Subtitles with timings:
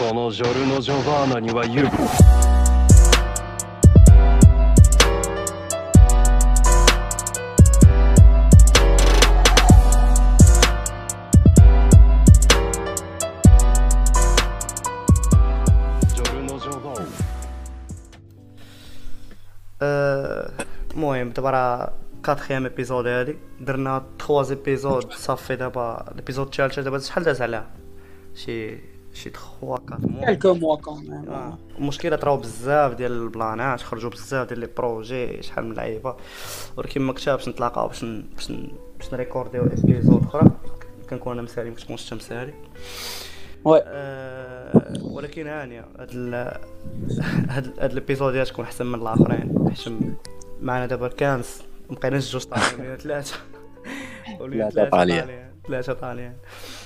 [0.00, 1.90] このジョルノ・ジョバーナには言う
[16.14, 17.06] ジョルノ・ジョバーナ
[19.82, 20.50] آه،
[20.92, 21.92] المهم دابا راه
[22.24, 27.70] كاتخيام ايبيزود هادي درنا تخوا ايبيزود صافي دابا الابيزود الثالثه دابا شحال داز عليها
[28.34, 28.78] شي
[29.13, 30.77] شي تخوا كات موا كالكو موا
[31.77, 36.15] المشكلة طراو بزاف ديال البلانات خرجوا بزاف ديال les projets شحال من لعيبة.
[36.77, 38.51] ولكن ما كتبش نتلاقاو باش باش
[38.97, 40.51] باش نريكورديو épisode أخرى.
[41.09, 42.53] كنكون أنا مسالي ما كتكونش انت مسالي
[43.65, 46.33] oui آه، ولكن هانيه هاد ال
[47.49, 49.69] هاد هاد الابيزوديات تكون أحسن من الآخرين.
[49.69, 49.93] حيت
[50.61, 53.35] معنا دابا كانس مبقيناش جوج طالعين ثلاثة
[54.39, 55.51] ولينا ثلاثة طالعين.
[55.67, 56.33] ثلاثة طالعين.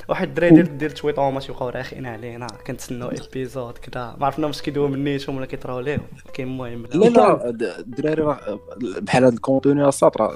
[0.10, 2.48] واحد الدراري ديال ديال تويطوما تيبقاو راخين علينا.
[2.68, 4.16] كنتسناو ايبيزود كدا.
[4.20, 7.50] ما عرفنا واش كيدويو من نيتهم ولا كيطراو ليهم ولكن المهم لا لا
[7.80, 8.60] الدراري راه
[9.02, 10.34] بحال هاد الكونتوني الساط راه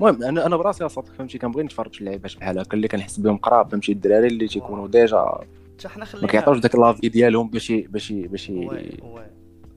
[0.00, 3.36] المهم أنا أنا براسي الساط فهمتي كنبغي نتفرج في اللعيبه بحال هكا اللي كنحس بهم
[3.36, 5.38] قراب فهمتي الدراري اللي تيكونوا ديجا
[5.78, 8.52] حتى حنا ما خلينا كيعطيوش داك لافي ديالهم باش باش باش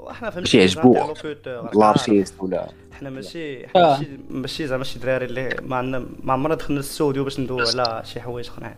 [0.08, 1.10] ي- وي وي وحنا باش فهمتي يعجبوه.
[1.10, 1.76] انترلوكوتور، راك عارف.
[1.78, 2.68] لارشيست ولا
[3.00, 3.98] حنا ماشي حنا آه.
[3.98, 8.02] ماشي ماشي زعما شي دراري اللي ما عندنا ما عمرنا دخلنا الاستوديو باش ندويو على
[8.06, 8.76] شي حوايج آخرين.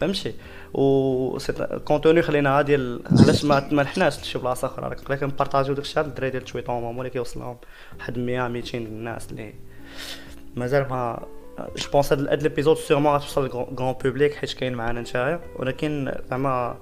[0.00, 0.34] فهمتي؟
[0.74, 4.88] و ال contenu خليناها ديال علاش ما ما لحناش لشي بلاصة أخرى.
[4.88, 7.56] راك قبل كنبارطاجيو داكشي على الدراري ديال تويطون ولا كيوصل لهم
[7.98, 9.54] واحد 100 200 الناس اللي
[10.56, 11.22] مازال ما
[11.76, 15.40] جو بونس هاد هاد l'épisode sûrement غتوصل لل grand public حيت كاين معانا نتايا.
[15.56, 16.76] ولكن زعما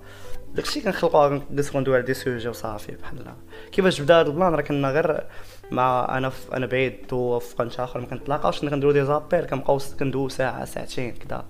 [0.56, 3.34] داكشي كنخلقوها كنجلسو ندويو على des sujets وصافي بحال
[3.72, 5.26] كيفاش بدا هاد ال plan؟ راه كنا غير
[5.70, 9.44] مع أنا في أنا بعيد تو في قنت آخر ما كنتلاقاوش كنا كنديرو des appels
[9.44, 11.44] كنبقاو كندويو ساعة ساعتين كدا.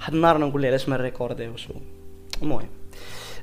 [0.00, 1.68] واحد النهار أنا نقول ليه علاش ما نريكورديوش
[2.42, 2.68] المهم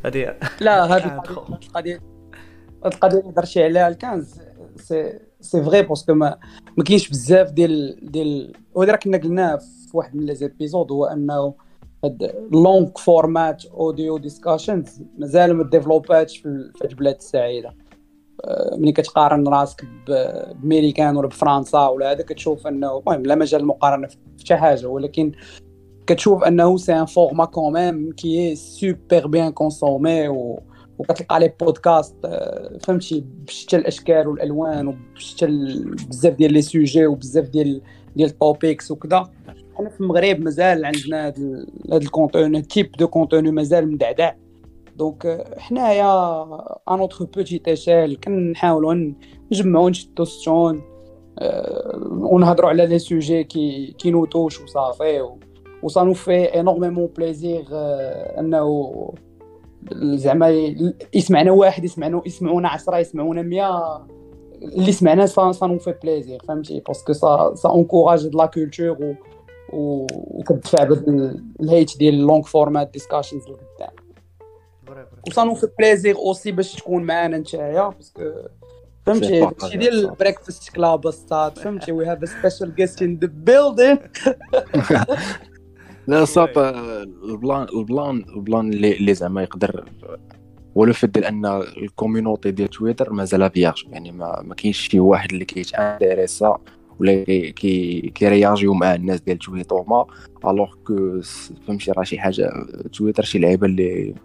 [0.05, 0.29] هادي.
[0.59, 1.05] لا هاد.
[1.05, 2.01] القضية
[2.85, 4.41] هاد القضية اللي درتي عليها الكنز
[4.75, 6.37] c'est c'est vrai parce que ما
[6.77, 11.53] ما كاينش بزاف ديال ديال راه كنا قلناه في واحد من les épisodes هو أنه
[12.51, 17.75] long format audio discussions مازال ما ديفلوباتش في هاد البلاد السعيدة.
[18.43, 24.07] آه، ملي كتقارن راسك بأمريكان ولا بفرنسا ولا هذا كتشوف أنه المهم لا مجال المقارنة
[24.07, 24.87] في حتى حاجة.
[24.87, 25.31] ولكن
[26.07, 30.59] كتشوف أنه c'est un format quand même qui est super bien consommé و
[30.97, 35.47] وكتلقى les podcasts آه، فهمتي بشتى الأشكال والألوان وبشتى
[36.09, 37.81] بزاف ديال les sujets وبزاف ديال
[38.15, 39.29] ديال ال topics وكذا.
[39.79, 44.31] حنا في المغرب مازال عندنا هاد ال- هاد ال contenu type de contenu مازال مدعدع.
[44.95, 46.43] donc آه، حنايا
[46.89, 49.13] à notre petite échelle كنحاولوا
[49.51, 50.81] نجمعوا نشدوا ستون
[51.39, 55.39] آه، ونهضروا على les sujets qui qui nous touchent وصافي و-
[55.83, 57.65] و ça nous fait énormément plaisir
[58.39, 58.93] أنه
[59.93, 60.49] زعما
[61.13, 64.07] يسمعنا واحد يسمعنا يسمعونا 10 يسمعونا 100
[64.61, 69.15] اللي سمعنا ça ça nous fait plaisir فهمتي؟ parce que ça ça encourage la culture
[69.73, 73.89] و و- وكتدفع بهاد ال- الهيت ديال long format discussions لقدام
[75.27, 78.21] و ça nous fait plaisir aussi باش تكون معانا نتايا parce que
[79.05, 80.19] فهمتي؟ داكشي ديال partage.
[80.19, 83.97] Breakfast Club استاد فهمتي we have special guest in the building
[86.07, 89.85] لا صاط ال plan ال plan ال plan اللي اللي زعما يقدر
[90.75, 91.45] و le fait ديال أن
[91.77, 96.57] ال community ديال تويتر مازال vierge يعني ما, ما كاينش شي واحد اللي كيتانتيريسا
[96.99, 100.05] ولا كي كي كيرياجيو مع الناس ديال twittos ما
[100.45, 101.21] alors que
[101.67, 102.51] فهمتي راه شي حاجة
[102.93, 104.15] تويتر شي لعيبة اللي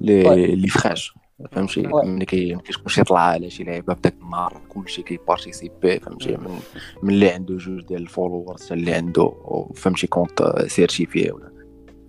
[0.00, 0.44] اللي oui.
[0.44, 1.14] اللي فخاش
[1.52, 2.06] فهمتي oui.
[2.06, 6.36] ملي كي ملي كتكون شي طلعة على شي لعيبة بداك النهار كلشي كي participe فهمتي
[6.36, 6.58] من
[7.02, 9.32] من اللي عنده جوج ديال ال followers حتى اللي عنده
[9.74, 11.58] فهمتي compte certifié ولا oui.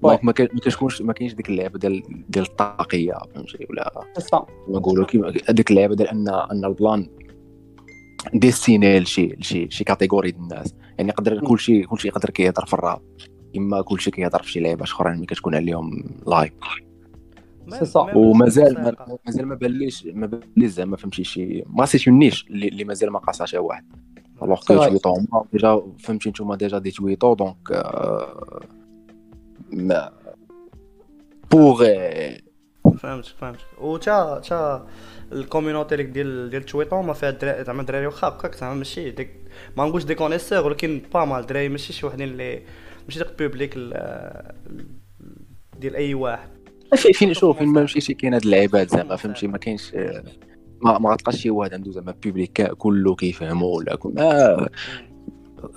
[0.03, 4.05] donc ما كتكونش ما كاينش ديك اللعبه ديال ديال الطاقية فهمتي ولا
[4.67, 7.09] نقولوا كيما هذيك اللعبه ديال أن أن ال plan
[8.33, 10.75] destiné لشي لشي شي catégorie ديال الناس.
[10.97, 13.01] يعني يقدر كلشي كلشي يقدر كيهضر في الراب.
[13.57, 16.03] إما كلشي كيهضر في شي لعيبه أخرين ملي كتكون عليهم
[17.83, 18.15] صا.
[18.15, 22.67] ومازال ما- مازال ما باليش ما باليش زعما فهمتي شي mais c'est une niche اللي
[22.67, 23.85] اللي مازال ما قاصها شي واحد.
[24.43, 24.75] alors que.
[24.75, 28.59] twittos هما déjà فهمتي نتوما déjà des twittos donc آه،
[29.71, 30.11] mais
[31.51, 31.83] pour
[32.97, 33.59] فهمتك فهمتك.
[33.81, 34.87] و تا تا
[35.31, 39.11] ال community ديك ديال ديال تويتر ما فيها الدراري زعما الدراري واخا هكاك زعما ماشي
[39.11, 39.29] ديك
[39.77, 42.61] ما نقولش des connaisseurs ولكن pas mal الدراري ماشي شي وحدين اللي
[43.05, 44.53] ماشي داك public ال-
[45.79, 46.49] ديال أي واحد.
[46.95, 49.93] في فين شوف فين ما مشيتي كاين هاد اللعيبات زعما فهمتي؟ ما كاينش
[50.81, 54.69] ما ما غتلقاش شي واحد عنده زعما public كله كيفهمو ولا كل- آه،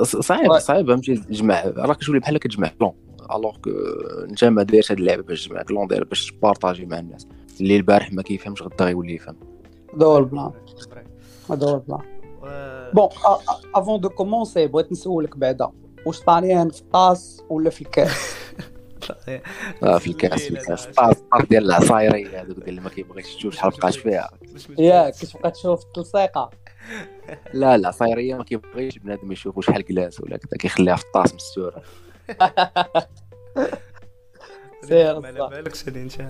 [0.02, 0.58] صعيب.
[0.58, 2.92] صعيب فهمتي؟ تجمع راه كتولي بحال كتجمع clan
[3.36, 3.70] alors que
[4.30, 7.26] انت ما دايرش هاد اللعبه باش تجمع clan داير باش ت partager مع الناس
[7.60, 9.36] اللي البارح ما كيفهمش غدا غيولي يفهم
[9.94, 10.52] هذا هو ال plan
[11.50, 12.02] هذا هو ال plan
[12.94, 13.08] bon
[13.74, 15.70] avant de commencer بغيت نسولك بعدا
[16.06, 18.34] واش طاليان في الطاس ولا في الكاس
[19.82, 23.54] آه، في الكاس في الكاس الطاس الطاس ديال العصايري هذوك ديال اللي ما كيبغيش تشوف
[23.54, 24.30] شحال بقات فيها
[24.78, 26.50] ياك كتبقى تشوف التلصيقه
[27.54, 31.82] لا العصايريه ما كيبغيش بنادم يشوفو شحال كلاس ولا كذا كيخليها في الطاس مستوره
[34.88, 35.48] سير ما على.
[35.62, 36.20] بالكش هادي انت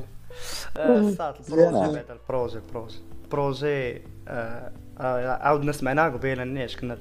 [0.76, 4.02] الصاد البروجي بعد البروجي البروجي البروجي
[5.00, 6.98] عاودنا سمعناه قبيله ال niche كنا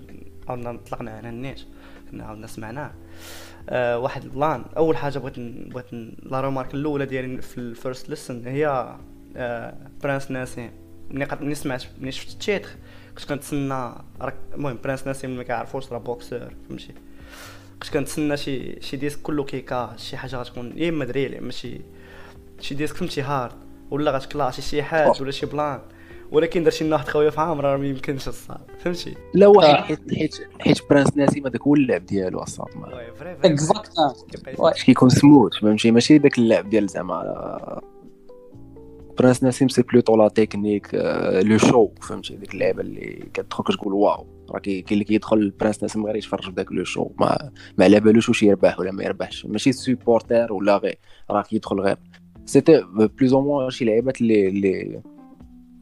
[0.47, 1.65] عاودنا طلقنا على ال niche
[2.11, 2.91] كنا عاودنا سمعناه
[3.97, 5.39] واحد plan أول حاجة بغيت
[5.73, 5.85] بغيت
[6.23, 8.95] la remarque الأولى ديالي في ال first lesson هي
[10.03, 10.71] برانس ناسيم
[11.11, 12.69] ملي قد- ملي سمعت ملي شفت ال titre.
[13.17, 13.91] كنت كنتسنى
[14.21, 16.93] راك المهم برانس ناسيم اللي ما كيعرفوش راه boxeur فهمتي.
[17.81, 21.51] كنت كنتسنى شي شي diss كله كيكا شي حاجة غتكون يا اما drill يا اما
[21.51, 21.81] شي
[22.59, 23.53] شي diss فهمتي hard
[23.91, 25.79] ولا غت clasher شي حاجة ولا شي plan
[26.31, 29.81] ولكن دار شي ناحت خويا في عامر راه ما يمكنش الصاط فهمتي؟ لا واحد آه.
[29.81, 32.89] حيت حيت حيت برانس ناسيم هذاك هو اللعب ديالو أصلا ما.
[34.59, 37.81] باش كيكون سموث فهمتي؟ ماشي داك اللعب ديال زعما
[39.19, 40.89] برانس ناسيم c'est plutôt la technique
[41.43, 44.25] le show فهمتي؟ ديك اللعبة اللي كتدخل كتقول wow.
[44.51, 47.99] راه كي- كاين اللي كيدخل برانس ناسيم غير يتفرج بداك le show ما ما على
[47.99, 49.45] بالوش واش يربح ولا ما يربحش.
[49.45, 50.97] ماشي supporteur ولا غير
[51.31, 51.97] راه كيدخل غير.
[52.45, 55.01] c'était plus ou moins شي لعيبات اللي اللي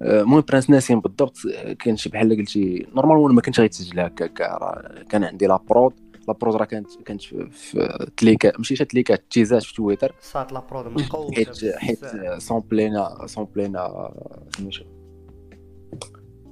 [0.02, 1.38] آه، المهم برانس ناسيم بالضبط.
[1.80, 5.94] كان شي بحال قلتي normalement ما كنتش غيتسجل هكاك راه كان عندي la prod
[6.28, 10.16] la prod راه كانت كانت في- تليكا ماشي شي تليكات تيزات في تويتر.
[10.22, 12.42] صاط la prod مقوجه حيت حيت بزاف.
[12.44, 14.12] سامبلينا سامبلينا
[14.58, 14.84] سميتو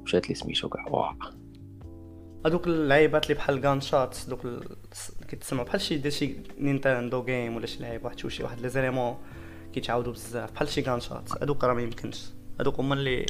[0.04, 0.88] مشات لي سميتو كاع.
[0.88, 1.18] واه
[2.48, 4.64] هذوك اللعيبات اللي بحال gun shot دوك ال-
[5.28, 9.16] كيتسمعوا بحال شي ديال شي نينتندو game ولا شي لعيب واحد شي واحد les éléments
[9.74, 12.26] كيتعاودوا بزاف بحال شي gun shot هذوك راه ما يمكنش.
[12.62, 13.26] هذوك هما اللي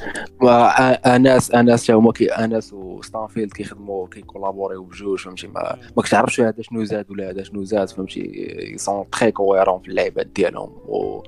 [1.06, 6.84] اناس اناس تا هما اناس وستانفيلد كيخدموا كيكولابوريو بجوج فهمتي؟ ما ما كتعرفش هذا شنو
[6.84, 11.22] زاد ولا هذا شنو زاد فهمتي؟ sont très cohérents في اللعيبات ديالهم و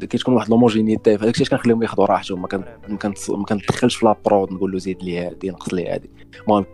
[0.00, 4.78] كتكون واحد l'homogénéité فهاداك الشيء كنخليهم ياخذوا راحتهم؟ ما كندخلش في la prod نقول له
[4.78, 6.10] زيد لي هادي نقص لي هادي
[6.42, 6.66] المهم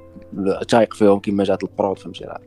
[0.69, 2.41] تايق فيهم كيما جات ال prod فهمتي؟ راه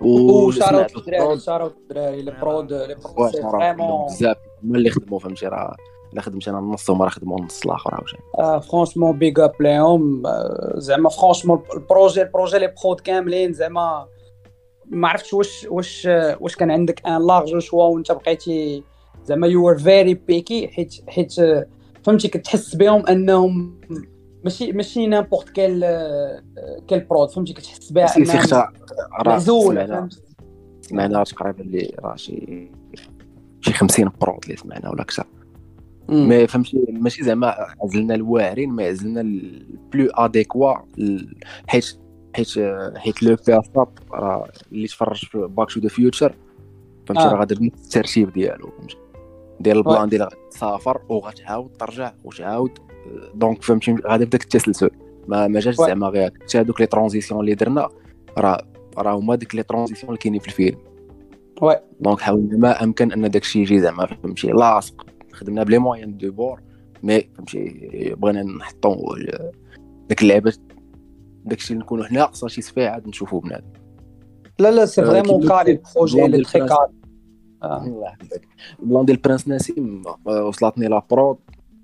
[0.00, 1.38] و shout out الدراري ال prod.
[1.38, 4.06] shout out الدراري les prods les prods عندهم vraiment.
[4.06, 4.36] بزاف.
[4.64, 5.76] هما اللي خدموا فهمتي؟ راه
[6.12, 8.60] الا خدمت أنا النص هما راه خدموا النص الآخر عاوتاني.
[8.62, 13.52] franchement big up ليهم آه، زعما franchement ال projet ال projet les prods كاملين.
[13.52, 14.06] زعما
[14.86, 18.84] ما عرفتش واش واش آه، واش كان عندك un large choix وانت بقيتي
[19.24, 21.66] زعما you are very picky حيت حيت آه،
[22.04, 23.80] فهمتي؟ كتحس بهم أنهم
[24.44, 25.84] ماشي ماشي n'importe quelle
[26.88, 28.06] quelle prod فهمتي؟ كتحس بها
[28.56, 28.72] راه
[29.26, 30.08] معزوله
[30.80, 32.70] سمعنا تقريبا اللي راه شي
[33.60, 35.26] شي 50 prods اللي سمعنا ولا أكثر.
[36.08, 37.54] mais فهمتي؟ ماشي زعما
[37.84, 40.74] عزلنا الواعرين ما عزلنا ال plus adéquats
[41.66, 41.98] حيت
[42.36, 42.48] حيت
[42.96, 46.34] حيت لو بيرساب راه اللي تفرج في Back to the Future
[47.06, 47.32] فهمتي؟ آه.
[47.32, 48.96] راه غادي بنفس الترتيب ديالو فهمتي؟
[49.60, 52.78] ديال ال plan ديال تسافر وغتعاود ترجع وتعاود.
[53.34, 54.90] donc فهمتي غادي بداك التسلسل
[55.28, 55.74] ما ما جاش.
[55.74, 57.88] زعما غير حتى هذوك les transitions اللي درنا
[58.38, 58.66] راه
[58.98, 60.78] راه هما ديك les transitions اللي كاينين في الفيلم
[61.62, 61.76] oui.
[62.00, 66.16] donc حاولنا ما امكن ان داك الشيء يجي زعما فهمتي لاصق خدمنا ب les moyens
[66.16, 66.60] du bord
[67.02, 69.16] mais فهمتي بغينا نحطو
[70.08, 70.52] داك اللعبه
[71.44, 73.66] داك الشيء اللي نكونوا حنا اقصى شي سفيه عاد نشوفوه بنادم
[74.58, 76.68] لا لا سي فريمون كاري قلت، البروجي بلان لي ديال تري.
[76.68, 76.92] كاري.
[77.64, 78.48] الله يحفظك
[78.82, 81.38] البلان ديال برانس نسيم وصلتني لا برود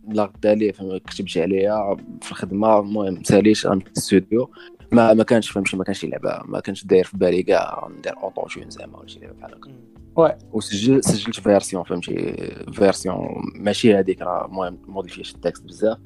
[0.08, 2.78] لا غدا ليه فما كتبت عليها في الخدمة.
[2.78, 4.50] المهم ساليت غنمشي للاستوديو
[4.92, 6.40] ما ما كانش فهمتي ما كانش لعبة.
[6.44, 7.88] ما كانش داير في بالي كاع.
[7.98, 10.38] ندير اوتو تيون زعما ولا شي لعبة بحال هكا.
[10.52, 12.36] وسجل سجلت فيرسيون فهمتي.
[12.72, 15.98] فيرسيون ماشي هذيك راه المهم موديفيش التكست بزاف.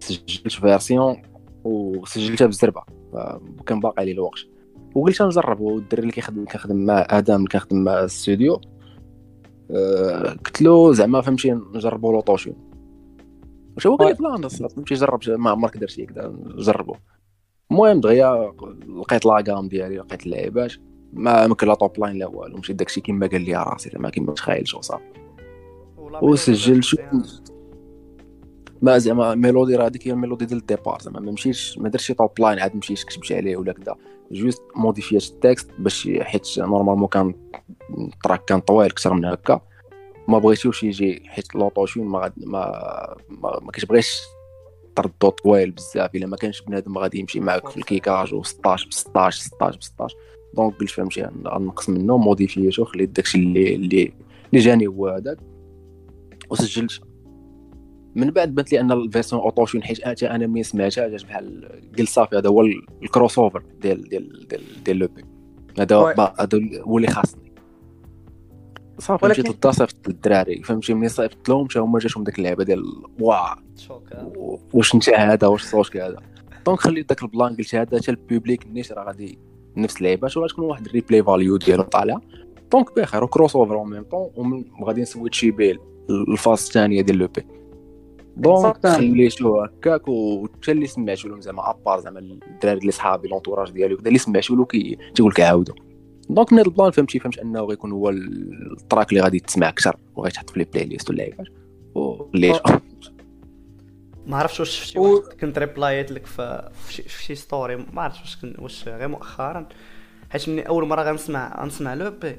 [0.00, 1.22] سجلت فيرسيون
[1.64, 2.82] وسجلتها بالزربه
[3.66, 4.40] كان باقي عليه الوقت.
[4.94, 5.60] وقلت نجرب.
[5.60, 8.60] والدري اللي كيخدم كنخدم مع آدم اللي كنخدم مع الاستوديو
[9.70, 12.73] أه قلت له زعما فهمتي نجربوا l'autotune
[13.76, 16.94] واش هو قال لي plan أصلا فهمتي جرب ما عمرك درتي هكذا جربوا
[17.70, 18.52] المهم دغيا
[19.00, 20.72] لقيت la gamme ديالي لقيت اللعيبات
[21.12, 22.56] ما ما كان لا topline لا والو.
[22.58, 25.04] مشيت داكشي كيما قال لي راسي زعما كيما تخيلت وصافي
[26.22, 26.96] وسجلت شو
[28.82, 31.88] ما زعما mélodie راه هذيك هي ال mélodie ديال ال départ زعما ما مشيتش ما
[31.88, 33.96] درتش topline عاد مشيت كتبت عليه ولا كذا
[34.32, 37.34] juste موديفيت ال texte باش حيت normalement كان
[37.98, 39.60] ال track كان طويل أكثر من هكا.
[40.28, 44.20] ما بغيتوش يجي حيت l'autotune ما ما ما, ما كتبغيش
[44.96, 48.92] تردو طويل بزاف إلا ما كانش بنادم غادي يمشي معاك في ال kickage و16 ب
[48.92, 50.16] 16 16 ب 16
[50.54, 54.12] donc قلت فهمتي نقص منه موديفيتو خليت داكشي اللي اللي
[54.52, 55.38] اللي جاني هو هذاك
[56.50, 57.00] وسجلت
[58.14, 61.68] من بعد بانت لي أن ال version autotune حيت حتى أنا ملي سمعتها جات بحال
[61.98, 62.62] قلت صافي هذا هو
[63.02, 65.24] ال crossover ديال ديال ديال ديال l'EP.
[65.78, 67.43] هذا هذا هو اللي خاصني.
[68.98, 72.64] صافي ولكن- مشيت للدار صيفط للدراري فهمتي؟ ملي صيفط لهم حتى هما جاتهم ديك اللعبة
[72.64, 72.84] ديال
[73.76, 74.02] choc
[74.72, 76.16] واش انت هذا؟ واش صوتك هذا؟
[76.66, 79.38] donc خليت داك ال plan قلت هذا حتى ال public niche راه غادي
[79.76, 82.20] نفس اللعيبات وغتكون واحد ال replay value ديالو طالع.
[82.72, 85.78] donc بخير و crossover en même temps وغادي نسويتشي به
[86.10, 87.46] ال phase الثانية ديال l'EP.
[88.36, 88.86] donc.
[88.86, 93.94] خليتو هكاك وحتى اللي سمعتو لهم زعما à part زعما الدراري اللي صحابي l'entourage ديالي
[93.94, 95.72] وكذا اللي سمعتو له كي تيقول لك عاودو
[96.30, 99.68] donc من هذا ال plan فهمتي فهمت أنه غيكون هو ال track اللي غادي تسمع
[99.68, 101.46] أكثر وغيتحط في les playlists واللعيبات
[101.94, 102.56] وليش
[104.26, 108.36] ما عرفتش واش شفتي و- كنت ريبلايت لك في في شي, story ما عرفتش واش
[108.36, 109.68] كن واش غير مؤخرا.
[110.30, 112.36] حيت ملي أول مرة غنسمع غنسمع l'EP.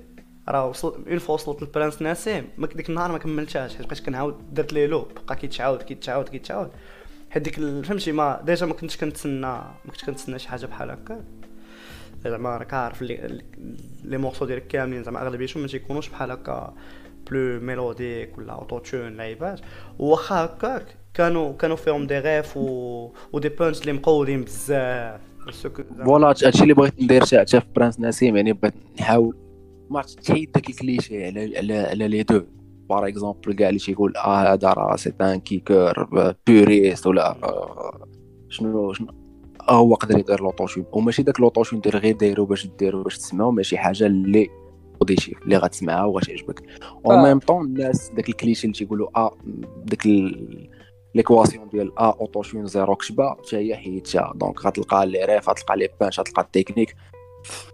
[0.50, 4.54] راه وصل une fois وصلت لبرانس نسيم ما ديك النهار ما كملتهاش حيت بقيت كنعاود
[4.54, 6.70] درت لي loop بقى كيتعاود كيتعاود كيتعاود.
[7.30, 11.24] حيت ديك فهمتي ما déjà ما كنتش كنتسنى ما كنتش كنتسنى شي حاجة بحال هكا.
[12.30, 16.74] زعما راك عارف les morceaux ديالك كاملين زعما اغلبيتهم ما تيكونوش بحال هكا
[17.32, 19.60] plus mélodiques ولا auto-tune لعيبات.
[20.00, 23.12] واخا هكاك كانوا كانوا فيهم des riffs و...
[23.34, 25.22] و des punchs اللي مقودين بزاف.
[26.06, 29.38] voilà هادشي اللي بغيت ندير حتى في برانس نسيم يعني بغيت نحاول
[29.90, 32.42] ما تحيد داك الكليشي على على على les deux.
[32.90, 36.04] par exemple كاع اللي تيقول آه هذا راه c'est un kickeur
[36.48, 37.36] puriste ولا
[38.50, 39.25] شنو شنو
[39.70, 43.78] هو قدر يدير l'autotune وماشي داك l'autotune دير غير دايرو باش ديرو باش تسمعو ماشي
[43.78, 44.50] حاجة اللي
[45.02, 46.64] positive اللي غتسمعها وغتعجبك
[47.06, 47.24] en آه.
[47.24, 49.38] même temps الناس داك الكليشي اللي تيقولوا آه
[49.86, 50.08] داك
[51.16, 55.90] ليكواسيون ديال ا اوتوشون زيرو كشبه حتى هي حيدتها دونك غتلقى لي ريف غتلقى لي
[56.00, 56.96] بانش غتلقى التكنيك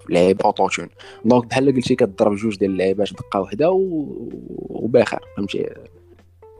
[0.10, 0.90] لعيب اوتوشون
[1.26, 4.06] دونك بحال قلتي كضرب جوج ديال اللعيبات دقة واحدة و...
[4.70, 5.26] وباخر.
[5.38, 5.70] فهمتي؟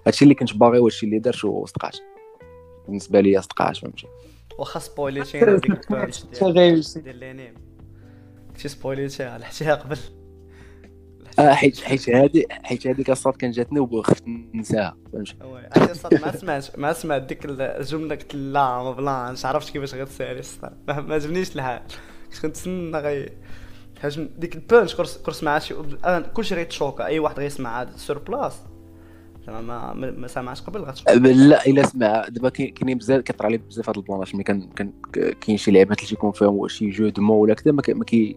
[0.08, 1.98] هادشي اللي كنت باغي وهادشي اللي درت وصدقات.
[2.88, 4.08] بالنسبة لي صدقات فهمتي؟
[4.60, 6.24] واخا سبويليتينا ديك البونش
[6.98, 7.54] ديال لينيم
[8.48, 9.98] كنتي سبويليتيها لحتيها قبل.
[11.40, 14.98] آه حيت حيت هادي حيت هذيك الصاد كان جاتني وخفت ننساها.
[15.14, 19.46] فهمتي وي عرفتي الصاد ما سمعتش ما سمعت ديك الجملة قلت لا ما بلانش.
[19.46, 21.82] عرفت كيفاش غتسالي الصاد ما ما عجبنيش الحال
[22.32, 23.30] كنت كنتسنى غي
[24.38, 27.06] ديك البونش كرس كرس مع شي أنا كلشي غيتشوكا.
[27.06, 28.60] أي واحد غيسمع هذا سور بلاس
[29.48, 32.26] زعما ما سمعش قبل غتشوكا لا إلا سمع.
[32.30, 34.92] دابا كاين- كاينين بزاف كيطرى لي بزاف هاد البلاناش ملي كان كان
[35.42, 38.36] كاين شي لعبات اللي تيكون فيهم شي جو دو مو ولا كذا ما كي-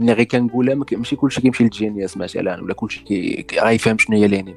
[0.00, 4.56] ملي غير كنقولها ماشي كلشي كيمشي للجينيوس مثلا ولا كلشي غيفهم شنو هي لينيم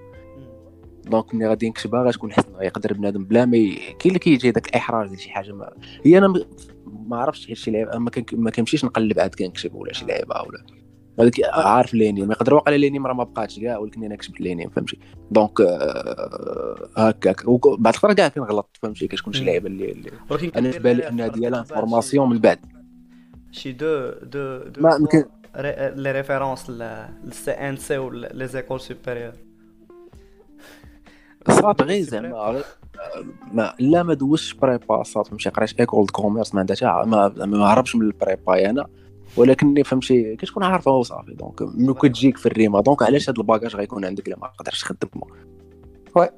[1.05, 3.51] دونك ملي غادي نكتبها غتكون حسن يقدر بنادم بلا ما.
[3.77, 5.73] كاين اللي كيجي داك الاحراج ديال شي حاجة ما
[6.05, 6.33] هي أنا
[7.07, 7.97] ما عرفتش شي لعبة
[8.33, 10.65] ما, كنمشيش نقلب عاد كنكتب ولا شي لعبة ولا.
[11.19, 14.99] هذاك عارف لينيم يقدر واقع لينيم راه ما بقاتش كاع ولكن أنا كتبت لينيم فهمتي؟
[15.31, 17.43] دونك آه، هكاك.
[17.79, 19.49] بعد الفترة كاع كنغلط فهمتي؟ كتكون شي مم.
[19.49, 20.11] لعبه اللي, اللي...
[20.55, 22.59] أنا في بالي انها ديالها انفورماسيون من بعد.
[23.51, 25.25] شي دو دو دو ما يمكن-
[25.95, 29.33] لي ريفيرونس للسي ان سي ولي زيكول سوبيريور.
[31.49, 32.61] صافي غير زعما
[33.51, 37.95] ما لا ما دوزتش prépa صافي فهمتي قريت école commerce ما عندها ما ما هربش
[37.95, 38.85] من ال prépa أنا
[39.37, 43.44] ولكني فهمتي كتكون عارفه وصافي donc ملي كتجيك في ال rime donc علاش هاد ال
[43.44, 45.09] bagage غيكون عندك إلا ما قدرتش تخدم؟
[46.15, 46.29] oui.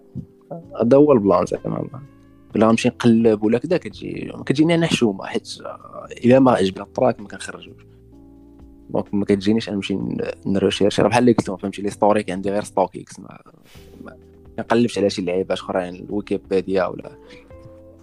[0.81, 1.87] هذا هو ال plan زعما.
[2.53, 5.49] بلا نمشي نقلب ولا كذا كتجي كتجيني أنا حشومة حيت
[6.25, 7.85] إلا ما عجبني ال track ما كنخرجوش.
[8.89, 9.97] donc ما كتجينيش نمشي
[10.45, 13.41] نريشيرشي راه بحال اللي قلت فهمتي لي ستوريك عندي غير ستوك إكس ما
[14.03, 14.17] ما
[14.57, 17.11] كنقلبش على شي لعيبات أخرين الويكيبيديا ولا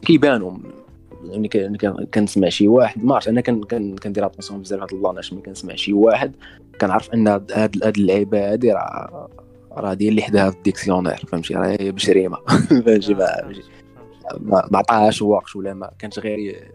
[0.02, 0.52] كيبانوا
[1.78, 3.04] كان- كنسمع شي واحد.
[3.04, 6.36] ما عرفتش أنا كان كان كندير اتونسيون بزاف هاد اللاناش ملي كنسمع شي واحد.
[6.80, 9.28] كنعرف أن هاد هاد هاد اللعيبة هادي راه
[9.72, 12.36] راه ديال اللي حداها في الديكسيونير فهمتي؟ راه هي بشريمة.
[12.86, 13.52] فهمتي؟ ما
[14.40, 16.70] ما ما عطاهاش وقت ولا ما كانش غير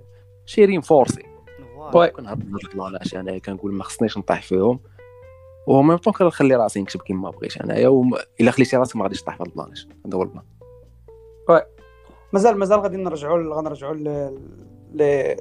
[0.46, 1.24] شي رينفورسي
[1.96, 2.08] Oui.
[2.08, 4.80] كنهضر بهاد البلاناش أنايا كنقول ما خصنيش نطيح فيهم.
[5.68, 8.10] و même temps كنخلي راسي نكتب كيما بغيت أنايا
[8.42, 10.44] إلا خليتي راسك ما غاديش تطيح في هاد البلاناش هذا هو ال plan.
[12.34, 13.96] مازال مازال غادي نرجعوا غنرجعوا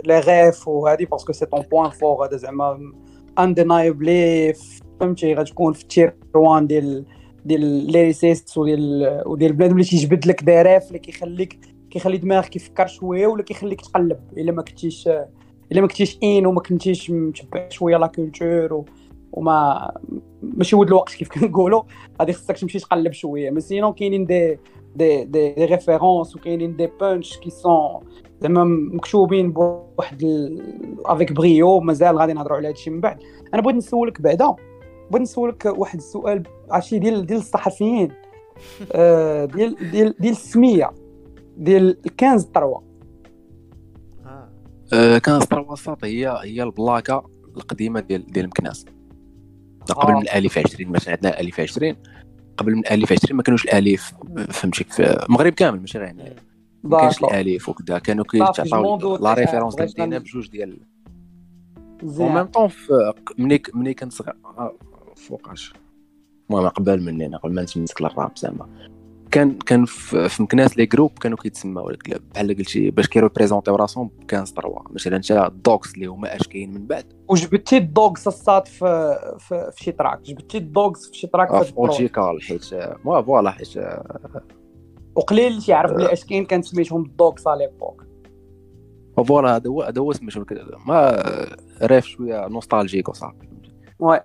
[0.05, 2.93] les refs وهادي parce que c'est ton point fort هذا زعما
[3.39, 4.55] indéniablement
[5.01, 7.05] فهمتي غتكون في ال tier 1 ديال
[7.45, 7.61] ديال
[7.93, 11.59] lyricistes وديال وديال البنادم اللي تيجبد لك des refs اللي كيخليك
[11.91, 15.09] كيخلي دماغك يفكر شوية ولا كيخليك تقلب إلا ما كنتيش
[15.73, 18.85] إلا ما كنتيش in وما كنتيش متبع شوية la culture.
[19.33, 19.91] وما
[20.43, 21.83] ماشي ود الوقت كيف كنقولوا
[22.21, 24.59] غادي خصك تمشي تقلب شوية mais sinon كاينين des
[24.97, 28.01] des des des références وكاينين des punchs qui sont
[28.41, 30.25] زعما مكتوبين بواحد
[31.07, 33.19] avec brio مازال غادي نهضروا على هادشي من بعد.
[33.55, 34.55] أنا بغيت نسولك بعدا.
[35.11, 38.13] بغيت نسولك واحد السؤال عرفتي ديال ديال الصحفيين.
[38.93, 40.91] آه، ديال ديال ديال السميه
[41.57, 42.83] ديال 15 طروه
[44.27, 44.49] آه
[44.93, 48.87] آه، كان سطر وسط هي هي البلاكة القديمة ديال ديال مكناس.
[49.91, 50.17] قبل آه.
[50.17, 51.97] من الألف 20 مثلا عندنا الالف 20
[52.57, 54.13] قبل من الالف 20 ما كانوش الألف
[54.51, 56.35] فهمتي؟ في المغرب كامل ماشي غير هنا
[56.85, 57.25] ما كانش.
[57.25, 60.79] الألف وكذا كانوا كيتعطاو لا ريفيرونس ديالنا غن- بجوج ديال
[62.03, 62.35] و مزيان.
[62.35, 62.71] ميم طون
[63.39, 64.35] ملي ملي كنت صغير.
[64.45, 64.75] آه،
[65.17, 65.73] فوقاش
[66.51, 68.69] المهم قبل مني أنا قبل ما نتمسك للراب زعما.
[69.33, 71.93] كان كان في مكناس les groupes كانوا كيتسماو
[72.35, 76.87] بحال قلتي باش كيريبريزونتيو راسهم 15 3 مثلا انت الدوكس اللي هما اش كاين من
[76.87, 77.05] بعد.
[77.29, 81.77] وجبتي الدوغز الصاد في في, في شي track جبتي الدوغز في شي track آه، في.
[81.77, 84.43] اولجيكال حيت آه، ما voilà حيت آه،
[85.17, 88.07] وقليل اللي تيعرف بلي اش كاين كان سميتهم الدوغز على l'époque
[89.17, 90.45] voilà هذا هو هذا هو سميتو
[90.87, 91.23] ma
[91.83, 93.49] ref شوية nostalgique وصافي.
[93.99, 94.21] Oui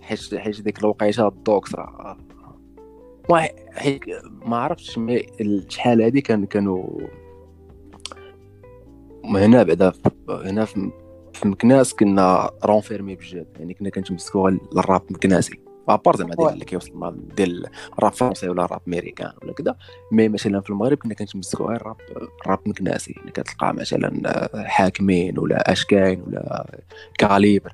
[0.00, 2.29] حيت حيت ديك الوقيتة الدوكس راه.
[4.46, 5.26] ما عرفتش mais
[5.68, 7.00] شحال هادي كان كانوا
[9.24, 9.92] هنا بعدا
[10.28, 10.90] هنا في
[11.32, 13.46] في مكناس كنا renfermés بجد.
[13.58, 15.60] يعني كنا كنتمسكوا غير للراب مكناسي.
[15.88, 16.48] à part زعما ديال.
[16.48, 17.66] اللي كيوصل ديال
[17.98, 19.76] الراب فرنسي ولا الراب أمريكان ولا كذا
[20.12, 21.96] mais مثلا في المغرب كنا كنتمسكوا غير الراب
[22.42, 23.12] الراب مكناسي.
[23.16, 26.66] يعني كتلقى مثلا حاكمين ولا اشكاين ولا
[27.18, 27.72] كاليبر.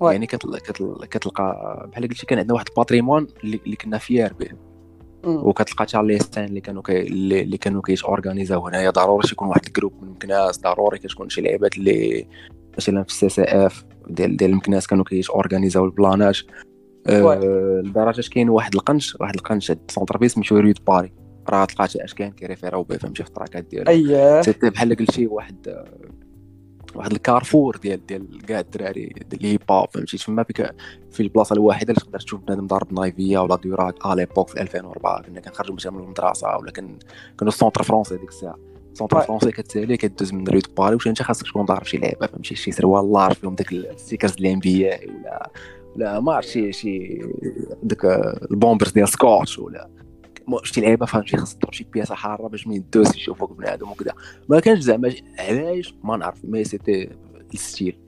[0.00, 0.12] Oui.
[0.12, 0.58] يعني كتل...
[0.58, 0.96] كتل...
[1.10, 4.48] كتلقى بحال قلتي كان عندنا واحد ال patrimoine اللي, اللي كنا fiers به.
[5.24, 7.00] وكتلقى حتى les stands اللي كانوا كي...
[7.00, 8.90] اللي, كانوا كيش اورغانيزاو هنايا.
[8.90, 12.26] ضروري يكون واحد الجروب من مكناس ضروري كتكون شي لعيبات اللي
[12.76, 16.36] مثلا في ال CCF ديال ديال مكناس كانوا كيش اورغانيزاو البلانات.
[17.06, 17.40] أه...
[17.84, 21.12] لدرجة كاين واحد القنش واحد القنش centre بيس سميتو rue de Paris.
[21.48, 23.90] راه تلقى اش كان كيريفيراو به فهمتي في التراكات ديالو.
[23.90, 24.42] أييه.
[24.42, 25.84] c'était بحال قلتي واحد
[26.96, 30.70] واحد الكارفور ديال ديال كاع الدراري ديال الهيب هوب فهمتي؟ تما فيك
[31.10, 35.22] في البلاصة الواحدة اللي تقدر تشوف بنادم ضارب نايفيا ولا ديوراك ا ليبوك في 2004
[35.22, 36.98] كنا كنخرجوا مثلا من المدرسة ولا كان
[37.38, 38.56] كانوا السونتر فرونسي ديك الساعة.
[38.92, 39.24] السونتر Ouais.
[39.26, 42.72] فرونسي كتسالي كدوز من ريو باري واش انت خاصك تكون ضارب شي لعبه فهمتي؟ شي
[42.72, 45.50] سروال لارج فيهم داك الستيكرز ديال الام بي اي ولا
[45.96, 47.20] ولا ما عرفت شي شي
[47.82, 48.04] داك
[48.50, 49.88] البومبرز ديال سكوتش ولا
[50.62, 54.12] شي لعيبه فهمتي خاصك تضرب شي بياسه حارة باش من الدوس يشوفوك بنادم وكذا
[54.48, 57.10] ما كانش زعما علاش؟ ما نعرف مي سيتي
[57.54, 57.98] الستيل.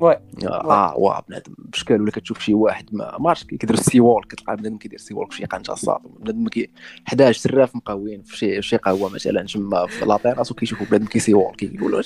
[0.00, 0.16] وي.
[0.46, 1.54] آه واه بنادم.
[1.58, 5.30] بشكال ولا كتشوف شي واحد ما عرفتش كيدير السي وول كتلقى بنادم كيدير سي وول
[5.30, 6.70] في شي قنشه صاط بنادم كي
[7.08, 11.34] 11 سراف مقاوين في شي شي قهوة مثلا تما في لا تيراس وكيشوفوا بنادم كيسي
[11.34, 12.02] وول كيقولوا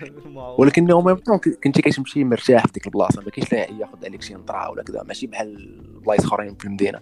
[0.58, 4.34] ولكن هو ميم طون كنتي كتمشي مرتاح في ديك البلاصة ما كاينش ياخذ عليك شي
[4.34, 7.00] نطرة ولا كذا ماشي بحال بلايص أخرين في المدينة.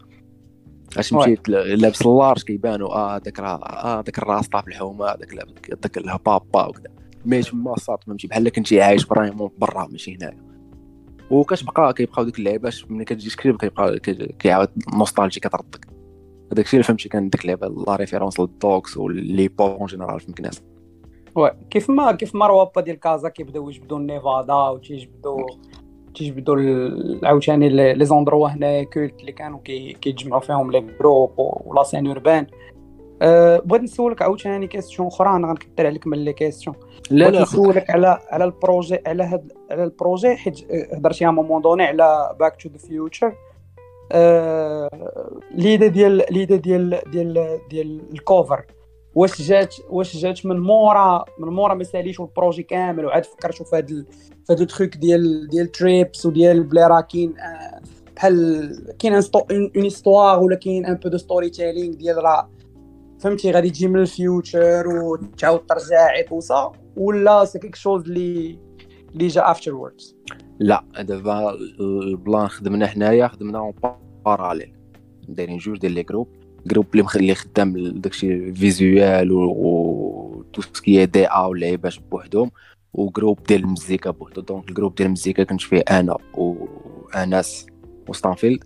[0.99, 1.19] اش وي.
[1.19, 5.35] مشيت لابس اللارج كيبانوا آه داك راه آه داك الراسطه في الحومه داك
[5.83, 6.85] داك الهبابا وكذا
[7.25, 10.37] mais تما صات فهمتي بحال كنتي عايش vraiment برا ماشي هنايا
[11.31, 15.87] وكتبقى كيبقاو ديك اللعيبات ملي كتجي تكتب كيبقى كي- كيعاود nostalgie كتردك
[16.53, 20.21] هذاك الشيء اللي فهمتي كان ديك اللعبة la référence للدوكس وال hip hop en général
[20.21, 20.63] في مكناس
[21.37, 25.47] Oui كيف ما كيف ما روابا ديال كازا كيبداو يجبدوا النيفادا وتيجبدوا
[26.15, 26.57] تيجبدوا
[27.29, 32.07] عاوتاني les endroits هنايا cultes اللي كانوا كي- كيتجمعوا فيهم les groupes و la scène
[32.07, 32.47] urbaine
[33.23, 36.77] أه بغيت نسولك عاوتاني question أخرى أنا غنكثر عليك من les questions
[37.11, 41.27] لا لا نسولك على على ال projet على هاد على ال projet حيت آه، هضرتي
[41.27, 43.33] à un moment donné على Back to the Future
[45.55, 48.65] l'idée ديال l'idée ديال ديال ديال ال cover
[49.15, 53.67] واش جات واش جات من مورا من مورا ما ساليش ال projet كامل وعاد فكرتوا
[53.67, 53.89] في هاد
[54.47, 57.81] في هاد ال trucs ديال ديال trips وديال بلي راه كاين آه،
[58.17, 59.15] بحال كاين
[59.51, 62.51] une histoire ولا كاين un peu de storytelling ديال راه.
[63.19, 68.03] فهمتي؟ غادي تجي من ال future وتعاود ترجع et tout ça ولا c'est quelque chose
[68.03, 68.59] اللي
[69.13, 70.17] اللي جا afterwards
[70.59, 73.73] لا دابا ال plan خدمنا حنايا خدمنا en
[74.25, 74.73] parallèle
[75.29, 76.29] دايرين جوج ديال les groupes
[76.67, 82.51] groupe اللي مخلي خدام داكشي visuel و tout ce qui est أ واللعيبات بوحدهم
[82.95, 84.41] و groupe ديال المزيكا بوحدو.
[84.41, 87.67] donc ال groupe ديال المزيكا كنت فيه أنا واناس
[88.09, 88.65] وستانفيلد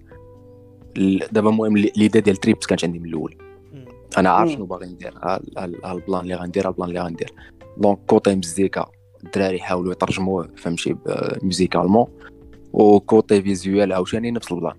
[0.96, 3.34] ال- دابا المهم ليدا ديال تريبس كانت عندي من الأول.
[4.18, 4.50] أنا عارف.
[4.52, 5.12] شنو باغي ندير
[5.87, 7.32] البلان اللي غندير البلان اللي غندير.
[7.76, 8.87] دونك كوتي مزيكا
[9.24, 10.96] الدراري حاولوا يترجموه فهمتي
[11.42, 12.06] ميوزيكالمون
[12.72, 14.74] وكوتي فيزيوال عاوتاني نفس البلان.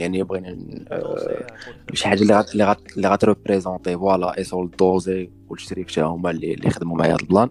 [0.00, 0.58] يعني بغينا
[0.90, 1.46] آه،
[1.92, 6.54] شي حاجة اللي غات اللي غات اللي غاتريبريزونتي فوالا ايسول دوزي والشريك تا هما اللي
[6.54, 7.48] اللي خدموا معايا هاد البلان.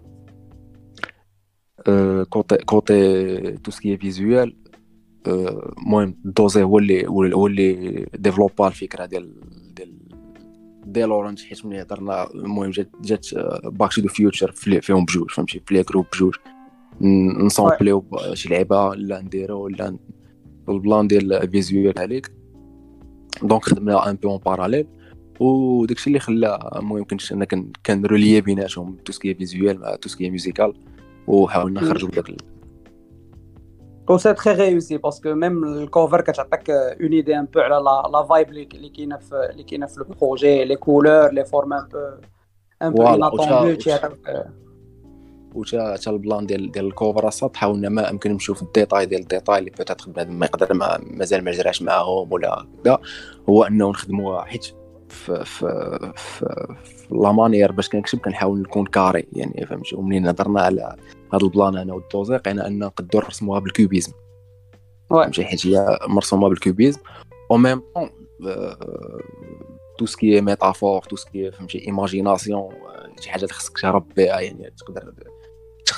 [1.88, 4.56] آه، كوتي كوتي تو سكي فيزيوال
[5.26, 9.40] آه، المهم دوزي هو اللي هو اللي ديفلوبا الفكرة ديال
[9.74, 9.98] ديال
[10.86, 13.26] دي لورنج حيت ملي هضرنا المهم جات جات
[13.64, 16.34] باك تو ذا فيوتشر فيهم بجوج فهمتي؟ بلي جروب بجوج.
[17.00, 19.98] نسامبليو شي لعبه لا نديرو ولا
[20.68, 22.32] البلان ديال فيزيوال عليك
[23.42, 24.86] دونك خدمنا ان بو اون باراليل
[25.40, 30.08] وداكشي اللي خلى ما يمكنش أنا كان كان روليي بيناتهم تو سكي فيزيوال مع تو
[30.08, 30.74] سكي ميوزيكال
[31.26, 32.08] وحاولنا نخرجوا
[34.08, 38.26] و سي تري ريوسي باسكو ميم الكوفر كتعطيك اون ايدي ان بو على لا لا
[38.26, 42.08] فايب اللي كاينة في اللي كاينة في البروجي لي كولور لي فورم ان بو
[42.82, 43.76] ان بو اناتوندو
[45.54, 49.58] وتا- تا البلان ديال ديال الكوفر أصلا حاولنا ما امكن نمشيو في الديتاي ديال الديتاي
[49.58, 49.72] اللي
[50.06, 52.98] بنادم ما يقدر ما مازال ما جراش معاهم ولا كذا
[53.48, 54.64] هو انه نخدموا حيت
[55.08, 60.60] في في في, في لا مانيير باش كنكتب كنحاول نكون كاري يعني فهمتي؟ ومنين هضرنا
[60.62, 60.96] على
[61.34, 64.12] هذا البلان أنا والدوزيق أنا أن نقدروا نرسموها بالكوبيزم.
[65.10, 67.00] فهمتي؟ حيت هي مرسومة بالكوبيزم.
[67.50, 68.10] أو ميم طون
[69.98, 72.72] تو سكي ميتافور تو سكي فهمتي ايماجيناسيون
[73.20, 75.12] شي حاجة خصك تهرب بها يعني تقدر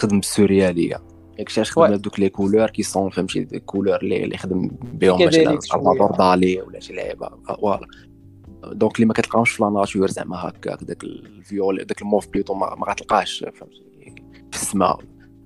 [0.01, 1.03] تخدم بالسورياليه
[1.39, 1.63] ياك Ouais.
[1.63, 6.09] خدم دوك لي كولور كي سون فهمتي؟ كولور اللي اللي خدم بهم مثلا شوية.
[6.19, 7.31] دالي ولا شي لعيبة.
[7.49, 7.87] فوالا.
[8.73, 10.85] دونك اللي ما كتلقاهمش في لا ناتور زعما هكاك.
[10.85, 13.85] داك الفيول داك الموف بليتو ما, ما غتلقاهش فهمتي؟
[14.51, 14.99] في السماء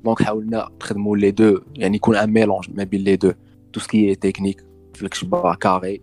[0.04, 1.60] دونك حاولنا نخدموا لي دو.
[1.74, 3.32] يعني يكون ان ميلونج ما بين لي دو.
[3.72, 4.64] تو سكي تكنيك
[4.94, 6.02] في الكشبه كاري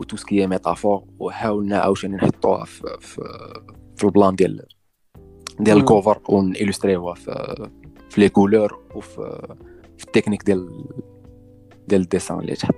[0.00, 3.22] و تو سكي ميتافور وحاولنا عاوتاني نحطوها في في,
[3.96, 4.62] في البلان ديال
[5.60, 5.76] ديال.
[5.76, 7.68] الكوفر ونيلوستريوها في
[8.16, 9.46] في لي كولور وفي
[9.98, 10.84] في التكنيك ديال
[11.88, 12.74] ديال الديسان اللي تحط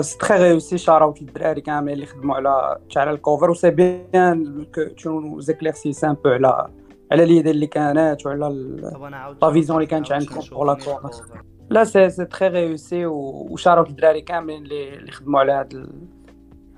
[0.00, 5.40] سي تري ريوسي شاراوت للدراري كاملين اللي خدموا على على الكوفر وسي بيان كو تو
[5.40, 6.68] زيكليرسيس ان بو على
[7.12, 8.90] على ليدي اللي كانت وعلى ال...
[8.94, 11.04] طب أنا عاود لا فيزيون اللي كانت عاود عندكم نشوف pour la مين cover.
[11.04, 11.42] الكوفر.
[11.70, 15.90] لا سي سي تري ريوسي وشاراوت للدراري كاملين اللي اللي خدموا على هذا ال...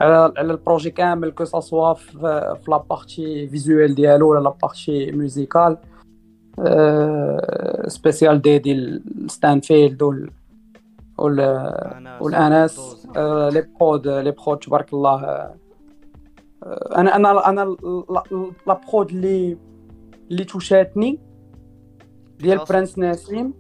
[0.01, 2.13] على على البروجي كامل كو سا سوا في
[2.65, 5.77] في لا بارتي فيزوال ديالو ولا لا بارتي ميوزيكال
[7.89, 10.31] سبيسيال دي ديال ستانفيلد وال
[11.19, 11.41] وال
[12.21, 13.07] والانس.
[13.17, 15.55] آه، لي برود لي برود تبارك الله آه،
[16.97, 17.77] أنا أنا أنا
[18.67, 19.57] لا- برود اللي
[20.31, 21.19] اللي توشاتني
[22.39, 22.59] ديال.
[22.71, 23.55] برنس نسيم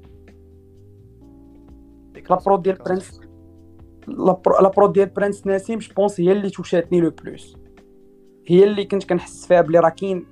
[2.30, 3.20] لا برود ديال برنس
[4.08, 7.56] لا برو- لا برود ديال برنس نسيم جو بونس هي اللي توشاتني لو بلوس
[8.46, 10.24] هي اللي كنت كنحس فيها بلي راه كاين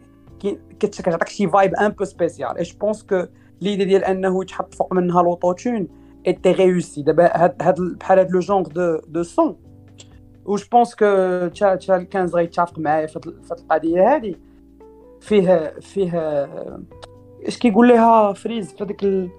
[0.86, 3.22] كتعطيك شي فايب ان بو سبيسيال اي جو بونس كو
[3.60, 5.88] ليدي ديال انه يتحط فوق منها لوطوتون
[6.26, 9.56] ايتي ريوسي دابا هاد هاد بحال هاد لو جونغ دو دو سون
[10.44, 11.04] و جو بونس كو
[11.48, 14.36] تا تا الكنز غيتفق معايا في هاد- في هاد القضية هادي.
[15.20, 16.12] فيه فيه
[17.46, 19.30] اش كيقول لها فريز في هذيك ال-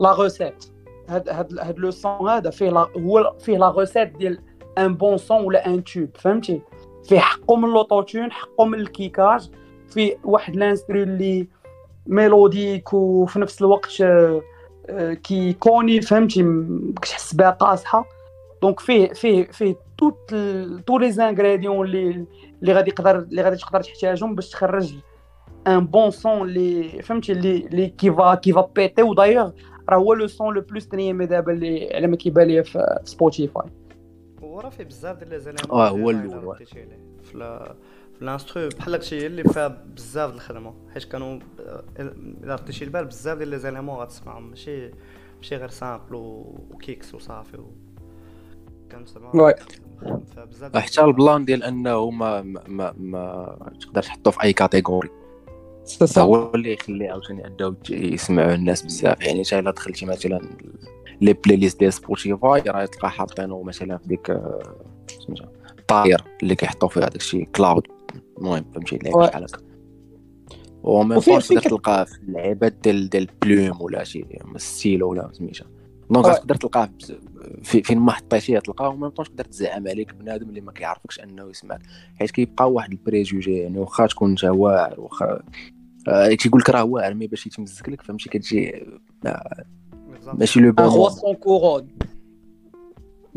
[0.00, 0.64] لا روسيت
[1.08, 4.38] هاد هاد هاد لو سون هذا فيه لا هو فيه لا روسيت ديال
[4.78, 6.60] ان بون سون ولا ان توب فهمتي؟
[7.04, 9.50] فيه حقه من لوطوتون حقه من الكيكاج.
[9.90, 11.48] فيه واحد لانسترو اللي
[12.06, 14.42] ميلوديك وفي نفس الوقت آه،
[14.90, 16.44] آه، كيكوني فهمتي؟
[17.02, 18.04] كتحس بها قاصحة.
[18.62, 20.34] دونك فيه فيه فيه توت
[20.86, 22.24] تو لي زانغريديون اللي
[22.62, 24.94] اللي غادي يقدر اللي غادي تقدر تحتاجهم باش تخرج
[25.66, 29.50] ان بون سون اللي فهمتي؟ اللي اللي كيفا كيفا بيتي ودايوغ
[29.88, 32.72] راه هو لو سون لو بلوس ستريمي دابا اللي على ما كيبان ليا في
[33.04, 33.66] في سبوتيفاي
[34.42, 35.96] وراه فيه بزاف ديال لي زيليمون آه، هو.
[35.96, 36.34] في لا-
[37.22, 37.38] في
[38.22, 41.38] الانسترو بحال داكشي هي اللي فيها بزاف د الخدمة حيت كانوا
[41.98, 44.90] الا رديتي البال بزاف ديال لي زيليمون غتسمعهم ماشي
[45.36, 46.14] ماشي غير سامبل
[46.70, 47.70] وكيكس وصافي و...
[50.44, 55.10] بزاف ديال حتى البلان ديال أنه ما ما ما, ما تقدر تحطو في أي كاتيجوري
[56.18, 59.20] هو اللي يخلي عاوتاني أنه يسمعوا الناس بزاف.
[59.20, 60.40] يعني حتى إلا دخلتي مثلا
[61.20, 64.76] لي بلاي ليست ديال سبوتيفاي راه تلقى حاطينه مثلا في ديك آه،
[65.26, 65.48] سميتها
[65.88, 67.97] طاير اللي كيحطوا فيها داكشي كلاود
[68.38, 69.16] المهم فهمتي؟ اللي Ouais.
[69.16, 69.58] بحال هكا
[70.82, 74.24] وميم وفيه- با فيه تقدر تلقاه في اللعيبات ديال ديال بلوم ولا شي
[74.56, 75.66] ستيلو ولا سميتها.
[76.10, 76.26] دونك.
[76.26, 76.88] تقدر تلقاه
[77.62, 81.50] في فين ما حطيتيه تلقاه وميم طون تقدر تزعم عليك بنادم اللي ما كيعرفكش أنه
[81.50, 81.80] يسمعك.
[82.18, 85.42] حيت كيبقى واحد البريجوجي يعني واخا تكون انت واعر واخا
[86.08, 88.84] آه، تيقول لك راه واعر مي باش يتمزك لك فهمتي؟ كتجي
[89.26, 89.64] آه،
[90.34, 91.88] ماشي لو بون سون كورون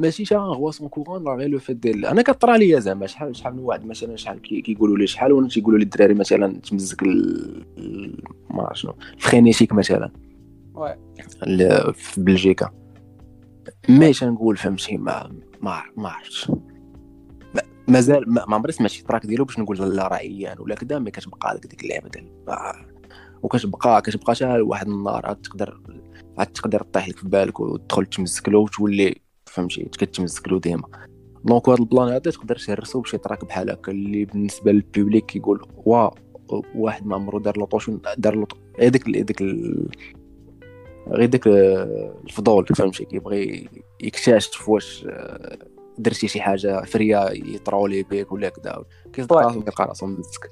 [0.02, 3.36] ماشي شا هو سون كورون راه غير لو فيت ديال أنا كطرا ليا زعما شحال
[3.36, 7.04] شحال من واحد مثلا شحال كي- كيقولوا لي شحال وأنا تيقولوا لي الدراري مثلا تمزك
[7.04, 10.12] ال- ما شنو الفرينيشيك مثلا.
[11.44, 12.70] ال- في بلجيكا
[13.90, 16.50] مي تنقول فهمتي ما ما ما عرفتش
[17.56, 20.76] ما- مازال ما ما عمري سمعت شي تراك ديالو باش نقول لا راه عيان ولا
[20.76, 22.26] كذا مي كتبقى لك ديك اللعبة ديال.
[23.44, 25.82] وكتبقى كتبقى حتى واحد النهار عاد تقدر
[26.38, 29.16] عاد تقدر طيح لك في بالك وتدخل تمزك له وتولي
[29.52, 30.84] فهمتي كتمزك له ديما
[31.46, 36.10] دونك هذا البلان هذا تقدر تهرسو بشي تراك بحال هكا اللي بالنسبة للبوبليك كيقول وا
[36.76, 39.90] واحد ما عمرو دار l'autotune دار لوط ديك ال-
[41.08, 43.70] غير ديك الفضول فهمتي كيبغي
[44.02, 45.58] يكتشف واش آه،
[45.98, 48.84] درتي شي حاجة فرية يطرولي بيك ولا كذا
[49.14, 49.38] كيصدق.
[49.38, 50.52] راسو كيلقى راسو مزك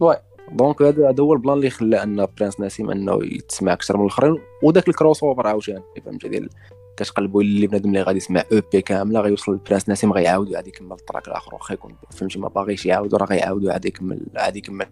[0.00, 0.22] واه.
[0.52, 4.02] donc هذا هذا هو ال plan اللي خلى أن برنس نسيم أنه يتسمع أكثر من
[4.02, 6.48] الآخرين وداك ال crossover عاوتاني فهمتي ديال
[6.96, 10.98] كتقلبوا اللي بنادم اللي غادي يسمع EP كاملة غيوصل لبرنس نسيم غيعاود عاد يكمل ال
[10.98, 11.54] track الآخر.
[11.54, 14.86] واخا يكون فهمتي ما باغيش يعاود راه غيعاود عاد يكمل عاد يكمل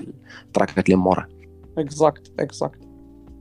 [0.46, 1.28] التراكات اللي موراه.
[1.78, 2.78] exact exact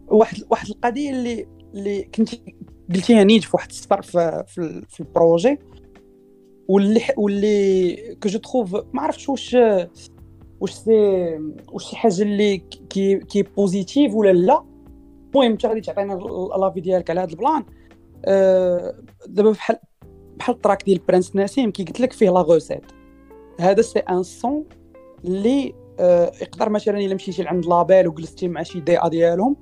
[0.08, 2.56] واحد واحد القضية اللي اللي كنتي
[2.94, 5.60] قلتيها نيت في واحد السطر في في, في ال projet
[6.68, 9.58] واللي واللي que je trouve ما عرفتش واش
[10.60, 10.92] واش c'est
[11.72, 12.58] واش شي حاجة اللي
[12.90, 14.64] qui qui positif ولا لا.
[15.36, 16.14] المهم انت غادي تعطينا
[16.60, 17.64] l'avis ديالك على هذا ال plan.
[19.28, 19.78] دابا بحال
[20.38, 22.84] بحال ال track ديال برنس نسيم كي قلت لك فيه la recette
[23.60, 24.66] هذا c'est un son
[25.26, 29.56] اللي آه، يقدر مثلا إلا مشيتي لعند label وجلستي مع شي DA ديالهم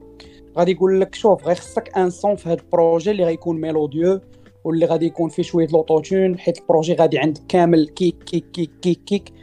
[0.58, 4.20] غادي يقول لك شوف غير خصك un son في هذا ال projet اللي غيكون mélodieux
[4.64, 8.72] واللي غادي يكون فيه شوية l'autotune حيت ال projet غادي عندك كامل كيك كيك كيك
[8.82, 9.34] كيك كيك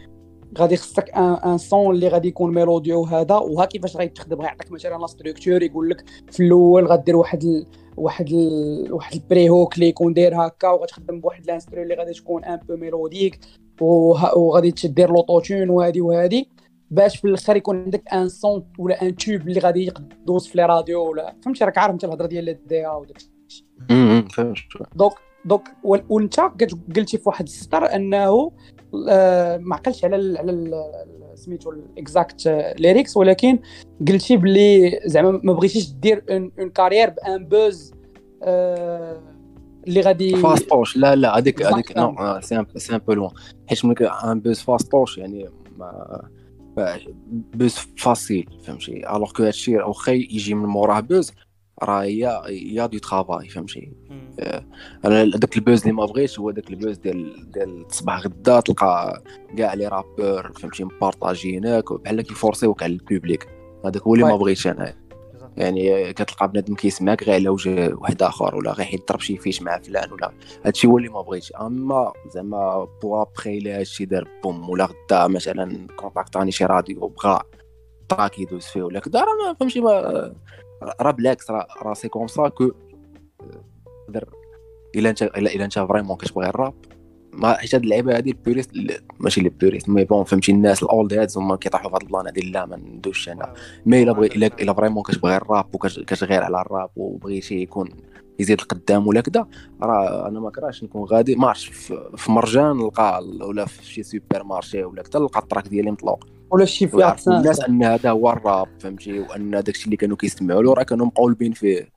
[0.58, 4.98] غادي خصك un un son اللي غادي يكون mélodieux هذا وها كيفاش غيتخدم غيعطيك مثلا
[4.98, 7.66] la structure يقول لك في الأول غدير واحد.
[7.98, 8.92] واحد ال...
[8.92, 12.56] واحد ال pre-hook اللي يكون داير هكا وغتخدم بواحد ال instru اللي غادي تكون un
[12.56, 13.38] peu mélodique
[13.80, 14.38] وه...
[14.38, 16.48] وغادي تدير l'autotune وهادي وهادي.
[16.90, 19.90] باش في الآخر يكون عندك un son ولا un tube اللي غادي
[20.22, 23.66] يدوز في les radios ولا فهمتي؟ راك عارف أنت الهضرة ديال ال DA وداك الشيء.
[25.44, 26.40] donc وال- وانت
[26.96, 28.52] قلتي في واحد السطر أنه
[29.08, 30.52] آه، ما عقلتش على على
[31.48, 33.58] سميتو ال exact lyrics ولكن
[34.08, 37.92] قلتي بلي زعما ما بغيتيش دير une carrière ب un buzz
[38.42, 39.20] آه،
[39.86, 41.96] اللي غادي فاستوش لا لا هذيك هذيك.
[41.98, 42.56] non c'est
[42.94, 43.30] un peu loin
[43.68, 46.28] حيت ملي un buzz فاستوش يعني ما-
[47.54, 51.32] buzz facile فهمتي؟ alors que هادشي واخا يجي من موراه buzz
[51.82, 53.92] راه il y a du travail فهمتي؟
[55.04, 58.60] أنا داك ال buzz اللي ما بغيتش هو داك ال buzz ديال ديال تصبح غدا
[58.60, 59.22] تلقى
[59.56, 63.48] كاع les rappeurs فهمتي؟ مبارطاجينك بحال كيفورسيوك على ال public
[63.84, 64.36] هذاك هو اللي ما.
[64.36, 64.94] بغيتش أنا.
[65.56, 69.62] يعني كتلقى بنادم كيسمعك غير على وجه واحد آخر ولا غير حيت ضرب شي feat
[69.62, 70.32] مع فلان ولا
[70.64, 71.52] هادشي هو اللي ما بغيتش.
[71.52, 77.42] أما زعما بوا بخي الا هادشي دار boom ولا غدا مثلا كونتاكتاني شي راديو بغا
[78.08, 80.32] track يدوز فيه ولا كدا راه ما فهمتي؟ ما
[80.82, 82.70] راه بالعكس راه راه c'est comme ça que
[84.08, 84.28] در
[84.96, 86.74] إلا انت إلا انت vraiment كتبغي الراب
[87.32, 88.70] ما حيت هاد اللعيبة هادي ال puriste
[89.20, 92.07] ماشي les puristes mais bon فهمتي الناس ال old heads هما كيطيحوا في هاد ال
[92.07, 93.54] plan هادي لا ما ندوش أنا.
[93.86, 97.88] mais إلا بغي الا إلا vraiment كتبغي الراب وكتغير على الراب وبغيتي يكون
[98.38, 99.46] يزيد القدام ولا كذا
[99.82, 104.02] راه أنا ما كرهش نكون غادي ما عرفتش في في مرجان نلقى ولا في شي
[104.02, 106.96] supermarché ولا كذا نلقى ال track ديالي مطلوق ولا شي في
[107.38, 111.52] الناس أن هذا هو الراب فهمتي؟ وأن داكشي اللي كانوا كيسمعوا له راه كانوا مقولبين
[111.52, 111.88] فيه.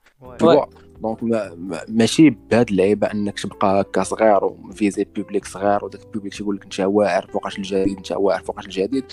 [1.01, 6.01] donc ما- ما- ماشي بهاد اللعيبة أنك تبقى هكا صغير و viser public صغير وداك
[6.03, 9.05] ال public تيقول لك انت واعر فوقاش الجديد انت واعر فوقاش الجديد.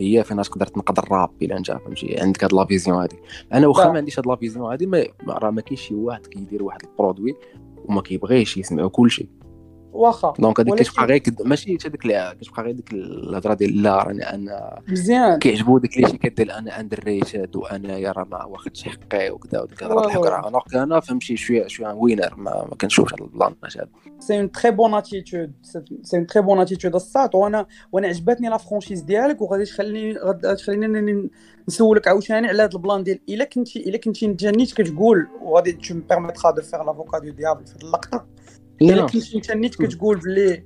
[0.00, 3.16] هي فين تقدر تنقد الراب إلا انت فهمتي؟ عندك هاد la vision هادي.
[3.52, 3.88] أنا واخا.
[3.90, 7.34] ما عنديش هاد la vision هادي راه ما كاينش شي واحد كيدير واحد ال produit
[7.84, 9.28] وما كيبغيش يسمعوا كلشي.
[9.92, 10.32] واخا.
[10.38, 14.78] donc هذيك كتبقى غير ماشي ديك اللي- كتبقى غير ديك الهضرة ديال لا راني أنا
[14.88, 15.38] مزيان.
[15.38, 19.82] كيعجبو داك اللي شي كدير أنا underrated وأنا يا راه ما واخدش حقي وكذا وديك
[19.82, 20.26] الهضرة Ouais, الحق ouais.
[20.26, 23.88] راه أنا أنا فهمتي شوية شوية وينر ما, ما كنشوفش هذا ال plan هذا
[24.20, 28.56] c'est une très bonne attitude c'est une très bonne attitude الساط وأنا وأنا عجبتني la
[28.56, 31.30] franchise ديالك وغادي تخليني غادي تخليني
[31.68, 35.72] نسولك عاوتاني على هذا ال plan ديال إلا كنتي إلا كنتي انت نيت كتقول وغادي
[35.72, 38.26] tu permettras de faire l'avocat du diable في هذه اللقطة.
[38.90, 40.64] إلا كنتي انت نيت كتقول بلي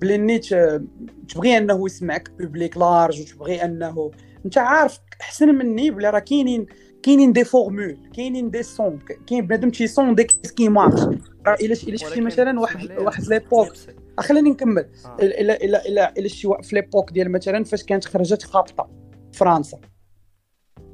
[0.00, 0.84] بلي نيت آه،
[1.28, 4.10] تبغي أنه يسمعك public large وتبغي أنه
[4.44, 6.66] انت عارف أحسن مني بلي راه كاينين
[7.02, 11.00] كاينين des formules كاينين des sons كاين بنادم تي sonder qu'est-ce qui marche
[11.46, 13.68] راه إلا إلا شفتي مثلا واحد واحد l'époque
[14.18, 14.88] آه، خليني نكمل.
[15.20, 18.90] الا الا الا الا شي في l'époque ديال مثلا فاش كانت خرجت خابطة
[19.32, 19.80] فرنسا.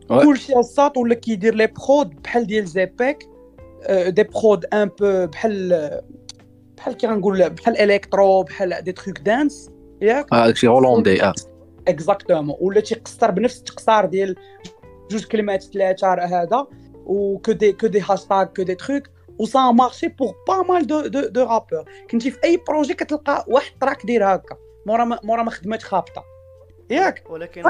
[0.09, 3.19] كلشي الساط ولا كيدير les prods بحال ديال زيبيك
[3.83, 6.01] آه، des prods un peu بحال
[6.77, 9.70] بحال كي غنقول بحال électro بحال des trucs dance
[10.03, 11.33] ياك؟ هذاك آه، شي هولندي آه.
[11.88, 14.37] exactement ولا تيقصر بنفس التقصار ديال
[15.11, 16.67] جوج كلمات ثلاثة راه هذا
[17.07, 19.03] et que des que des hashtags que des trucs
[19.38, 23.45] et ça marchait pour pas mal de de de rappeurs كنتي في أي projet كتلقى
[23.49, 24.57] واحد track داير هكا.
[24.87, 26.25] مورا ما مورا ما خدمات خابطة.
[26.91, 27.63] ياك؟ ولكن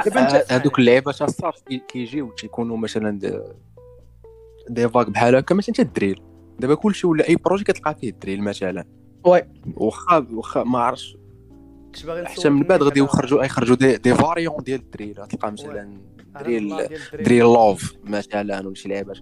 [0.50, 3.18] هذوك اللعيبات الساط كيجيو تيكونوا مثلا
[4.68, 6.20] دي- فاك بحال هكا مثلا حتى ال drill
[6.58, 8.84] دابا كلشي ولا اي projet كتلقى فيه ال drill مثلا
[9.26, 9.42] oui.
[9.76, 11.16] واخا واخا ما عرفتش
[11.94, 15.98] كنت باغي حتى من بعد غادي يخرجوا يخرجوا des, des variantes ديال الدري تلقى مثلا
[16.34, 17.24] على دري ال plan ال- ديال الدري.
[17.24, 19.18] drill love مثلا ولا شي لعبات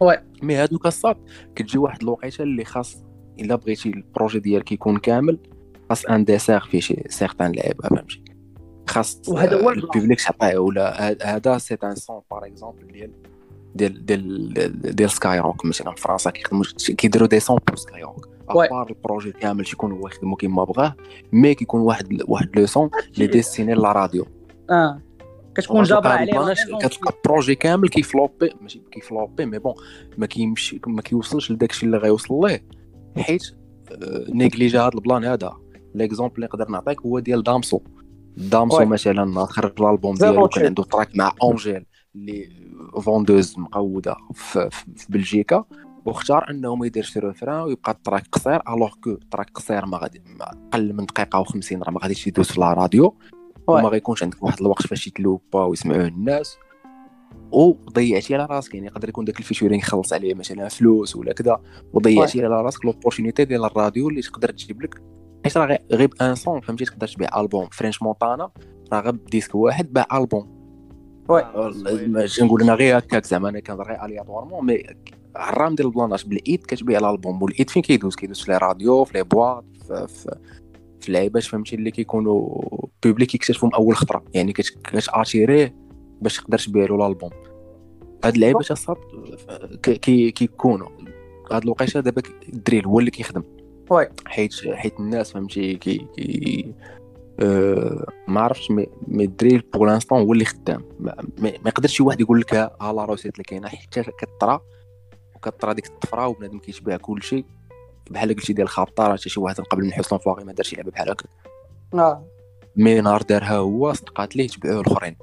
[0.00, 0.16] oui.
[0.42, 1.16] mais هادوك الساط
[1.56, 3.04] كتجي واحد الوقيتة اللي خاص
[3.40, 5.38] إلا بغيتي ال projet ديالك يكون كامل
[5.88, 8.24] خاص ان ديسير فيه شي certaines لعيبة فهمتي
[8.88, 9.78] خاص وهذا هو آه، ال plan.
[9.94, 13.10] ال public تعطيه ولا هذا c'est un son par exemple ديال
[13.74, 14.52] ديال ديال
[14.96, 16.64] ديال- Skyrock مثلا في فرنسا كيخدموا
[16.98, 18.28] كيديروا des sons pour Skyrock.
[18.48, 20.94] à part ال projet كامل تيكون هو يخدمو كيما بغاه
[21.32, 24.26] mais كيكون واحد واحد le son اللي destiné à la radio.
[24.70, 25.00] آه.
[25.54, 29.74] كتكون جابره عليها كتلقى projet كامل كيفلوبي ماشي كيفلوبي mais bon
[30.18, 32.64] ما كيمشي ما كيوصلش لداكشي اللي غيوصل ليه
[33.18, 33.42] حيت
[33.92, 35.52] آه، نيجليجا هذا ال plan هذا
[35.94, 37.80] l'exemple اللي نقدر نعطيك هو ديال Damso.
[38.36, 38.84] Damso.
[38.84, 40.48] مثلا خرج الألبوم ديالو.
[40.48, 41.84] كان عنده track مع Angèle
[42.16, 42.48] اللي
[43.02, 45.64] vendeuse مقودة في, في, بلجيكا
[46.04, 49.98] واختار أنه ما يديرش refrain ويبقى ال track قصير alors que ال track قصير ما
[49.98, 53.04] غادي أقل من دقيقة و50 راه ما غاديش يدوز في la radio.
[53.04, 53.78] oui.
[53.80, 56.56] وما غيكونش عندك واحد الوقت فاش يتلوبا ويسمعوه الناس.
[57.52, 61.60] وضيعتي على راسك يعني يقدر يكون داك الفيتشورين خلص عليه مثلا فلوس ولا كذا.
[61.92, 65.02] وضيعتي على راسك لوبورتونيتي ديال الراديو اللي تقدر تجيب لك.
[65.44, 68.50] حيت راه غي- غير بان سون فهمتي؟ تقدر تبيع ألبوم فرنش مونتانا
[68.92, 70.61] راه غير بديسك واحد باع ألبوم.
[71.28, 71.40] وي.
[71.42, 72.12] آه، زوين.
[72.12, 74.82] ماشي نقول أنا غير هكاك زعما أنا كنهضر غير الياتوارمون مي
[75.36, 79.24] عرام ديال البلاناج بالإيد كتبيع الألبوم والإيد فين كيدوز؟ كيدوز في لي راديو في لي
[79.24, 80.36] بواط في, في
[81.00, 82.62] في اللعيبات فهمتي؟ اللي كيكونوا
[83.04, 84.24] public يكتشفهم أول خطرة.
[84.34, 85.74] يعني كت- كتاتيريه
[86.20, 87.30] باش تقدر تبيع له الألبوم.
[88.24, 88.68] هاد اللعيبات
[89.82, 90.88] كي كي- كيكونوا.
[91.52, 93.42] هاد الوقيته دابا ال drill هو اللي كيخدم.
[93.90, 94.08] oui.
[94.26, 96.74] حيت حيت الناس فهمتي كي, كي
[97.40, 100.84] أه ما عرفتش mais mais ال drill pour l'instant هو اللي خدام.
[101.00, 103.68] ما, يقدرش شي واحد يقول لك ها ها la recette اللي كاينة.
[103.68, 104.60] حتى كطرا
[105.36, 107.44] وكطرا ديك الطفرة وبنادم كيتباع كلشي
[108.10, 110.90] بحال قلتي ديال خابطه راه حتى شي واحد قبل من حسن فواغي ما دارش لعبة
[110.90, 111.24] بحال هكا.
[111.94, 112.24] آه
[112.76, 115.16] mais نهار دارها هو صدقات ليه تبعوه الأخرين.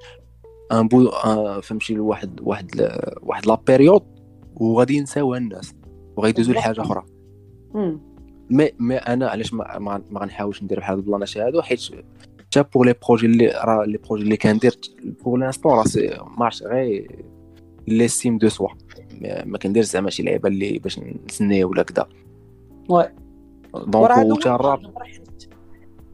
[0.72, 4.04] un peu آه، فهمتي لواحد واحد ل- واحد la période
[4.56, 5.74] وغادي ينساوها الناس
[6.17, 7.04] وغيدوزوا لحاجة أخرى.
[8.50, 11.82] مي مي أنا علاش ما ما, ما غنحاولش ندير بحال هاد البلانات هادو حيت
[12.46, 14.80] حتى pour les projets اللي راه les projets اللي كندير
[15.26, 17.26] pour l'instant راه c'est- ما عرفتش غير
[17.88, 18.69] l'estime de soi
[19.46, 22.08] ما كنديرش زعما شي لعيبة اللي باش نسني ولا كذا
[22.89, 23.10] oui.
[23.74, 24.80] donc وتا الراب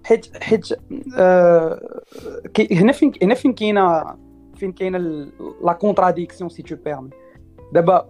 [0.03, 0.67] حيت حيت
[1.17, 2.01] آه،
[2.71, 4.03] هنا فين هنا فين كاينة
[4.55, 4.97] فين كاينة
[5.63, 7.09] la contradiction si tu permets
[7.73, 8.05] دابا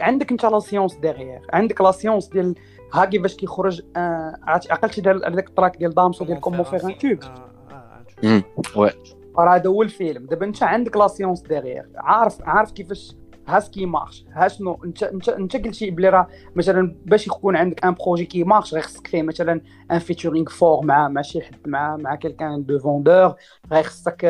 [0.00, 2.54] عندك انت la science derrière عندك la science ديال
[2.94, 6.92] ها كيفاش كيخرج آه، عقلتي ديال هذاك ال track ديال Damso ديال comment faire un
[6.92, 8.44] tube آه، آه،.
[8.76, 8.90] oui.
[9.38, 10.26] راه هذا هو الفيلم.
[10.26, 11.88] دابا انت عندك la science derrière.
[11.96, 13.16] عارف عارف كيفاش
[13.48, 14.24] ها ce qui marche.
[14.32, 18.44] ها شنو انت انت انت قلتي بلي راه مثلا باش يكون عندك un projet qui
[18.44, 22.64] marche غير خصك فيه مثلا un featuring fort مع مع شي حد مع مع quelqu'un
[22.64, 23.34] de vendeur
[23.72, 24.24] غير خصك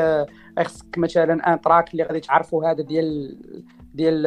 [0.64, 3.36] خصك مثلا un track اللي غادي تعرفوا هذا ديال
[3.94, 4.22] ديال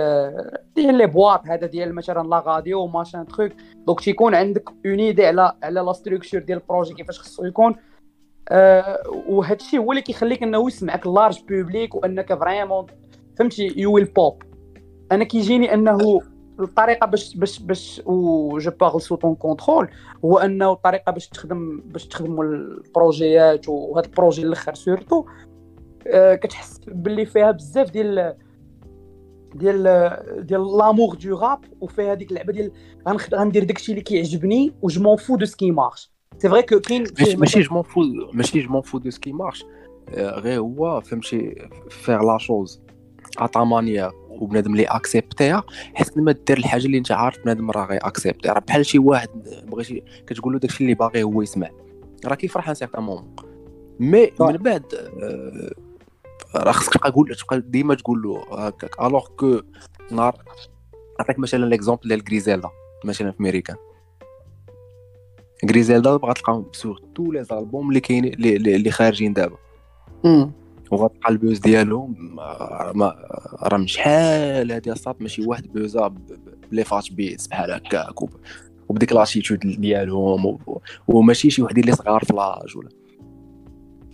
[0.76, 3.52] ديال les boîtes هذا ديال مثلا la radio machin truc
[3.88, 7.76] donc تيكون عندك une idée على على la structure ديال ال projet كيفاش خصو يكون.
[8.50, 12.86] آه وهذا الشيء هو اللي كيخليك إنه يسمعك large public وأنك vraiment
[13.40, 14.44] فهمتي يو ويل بوب
[15.12, 16.22] أنا كيجيني أنه
[16.60, 19.90] الطريقة باش باش باش و je parle sous ton contrôle
[20.26, 25.26] هو أنه الطريقة باش تخدم باش تخدموا البروجيات وهذا ال projet الأخر surtout
[26.36, 28.36] كتحس باللي فيها بزاف ديال
[29.56, 29.84] ديال
[30.46, 32.72] ديال l'amour de rap وفيها هذيك اللعبة ديال
[33.34, 36.80] غندير داكشي اللي كيعجبني و je m'en fous de ce qui marche c'est vrai que
[36.80, 37.04] كاين
[37.38, 38.02] ماشي je m'en fous
[38.34, 39.66] ماشي je m'en fous de ce qui marche
[40.10, 42.82] آه، غير هو فهمتي faire la chose
[43.38, 45.64] à ta manière وبنادم اللي اكسبتيها
[45.94, 49.30] حسن ما دير الحاجة اللي انت عارف بنادم راه غي اكسبتي راه بحال شي واحد
[49.68, 51.70] بغيتي كتقول له داكشي اللي باغي هو يسمع.
[52.26, 53.36] راه كيفرح un certain moment
[54.00, 55.72] mais من بعد آه،
[56.56, 59.02] راه خصك تبقى تقول تبقى ديما تقول له هكاك.
[59.02, 59.62] alors que
[60.12, 60.36] نهار
[61.20, 62.70] نعطيك مثلا l'exemple ديال Griselda
[63.06, 63.76] مثلا في ميريكان
[65.70, 69.58] Griselda بغا تلقاهم sur tous les albums اللي كاينين اللي- خارجين دابا.
[70.92, 72.36] وغتلقى ال buzz ديالهم
[72.96, 73.16] ما
[73.64, 76.08] راه من شحال هادي الصاط ماشي واحد بوزا
[76.72, 78.36] بلي fat beats بحال هكاك وب-
[78.90, 80.58] وبديك l'attitude ديالهم
[81.08, 82.90] وماشي شي وحدين اللي صغار في l'âge ولا.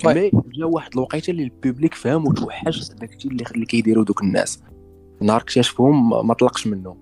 [0.06, 4.64] mais جا واحد الوقيته اللي ال public فهم وتوحش داكشي اللي اللي كيديروا دوك الناس.
[5.22, 6.98] نهار اكتشفهم ما- طلقش منهم.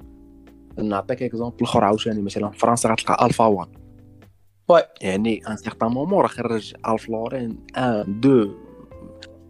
[0.84, 3.68] نعطيك exemple آخر عاوتاني مثلا في فرنسا غتلقى Alpha Wann.
[4.70, 4.82] oui.
[5.02, 8.52] يعني un certain moment راه خرج Alph Lauren un deux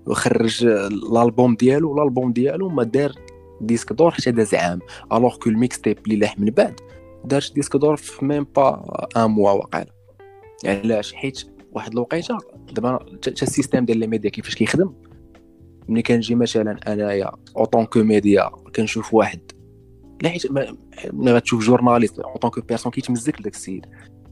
[0.07, 3.11] وخرج الالبوم ديالو الالبوم ديالو ما دار
[3.61, 4.79] disque d'or حتى داز عام.
[5.13, 6.79] alors que ال mixtape اللي لاح من بعد
[7.25, 8.83] دارش disque d'or في même pas
[9.17, 9.61] un mois
[10.63, 11.43] يعني علاش؟ حيت
[11.77, 12.37] واحد الوقيته
[12.73, 14.93] دابا تا ال système ديال les médias كيفاش كيخدم
[15.89, 19.39] ملي كنجي مثلا أنايا en tant que média كنشوف واحد
[20.21, 20.77] لا حيت ما-
[21.13, 23.85] ملي غتشوف journaliste en tant que personne كيتمزك لداك السيد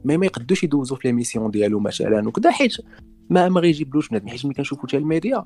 [0.06, 2.78] ما ما يقدوش يدوزو في l'émission ديالو مثلا وكذا حيت
[3.30, 5.46] ما ما غيجيبلوش بنادم حيت ملي كنشوفو حتى الميديا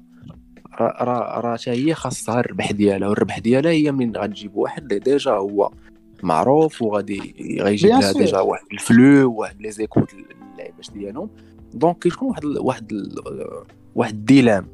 [0.82, 5.32] راه راه حتى هي خاصها الربح ديالها والربح ديالها هي منين غتجيب واحد اللي déjà
[5.32, 5.72] هو
[6.24, 8.12] معروف وغادي غيجيب لها.
[8.12, 11.30] déjà واحد ال flow واحد les écoutes اللعيبات ديالهم
[11.74, 13.64] donc كيكون واحد ال- واحد ال-
[13.96, 14.68] واحد ال dilemme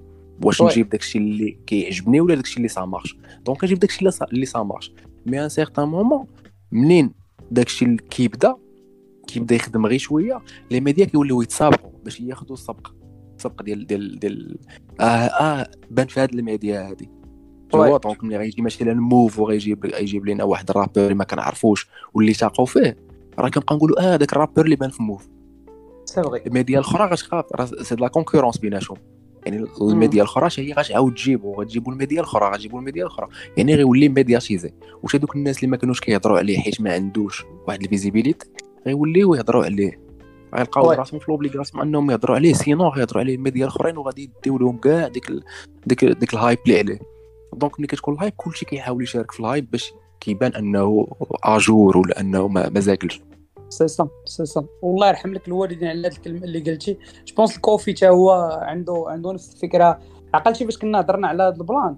[0.44, 0.62] واش.
[0.62, 4.46] نجيب داكشي اللي كيعجبني ولا داكشي اللي ça marche؟ donc كنجيب داكشي اللي ça- اللي
[4.46, 4.92] ça marche.
[5.26, 6.26] mais un certain moment
[6.72, 7.12] منين
[7.52, 8.56] داكشي اللي كيبدا
[9.28, 10.42] كيبدا يخدم غير شوية
[10.72, 12.92] les médias كيوليو يتسابقوا باش ياخذوا السبق
[13.38, 14.58] السبق ديال ديال ديال
[15.00, 17.10] آه آه بان في هاد الميديا هادي.
[17.76, 17.78] Ouais.
[18.04, 22.34] donc ملي غيجي مثلا موف وغيجيب غيجيب لنا واحد ال rappeur اللي ما كنعرفوش واللي
[22.34, 22.98] تاقو فيه
[23.40, 25.28] راه كنبقى نقولوا آه داك ال rappeur اللي بان في mauvais
[26.06, 27.46] c'est vrai ال média الاخرى غتخاف
[27.88, 28.98] c'est la concurrence بيناتهم
[29.46, 33.28] يعني الميديا الاخرى حتى هي غتعاود تجيبو غتجيبو الميديا الاخرى غتجيبو الميديا الاخرى
[33.58, 37.84] يعني غيولي médiatisé واش هذوك الناس اللي ما كانوش كيهضروا عليه حيت ما عندوش واحد
[37.84, 38.50] ال visibilité
[38.88, 40.00] غيوليو يهضروا عليه
[40.56, 40.92] غيلقاو.
[40.92, 45.08] راسهم في l'obligation انهم يهضروا عليه sinon غيهضروا عليه الميديا الاخرين وغادي يديو لهم كاع
[45.08, 45.44] ديك ال...
[45.86, 47.00] ديك ديك ال hype اللي عليه
[47.54, 51.08] donc ملي كتكون ال hype كلشي كيحاول يشارك في ال hype باش كيبان انه
[51.44, 53.22] à jour ولا انه ما ما زاكلش
[53.70, 56.98] سي سا سي سا والله يرحم لك الوالدين على هاد الكلمة اللي قلتي.
[57.28, 60.00] je pense الكوفي تا هو عنده عنده نفس الفكرة.
[60.34, 61.98] عقلتي فاش كنا هضرنا على هذا ال plan.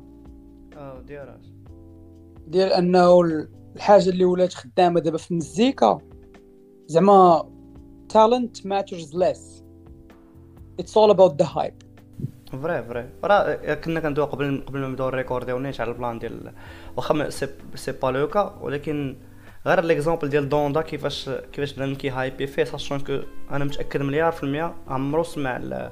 [0.77, 1.37] آه ديال
[2.47, 5.97] ديال أنه ال- الحاجة اللي ولات خدامة دابا في المزيكا
[6.87, 7.49] زعما
[8.09, 9.63] talent matters less
[10.79, 11.73] it's all about the hype
[12.51, 16.19] vrai vrai راه كنا كندوي قبل قبل ما نبداو ال recordيو نيت على ال plan
[16.19, 16.51] ديال
[16.97, 17.29] واخا
[17.75, 19.17] c'est pas le cas ولكن
[19.65, 23.19] غير l'exemple ديال دوندا كيفاش كيفاش بنادم كي hypeي فيه sachant que
[23.51, 25.91] أنا متاكد مليار في المية عمرو سمع ال-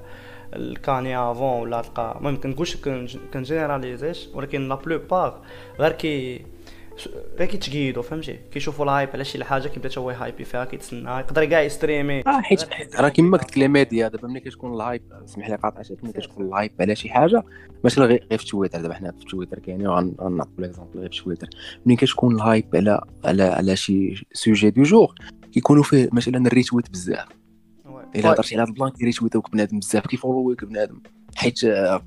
[0.54, 5.42] الكاني avant ولا تلقى المهم كنقولش كن- كن généraliserش ولكن la plupart
[5.80, 6.46] غير كي
[7.40, 10.66] غير كيتقيدوا فهمتي كيشوفوا ال hype على شي حاجة كيبدا حتى هو ي hypeي فيها
[10.66, 12.64] كيتسنى يقدر كاع ي streamي آه حيت
[13.00, 16.14] راه كيما قلت لك les médias دابا ملي كتكون ال hype سمح لي قاطعتك ملي
[16.14, 17.44] كتكون ال hype على شي حاجة
[17.84, 21.24] ماشي غير غير في تويتر دابا حنا في تويتر كاينين غن- غنعطيو l'exemple غير في
[21.24, 21.48] تويتر
[21.86, 25.16] ملي كتكون ال hype على على على شي sujet du jour
[25.54, 27.28] كيكونوا فيه مثلا ال retweet بزاف
[28.16, 28.32] الا.
[28.32, 31.02] هضرتي على هذا ال plan كي retweetوك بنادم بزاف كي followيك بنادم
[31.36, 31.64] حيت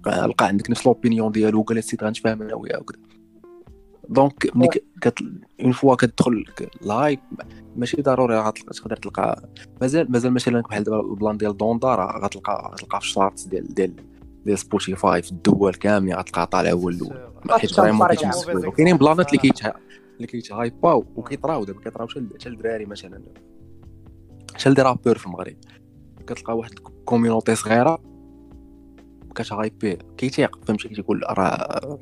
[0.07, 2.99] لقى عندك نفس l'opinion ديالو وقال السيد غنتفاهم أنا وياه وكذا
[4.09, 4.81] donc ملي
[5.61, 6.45] une fois كتدخل
[6.83, 7.21] ال hype
[7.77, 9.49] ماشي ضروري تقدر تلقى
[9.81, 13.45] مازال مازال مثلا بحال دابا ال plan ديال دوندا راه غتلقى غتلقى في ال charts
[13.45, 13.95] ديال ديال
[14.45, 18.71] ديال سبوتيفاي في الدول كاملين غتلقى طالع هو الأول حيت vraiment الفرق كيتمسكوا عام.
[18.71, 19.75] كاينين planات اللي كيتها
[20.17, 23.23] اللي كيت hypeاو وكيطراو دابا كيطراو حتى الدراري مثلا
[24.55, 25.57] حتى ل des rappeurs في المغرب
[26.27, 28.01] كتلقى واحد ال community صغيره
[29.35, 31.99] كت hypeيه كيتيق فهمتي كيقول راه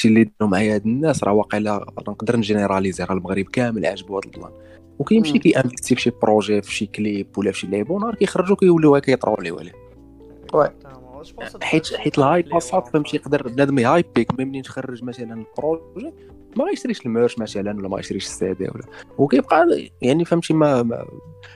[0.00, 4.16] الشيء اللي داروا معايا هاد الناس راه واقيلا نقدر ن généraliser راه المغرب كامل عاجبو
[4.16, 4.52] هاد ال plan.
[4.98, 5.38] وكيمشي.
[5.38, 9.00] كي investi في شي projet في شي كليب ولا في شي لعيبه ونهار كيخرجوا كيوليو
[9.00, 9.72] كي trollيو عليه.
[11.62, 15.66] حيت حيت ال hype خاصها فهمتي يقدر بنادم ي hypeيك mais منين تخرج مثلا ال
[15.66, 16.12] projet
[16.56, 18.84] ما غيشريش ال merch مثلا ولا ما غيشريش السيدي ولا.
[19.18, 21.06] وكيبقى يعني فهمتي ما, ما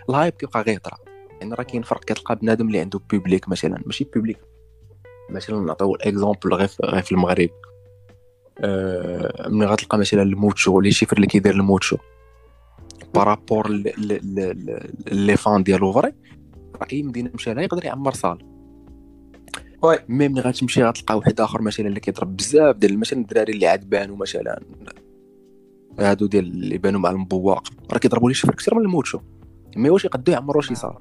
[0.08, 0.98] ال hype كيبقى غير يطرا
[1.40, 4.38] يعني راه كاين فرق كتلقى بنادم اللي عنده public مثلا ماشي public
[5.30, 6.68] مثلا نعطيو exemple غير
[7.02, 7.50] في المغرب.
[8.58, 11.96] آه ملي غتلقى مثلا الموتشو les chiffres اللي كيدير الموتشو.
[13.14, 13.68] par rapport
[15.06, 16.12] les fans ديالو vrai
[16.80, 18.38] راه اي مدينة مشى لها يقدر يعمر salle.
[19.82, 19.98] Oui.
[20.08, 23.88] Mais ملي غتمشي غتلقى واحد آخر مثلا اللي كيضرب بزاف ديال مثلا الدراري اللي عاد
[23.90, 24.60] بانوا مثلا.
[25.98, 29.18] هادو ديال اللي بانوا مع المبواق راه كيضربوا les chiffres كثير من الموتشو.
[29.76, 30.94] mais واش يقدروا يعمروا شي salle؟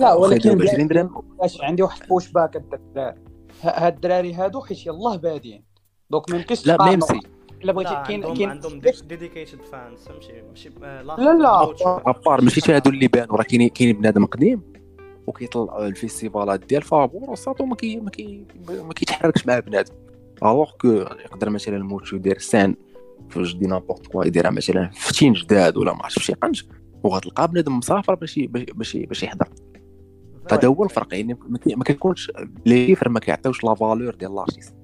[0.00, 1.22] لا، ولكن يديروا ب بلا- 20 درهم.
[1.40, 3.16] علاش عندي واحد البوش باك الدراري
[3.62, 5.64] هاد الدراري هادو حيت يلاه بادين
[6.12, 6.90] دونك ما يمكنش لا تقارنوا.
[6.96, 7.28] ميم سي
[7.64, 11.72] إلا بغيتي كاين عندهم كاين عندهم ديديكيتد فانز فهمتي ماشي لا لا، لا.
[12.10, 14.60] ابار ماشي حتى هادو اللي بانوا راه كاين كاين بنادم قديم
[15.26, 19.94] وكيطلع الفيستيفالات ديال فابور وصاتو ما كي ما كي ما كيتحركش مع بنادم.
[20.42, 22.74] ألوغ كو يقدر مثلا الموتشو يدير سان
[23.30, 26.62] فاش دي نابورت كوا يديرها مثلا في تين جداد ولا ما عرفتش في شي قنج
[27.02, 29.48] وغتلقى بنادم مسافر باش باش باش يحضر.
[30.52, 32.32] هذا هو الفرق يعني ما كي- ما كيكونش
[32.66, 34.74] لي ما كيعطيوش la valeur ديال l'artiste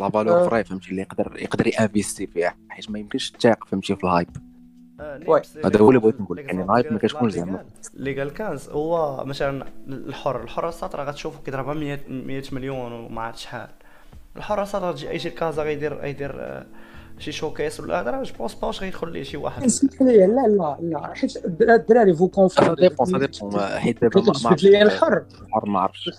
[0.00, 0.48] la valeur.
[0.50, 4.08] Vrai فهمتي اللي يقدر يقدر ي investi فيها حيت ما يمكنش تثيق فهمتي في ال
[4.08, 4.28] hype.
[5.26, 5.42] Oui.
[5.64, 7.64] هذا هو اللي بغيت نقول يعني ال hype ما كتكونش زعما.
[7.96, 13.22] اللي قال كانز هو مثلا الحر الحر الساط راه غتشوفو كيضربها 100 100 مليون وما
[13.22, 13.68] عرفت شحال.
[14.36, 16.66] الحر الساط غتجي اي شي كازا غيدير غيدير آه،
[17.18, 19.62] شي شوكيس ولا هذا راه جو بونس با واش غيدخل ليه شي واحد
[20.00, 24.32] لي لا لا لا حيت الدراري فو سا كونفون ديبون سا ديبون حيت دابا ما-
[24.46, 24.64] عرفتش.
[24.66, 25.24] الحر
[25.66, 26.10] ما عرفتش.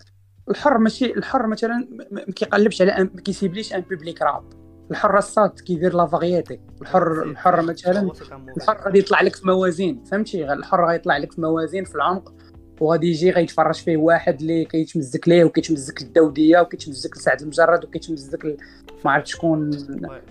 [0.50, 4.44] الحر ماشي الحر مثلا ما كيقلبش على ما كيسيبليش أن بوبليك راب.
[4.92, 8.12] الحر الصاد كيدير لا فاريتي الحر الحر مثلا
[8.58, 12.34] الحر غادي يطلع لك في موازين فهمتي؟ الحر غيطلع لك في موازين في العمق.
[12.82, 18.58] وغادي يجي غيتفرج فيه واحد اللي كيتمزك ليه وكيتمزك الدوديه وكيتمزك لسعد المجرد وكيتمزك
[19.06, 19.72] ما عرفت شكون.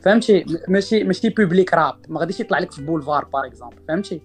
[0.03, 1.95] فهمتي؟ ماشي ماشي public rap.
[2.09, 4.21] ما غاديش يطلع لك في بولفار باغ exemple فهمتي؟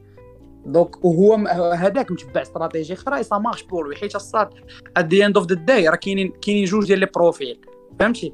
[0.66, 1.36] donc وهو
[1.76, 4.50] هذاك متبع استراتيجي أخرى ça marche pour حيت الصاد
[4.98, 7.62] at the end of the day راه كاينين كاينين جوج ديال les profils
[8.00, 8.34] فهمتي؟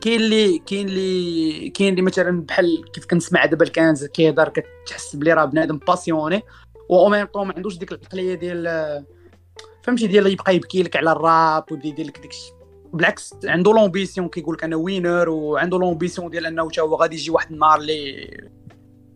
[0.00, 5.32] كاين اللي كاين اللي كاين اللي مثلا بحال كيف كنسمع دابا الكنز كيهضر كتحس بلي
[5.32, 6.42] راه بنادم passionné
[6.88, 9.04] و même temps ما عندوش ديك العقلية ديال
[9.82, 12.52] فهمتي؟ ديال يبقى يبكي لك على الراب ويدير لك داكشي.
[12.92, 17.30] بالعكس عنده l'ambition كيقول لك أنا winner وعنده l'ambition ديال أنه تا هو غادي يجي
[17.30, 18.22] واحد النهار اللي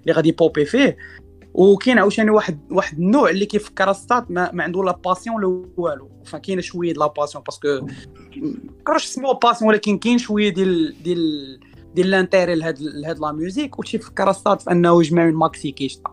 [0.02, 0.96] اللي غادي يبوبي فيه.
[1.54, 6.10] وكاين عاوتاني واحد واحد النوع اللي كيفكر السطات ما, ما عنده la passion لا والو.
[6.24, 7.86] فكاينه شوية د la passion parce que
[8.80, 11.60] مكرهش نسميوها passion ولكن كاين شوية ديال ديال
[11.94, 16.10] ديال l'intérêt لهاد لهاد la musique وتيفكر السطات في أنه يجمع من ماكسي كيشتا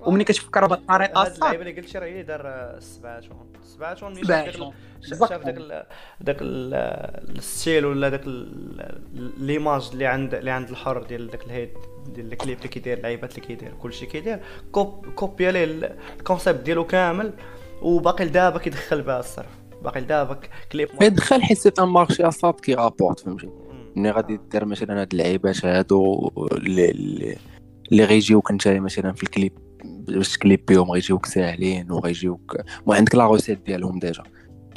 [0.00, 3.51] وملي كتفكر بهاد الطريقة السطات اللعيبة اللي قلتي راه هي دار السبعاتون السبعاتون
[5.02, 5.82] سبعة شاف داك داك ال-
[6.20, 6.74] داك ال-
[7.38, 8.22] ال style ولا داك
[9.38, 11.70] l'image اللي عند اللي عند الحر ديال داك الهيد
[12.14, 14.40] ديال الكليب اللي كيدير اللعيبات اللي كيدير كلشي كيدير.
[14.72, 17.32] كوب كوبيا ليه ال- ال concept ديالو كامل
[17.82, 19.46] وباقي لدابا كيدخل بها الصرف.
[19.82, 20.40] باقي لدابا
[20.72, 23.48] كليب ما يدخل حيت c'est un marché اصاط qui rapporte فهمتي.
[23.96, 27.36] ملي غادي دير مثلا هاد اللعيبات هادو اللي اللي-
[27.92, 29.52] اللي غيجيوك انت مثلا في الكليب.
[30.06, 34.22] باش تكليبيهم غيجيوك ساهلين وغيجيوك ما عندك la recette ديالهم déjà.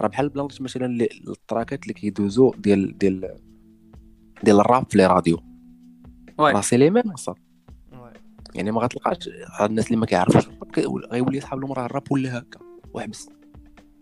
[0.01, 3.37] راه بحال بلانش مثلا التراكات اللي كيدوزو ديال ديال
[4.43, 5.39] ديال الراب في les radios.
[6.39, 7.03] راه c'est les mêmes
[7.93, 8.13] ouais.
[8.55, 9.29] يعني ما غتلقاش
[9.61, 10.43] الناس اللي ما كيعرفوش.
[11.11, 12.59] غيولي يصحاب لهم راه الراب ولا هكا.
[12.93, 13.29] وحبس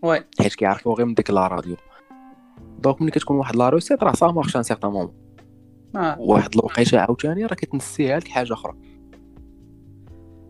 [0.02, 1.76] واي حيت كيعرفوا غير من ديك la radio.
[2.80, 5.14] donc ملي كتكون واحد la recette راه ça marche un certain moment.
[6.18, 8.74] واحد الوقيته عاوتاني راه كتنسيها لك حاجة أخرى.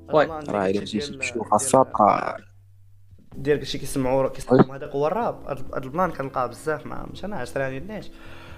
[0.09, 0.25] واي.
[0.25, 2.45] أظن راه الا مشيتي ديال- تشوف ديال-
[3.35, 5.43] ديال داكشي كيسمعوا كيسمعوا هذاك هو الراب.
[5.47, 8.11] هاد هاد ال plan كنلقاه بزاف مع مش أنا عشراني الناس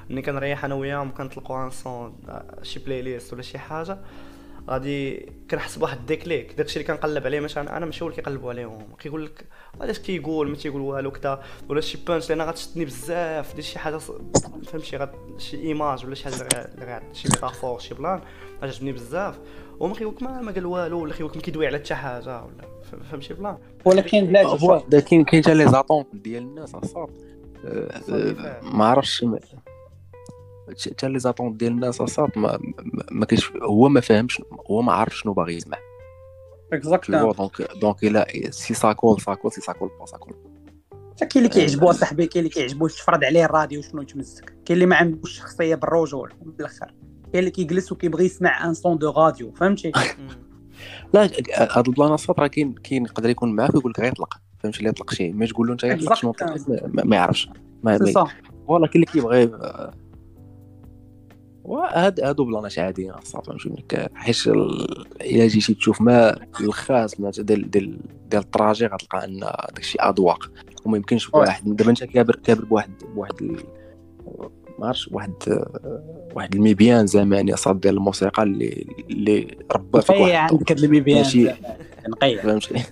[0.10, 2.18] ملي كنريح أنا وياهم كنطلقوا un son
[2.62, 3.98] شي playlist ولا شي حاجة
[4.70, 8.50] غادي كنحس بواحد ال déclic داكشي اللي كنقلب عليه مثلا أنا ماشي هو اللي كيقلبوا
[8.50, 8.96] عليهم.
[9.00, 9.46] كيقول لك
[9.82, 13.54] علاش كيقول ما تيقول والو كذا ولا شي punch لأن غتشدني بزاف.
[13.56, 18.22] دير شي حاجة فهمتي شي image ولا شي حاجة شي métaphore شي plan
[18.64, 19.40] عجبني بزاف.
[19.80, 23.34] وما كيقولك ما ما قال والو ولا كيقولك ما كيدوي على حتى حاجة ولا فهمتي
[23.34, 23.58] plan.
[23.86, 27.10] ولكن بلاتي هو دا كاين كاين حتى les attentes ديال الناس اصاط
[28.06, 28.56] صافي.
[28.64, 29.40] ما عرفتش ما-
[30.92, 32.60] حتى les attentes ديال الناس اصاط ما
[33.12, 35.78] ما- كاينش هو ما فاهمش هو ما عارف شنو باغي يسمع.
[36.74, 40.34] exactement donc donc الا سي ساكول ساكول سي ساكول با ساكول
[41.20, 44.96] كاين اللي كيعجبو صاحبي كاين اللي كيعجبو تفرض عليه الراديو شنو يتمزك كاين اللي ما
[44.96, 46.94] عندوش شخصية بالرجول بالأخر.
[47.34, 49.92] كاين اللي كيجلس وكيبغي يسمع un son de radio فهمتي؟
[51.14, 54.34] لا هاد ال plan اصاط راه كاين كاين يقدر يكون معاك ويقول لك غير يطلق
[54.60, 55.32] فهمتي؟ اللي يطلق شي.
[55.32, 56.34] ما تقول له انت يطلق شنو
[56.88, 57.50] ما- يعرفش.
[57.84, 57.98] mais
[58.68, 59.52] voilà كاين اللي كيبغي
[61.64, 67.46] وهاد هادو بلانات عاديين صافي فهمتي؟ منك حيت ال- إلا جيتي تشوف ما الخاص ديال
[67.46, 67.72] ديال
[68.30, 70.52] ديال التراجي غتلقى أن داكشي أذواق.
[70.86, 71.34] وما يمكنش.
[71.34, 73.34] واحد دابا أنت كابر كابر بواحد بواحد.
[74.80, 75.34] ما عرفتش واحد
[76.36, 81.52] واحد الميبيان زماني ديال الموسيقى اللي اللي ربى فيك واحد عندك هاد الميبيان ماشي-
[82.10, 82.44] نقيع.
[82.44, 82.84] فهمتي؟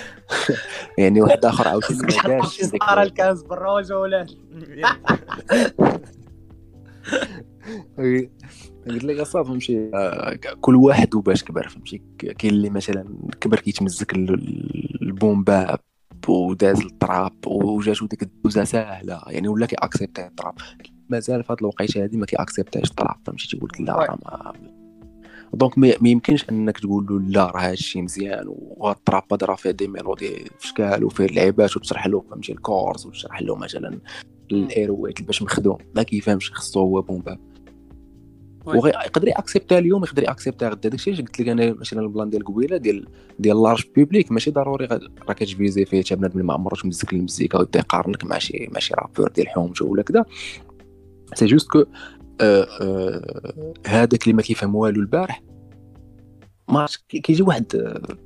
[0.98, 4.30] يعني واحد آخر عاوتاني ما دارش صقر الكاس بالرجولات
[8.86, 9.90] قلت لك اصاحبي فهمتي؟
[10.60, 13.04] كل واحد وباش كبر فهمتي؟ كاين اللي مثلا
[13.40, 15.80] كبر كيتمزك ال- البوم باب
[16.28, 19.22] وداز ال trap وجاتو ديك الدوزة ساهلة.
[19.26, 20.54] يعني ولا كي اكسبتي ال trap
[21.12, 23.92] مازال في هاد الوقيتة هادي ما كي اكسبتيش ال trap فهمتي؟ تيقول لك لا.
[23.96, 24.52] راه ما
[25.54, 29.54] donc ما يمكنش أنك تقول له لا راه هادشي مزيان وهاد ال trap هذا راه
[29.54, 33.98] فيه des mélodies في شكال وفيه اللعيبات وتشرح له فهمتي؟ ال chords وتشرح له مثلا
[34.52, 37.38] ال eight-o-eight باش مخدوم ما كيفهمش خصو هو boom bap
[38.66, 38.78] oui.
[38.78, 40.88] وغي يقدر يأكسبتها اليوم يقدر يأكسبتها غدا.
[40.88, 43.06] داكشي اللي قلت لك أنا مثلا ال plan ديال قبيله ديال
[43.38, 47.58] ديال large public ماشي ضروري راه كتفيزي فيه حتى بنادم اللي ما عمروش مزك المزيكا
[47.58, 50.24] ويبدا يقارنك مع شي مع شي rappeur ديال حومته ولا كذا
[51.34, 51.84] c'est juste que
[53.86, 55.42] هذاك اللي ما كيفهم والو البارح
[56.68, 58.16] ما عرفتش كي- كيجي واحد آه،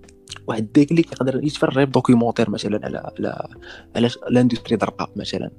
[0.48, 3.48] واحد ديك اللي كيقدر يتفرج ب documentaire مثلا على على
[3.96, 5.50] على ال industry ديال الراب مثلا.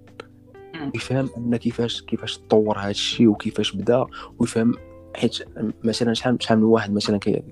[0.96, 4.06] يفهم أن كيفاش كيفاش تطور هذا الشيء وكيفاش بدأ
[4.40, 4.74] ويفهم
[5.16, 5.38] حيت
[5.84, 7.44] مثلا شحال شحال من واحد مثلا كي-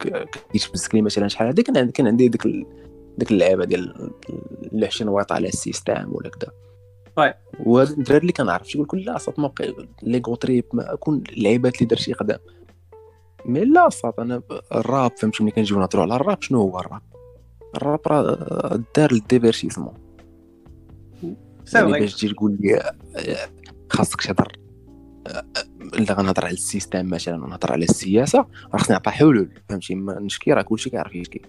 [0.00, 1.46] كي- كيتبسك لي مثلا شحال.
[1.48, 2.46] هذا كان عندي كان عندي ديك
[3.18, 4.10] ديك اللعبه ديال
[4.72, 6.52] ال 20 واط على السيستم ولا كذا
[7.16, 7.34] واي.
[7.60, 11.22] وهذا الدراري اللي كنعرف تيقول لك لا صات ما بقى لي جو تريب ما كون
[11.28, 12.38] اللعيبات اللي درتي قدام
[13.46, 14.42] مي لا صات أنا
[14.74, 17.02] الراب فهمتي ملي كنجيو نهضروا على الراب؟ شنو هو الراب؟
[17.76, 19.94] الراب راه دار للديفيرسيسمون
[21.64, 22.92] سي يعني باش تجي تقول لي
[23.90, 24.52] خاصك تهضر
[25.94, 30.20] الا غنهضر على ال système مثلا ونهضر على السياسة راه خصني نعطي حلول فهمتي ما
[30.20, 31.42] نشكي راه كلشي كيعرف يشكي.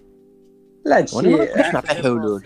[0.88, 2.42] لا هادشي ما نقدرش نعطي حلول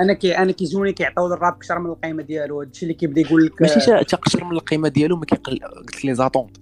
[0.00, 3.62] أنا كي أنا كيجوني كيعطيو للراب كثر من القيمة ديالو هادشي اللي كيبدا يقول لك
[3.62, 6.56] ماشي تقشر من القيمة ديالو ما كيقل قلت les attentes.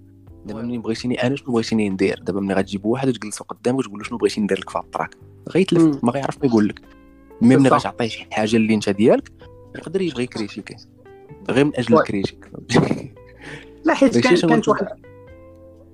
[0.47, 4.05] دابا ملي بغيتيني أنا شنو بغيتيني ندير؟ دابا ملي غتجيب واحد وتجلسو قدامك وتقول له
[4.05, 5.16] شنو بغيتي ندير لك في ال track.
[5.51, 6.80] غيتلف ما غيعرف ما يقول لك.
[7.43, 7.68] mais ملي.
[7.68, 9.32] غتعطيه شي حاجة اللي أنت ديالك
[9.76, 10.76] يقدر يبغي يكريتيكي
[11.51, 11.99] غير من أجل.
[11.99, 12.51] ال critique.
[13.84, 14.86] لا حيت كانت واحد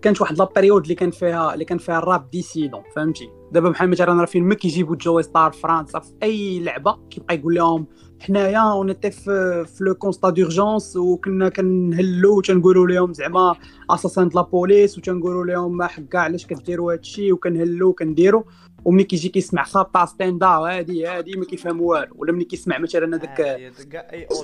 [0.03, 3.90] كانت واحد la période اللي كان فيها اللي كان فيها الراب dissident فهمتي؟ دابا بحال
[3.90, 7.86] مثلا راه فين ما كيجيبوا JoeyStarr فرنسا في أي لعبة كيبقى يقول لهم
[8.20, 13.57] حنايا on était في في le constat d'urgence وكنا كنهلو وتنقولوا لهم زعما
[13.91, 18.42] assassin la police وتنقولوا لهم ما حكا علاش كديروا هادشي وكنهلو وكنديروا
[18.84, 22.14] وملي كيجي كيسمع خابطه ستاندا هادي هادي ما كيفهم والو.
[22.16, 23.40] ولا ملي كيسمع مثلا هذاك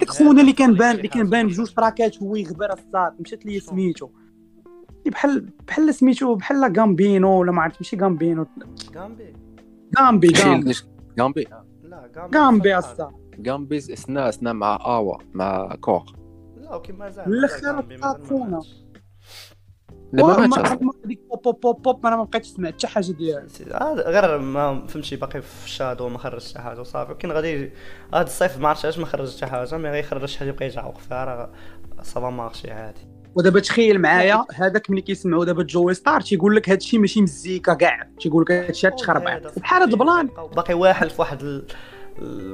[0.01, 3.13] ديك خونا اللي كان بان اللي كان بان بجوج تراكات هو يغبر الصاد.
[3.21, 4.09] مشات لي سميتو.
[5.07, 8.47] بحال بحال سميتو بحال غامبينو ولا ما عرفت ماشي غامبينو
[8.95, 9.35] جامبي
[9.99, 10.75] غامبي غامبي
[11.19, 11.47] جامبي
[11.85, 12.85] لا غامبي فقط.
[12.91, 16.05] الصاد جامبي سنا سنا مع اوا مع كوخ
[16.57, 18.51] لا أوكي مازال الأخير مازال جامبي، مازال ما طاقونا.
[18.51, 18.77] ماتش.
[20.13, 20.79] لا ما ما- ماتش ما- أصلاً.
[20.85, 23.93] ما- هذيك بوب بوب بوب بوب أنا ما بقيتش سمعت حتى حاجة ديالها.
[23.93, 26.81] هذا غير ما فهمتي باقي في shadow ما خرجش حتى حاجة.
[26.81, 27.71] وصافي ولكن غادي
[28.15, 30.99] هذا الصيف ما عرفتش علاش ما خرجش حتى حاجة mais غيخرج شي حاجة يبقى يجعوق
[30.99, 31.51] فيها راه
[32.03, 33.01] ça va marcher عادي.
[33.35, 38.43] ودابا تخيل معايا هذاك ملي كيسمعوا دابا JoeyStarr تيقول لك هادشي ماشي مزيكا كاع تيقول
[38.43, 40.27] لك هادشي هاد تخربع وبحال هاد ال plan.
[40.27, 41.67] باقي واحد في واحد ال...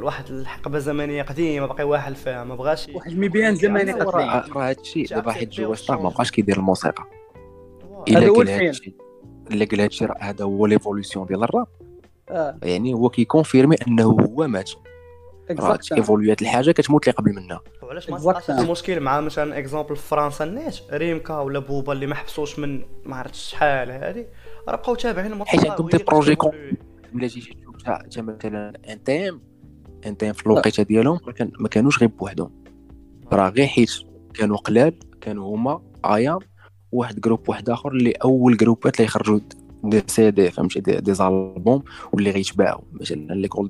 [0.03, 4.31] واحد الحقبة زمنية قديمة باقي واحد فيها ما بغاش واحد المبيان زماني يعني قديم.
[4.55, 6.09] راه هادشي شي دابا حيت JoeyStarr ما.
[6.09, 7.05] بقاش كيدير الموسيقى.
[8.09, 8.49] هذا إلا هو قال.
[8.49, 8.95] هادشي.
[9.51, 11.67] إلا قال هادشي راه هذا هو l'évolution ديال الراب.
[12.29, 12.59] آه.
[12.63, 14.71] يعني هو كي confirmer أنه هو مات.
[15.51, 17.61] راه إيفولويات الحاجة كتموت اللي قبل منها.
[17.83, 18.19] وعلاش ما.
[18.19, 22.83] تلقاش المشكل مع مثلا exemple في فرنسا؟ الناس Rim'K ولا Booba اللي ما حبسوش من
[23.05, 24.27] ما عرفتش شحال هادي
[24.69, 26.37] راه بقاو تابعين الموسيقى حيت عندهم des projets.
[27.13, 29.41] ملي تجي تشوف تا تا مثلا NTM
[30.07, 31.19] NTM في الوقيتة ديالهم
[31.61, 32.51] ما كانوش غير بوحدهم.
[33.33, 33.93] راه غير حيت
[34.35, 36.39] كانوا قلال كانوا هما IAM
[36.93, 39.41] واحد groupe واحد آخر اللي أول جروبات اللي يخرجوا
[39.85, 41.83] des CD فهمتي؟ des, des albums
[42.13, 43.69] واللي غيتباعوا مثلا l'école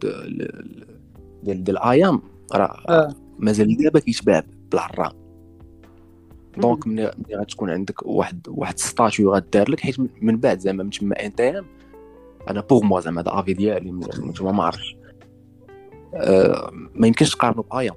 [1.46, 2.22] ديال ديال IAM
[2.54, 3.14] راه آه.
[3.38, 4.42] مازال دابا كيتباع
[4.72, 5.12] بالحرام
[6.58, 10.90] donc ملي غتكون عندك واحد واحد statut غدار لك حيت من- من بعد زعما من
[10.90, 11.64] تما NTM
[12.50, 14.96] أنا pour moi زعما هذا avis ديالي نتوما ما عرفتش.
[16.14, 17.94] آه، ما يمكنش تقارنوا ب IAM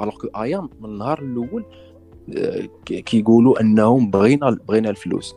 [0.00, 1.64] alors que IAM من النهار الأول
[2.36, 5.34] آه، كي- كيقولوا أنهم بغينا بغينا الفلوس.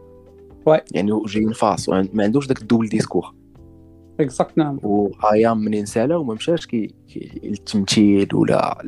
[0.91, 3.33] يعني جايين face ما عندوش داك ال double discours
[4.21, 6.93] exact نعم و IAM منين سالا وما مشاش كي
[7.43, 8.85] التمثيل ولا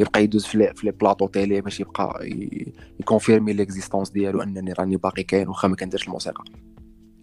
[0.00, 4.96] يبقى يدوز في les plateaux télé باش يبقى ي- ي confirmer l'existence ديالو انني راني
[4.96, 6.44] باقي كاين واخا ما كنديرش الموسيقى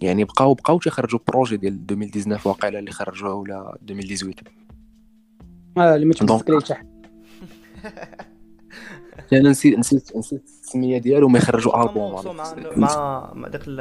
[0.01, 4.43] يعني بقاو بقاو تيخرجوا projet ديال 2019 واقيلا اللي خرجوه ولا 2018
[5.77, 6.91] آه اللي ما تمسك donc- ليه حتى حد.
[9.33, 12.13] أنا نسيت نسيت نسيت السميه ديالو ما يخرجوا البوم
[12.77, 13.79] مع مع داك ال-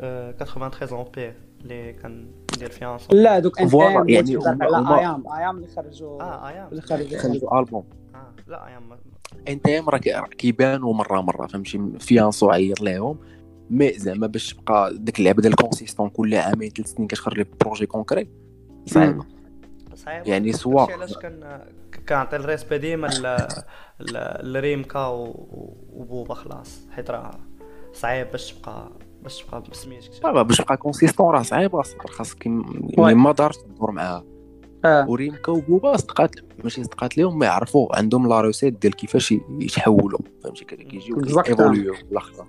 [0.00, 1.34] آه، 93 Empire
[1.72, 4.30] اللي كان ديال Fianso لا دوك انت voilà، يعني
[4.98, 6.68] IAM IAM اللي خرجوا آه IAM.
[6.68, 7.16] اللي خرجوا.
[7.16, 7.84] يخرجوا ألبوم.
[8.14, 8.98] آه، لا IAM ما-
[9.48, 13.18] انت راه كي- كيبانوا مرة مرة فهمتي؟ Fianso عيط ليهم.
[13.70, 17.48] mais زعما باش تبقى ديك اللعبة ديال ال consistant كل عامين ثلاث سنين كتخرج لك
[17.60, 18.28] projet concret
[18.86, 19.24] صعيبه
[19.94, 20.26] صعيب.
[20.26, 21.60] يعني سواء علاش كان
[22.08, 23.08] كنعطي ال respect ديما
[24.42, 27.30] ل Rim'K و Booba خلاص حيت راه
[27.92, 28.88] صعيب باش تبقى
[29.22, 32.46] باش تبقى بسميتك باش تبقى consistant راه صعيبه صافي خاصك.
[32.46, 34.24] ملي ما دارش تدور معاها.
[34.84, 35.10] آه.
[35.10, 39.34] و Rim'K و Booba صدقات ماشي صدقات لهم ما يعرفوا عندهم la recette ديال كيفاش
[39.60, 40.18] يتحولوا.
[40.44, 41.48] فهمتي؟ كي- كيجيو Exactement.
[41.48, 42.44] ايفوليو بالاخر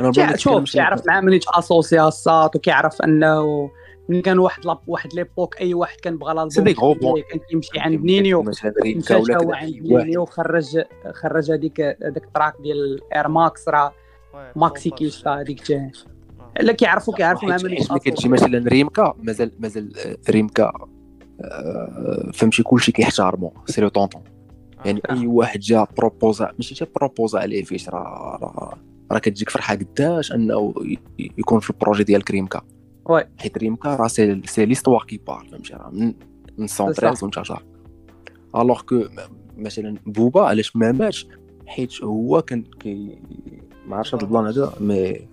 [0.00, 3.70] أنا شوف كيعرف مع من يتاسوسيا الساط وكيعرف أنه
[4.08, 6.34] من كان واحد لاب واحد ليبوك أي واحد كان بغى
[6.94, 7.22] بون.
[7.30, 8.42] كان كيمشي عند نينيو.
[8.42, 8.68] مشى
[9.36, 10.78] هو عند نينيو خرج
[11.14, 13.92] خرج هذيك هذاك التراك ديال اير ماكس راه
[14.56, 15.90] ماكسي كيشتا هذيك جا
[16.60, 20.72] لا كيعرفوا كيعرفوا مع حيت من حيت كتجي مثلا ريمكا مازال مازال آه، ريمكا
[21.40, 24.22] آه، فهمتي كلشي كيحتارمو c'est le tonton.
[24.84, 28.78] يعني أي واحد جا بروبوزا ماشي جا بروبوزا عليه feat راه راه
[29.12, 30.74] راه كتجيك فرحة قداش أنه
[31.18, 32.62] يكون في ال projet ديال ك Rim'K
[33.04, 33.24] oui.
[33.38, 36.14] حيت Rim'K راه c'est c'est l'histoire qui parle فهمتي راه من
[36.58, 37.62] من 113 وانت شهر
[38.56, 39.04] alors que
[39.56, 41.26] مثلا Booba علاش ما ماتش؟
[41.66, 43.18] حيت هو كان كي
[43.86, 45.28] ما عرفتش هذا ال plan هذا mais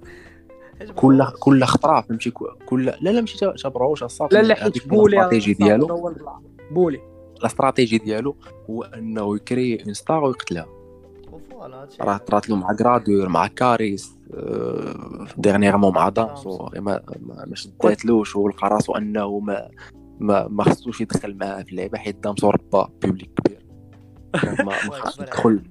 [0.95, 2.29] كل كل خطره فهمتي؟
[2.65, 6.13] كل لا لا ماشي تبروش الساط لا لا حيت pour lui ال stratégie ديالو.
[6.71, 6.99] pour
[7.39, 7.56] lui.
[7.56, 8.35] ال stratégie ديالو
[8.69, 10.65] هو إنه ي créer une star ويقتلها.
[12.01, 18.69] راه طرات له مع كرادور مع Kaaris آه، dernièrement مع Damso ما ما شداتلوش ولقى
[18.69, 19.69] راسو انه ما
[20.19, 23.65] ما ما خصوش يدخل معاه في اللعبة حيت Damso ربا public كبير.
[24.65, 25.61] ما خصش يدخل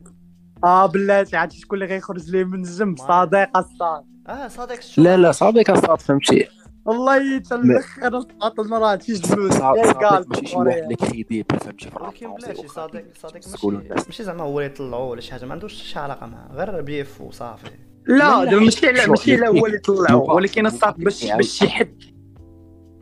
[0.64, 4.04] آه بلاتي عرفتي شكون اللي غيخرج ليه من الجنب Sadek الساط.
[4.28, 6.48] آه صديق لا لا صادق الصاد فهمتي؟
[6.84, 12.34] والله تنلخر الصاد المراه تيجي جلوس صادق ماشي شي واحد اللي كريديبل فهمتي في ولكن
[12.34, 16.26] بلاتي صديق صديق ماشي زعما هو اللي يطلعو ولا شي حاجة ما عندوش شي علاقة
[16.26, 17.70] معاه غير بيف وصافي.
[18.06, 21.42] لا لا، دابا ماشي على ماشي على هو اللي طلعو بوبا- ولكن الصاد باش كيعاود.
[21.42, 22.02] باش شي حد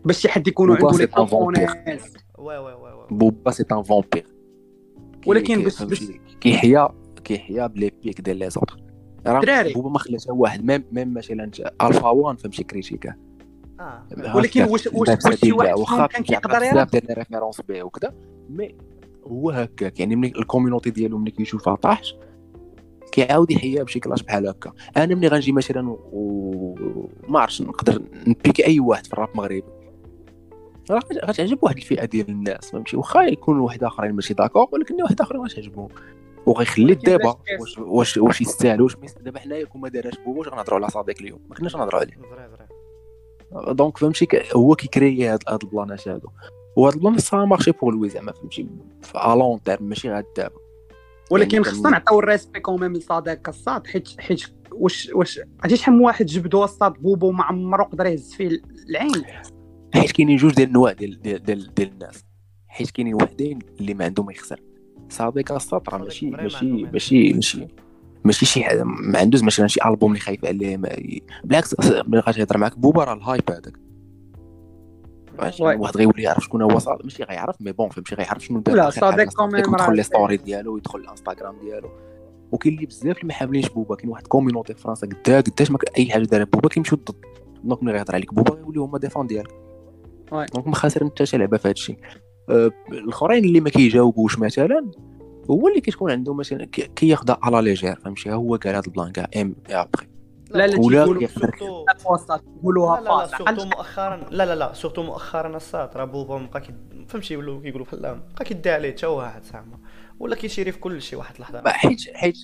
[0.05, 1.07] باش شي حد يكونوا عنده لي.
[1.07, 1.73] كومبونينس
[2.39, 3.07] وي وي وي وي.
[3.11, 4.27] بوبا سي ان فامبير
[5.27, 5.83] ولكن باش-
[6.41, 6.89] كيحيا
[7.31, 8.77] كيحيا ب les piques ديال les autres
[9.27, 9.73] راه دراري.
[9.73, 11.51] Booba ما حتى واحد même même مثلا
[11.83, 13.15] Alpha Wann فهمتي كريتيكا.
[13.81, 14.05] آه.
[14.37, 18.15] ولكن واش- واش- واش شي واحد كان كيقدر يرى؟ بزاف ديال لي références به وكذا
[18.51, 18.75] mais
[19.27, 22.05] هو هكاك يعني ملي ال community ديالو ملي كيشوفها طاحت
[23.13, 24.73] كيعاود يحيا بشي clash بحال هكا.
[24.97, 29.63] أنا ملي غنجي مثلا وما عرفتش نقدر ن piquer أي واحد في الراب مغربي.
[30.91, 35.03] راه غت- غتعجب واحد الفئة ديال الناس فهمتي؟ واخا يكون واحد آخرين ماشي d'accord ولكن
[35.03, 35.89] واحد آخرين غتعجبهم.
[36.47, 37.21] وغيخلي كيف-
[37.61, 38.97] واش واش واش يستاهل واش.
[39.21, 42.17] دابا حنايا كون ما دارهاش واش غنهضروا على Sadek اليوم؟ ما كناش نهضروا عليه.
[43.73, 46.29] donc فهمتي هو كي créer هاد هاد البلانات هادو.
[46.77, 48.67] وهاد ال plan ça marche pour lui زعما فهمتي.
[49.03, 50.55] في ال long terme ماشي غير دابا.
[51.31, 55.41] ولكن يعني خصنا نعطيو ال respect quand même ل Sadek الساط حيت حيت واش واش
[55.61, 58.61] عرفتي شحال من واحد جبدو الساط Booba ما عمرو قدر يهز فيه
[58.91, 59.25] العين.
[59.95, 62.25] حيت كاينين جوج ديال النواع ديال ديال, ديال الناس.
[62.69, 64.61] حيت كاينين وحدين اللي ما عندهم ما يخسر.
[65.11, 67.67] صديق السطر ماشي vraiment ماشي عندهم ماشي ماشي
[68.25, 70.77] ماشي شي حاجة ما عندوش مثلا شي ألبوم اللي خايف عليه.
[71.45, 71.75] بالعكس
[72.07, 73.73] ملي غادي يهضر معاك بوبا راه ال hype هذاك
[75.39, 75.63] ماشي.
[75.63, 78.91] واحد غيولي يعرف شكون هو صادق ماشي غيعرف mais bon فهمتي غيعرف شنو دار لا،
[78.91, 81.89] صادق ويدخل راه les stories ديالو ويدخل الانستغرام ديالو
[82.53, 85.79] وكاين اللي بزاف اللي ما حاملينش بوبا كاين واحد community في فرنسا قدا قداش ما
[85.99, 87.15] أي حاجة دارها بوبا كيمشيو ضد
[87.65, 89.51] donc ملي غيهضر عليك بوبا غيوليو هما des fans ديالك.
[90.55, 91.97] donc ما خاسر انت شي لعبة في هذا الشيء
[92.93, 94.91] الأخرين اللي ما كيجاوبوش مثلا
[95.51, 98.83] هو اللي كتكون عنده مثلا كي- كياخذها à la légère فهمتي؟ ها هو قال هذا
[98.87, 100.07] ال plan كاع ام أبخي.
[100.51, 106.05] لا لا ولا لا لا لا surtout مؤخرا لا لا لا surtout مؤخرا الصاد راه
[106.05, 106.75] بوبا بقى كي
[107.09, 109.79] فهمتي ولاو كيقولوا بحال بقى كيدعي عليه حتى واحد زعما.
[110.21, 112.37] ولا كيشيري في كل شيء واحد اللحظه حيت حيت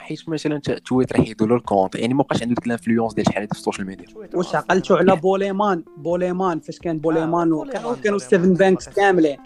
[0.00, 1.94] حيت مثلا تويتر حيدوا له ال compte.
[1.94, 4.54] يعني ما بقاش عنده ديك ال influence ديال شحال في ال social media واش.
[4.54, 8.18] عقلتوا على بوليمان بوليمان فاش كان بوليمان وكانوا.
[8.18, 9.36] ستيفن بانكس كاملين.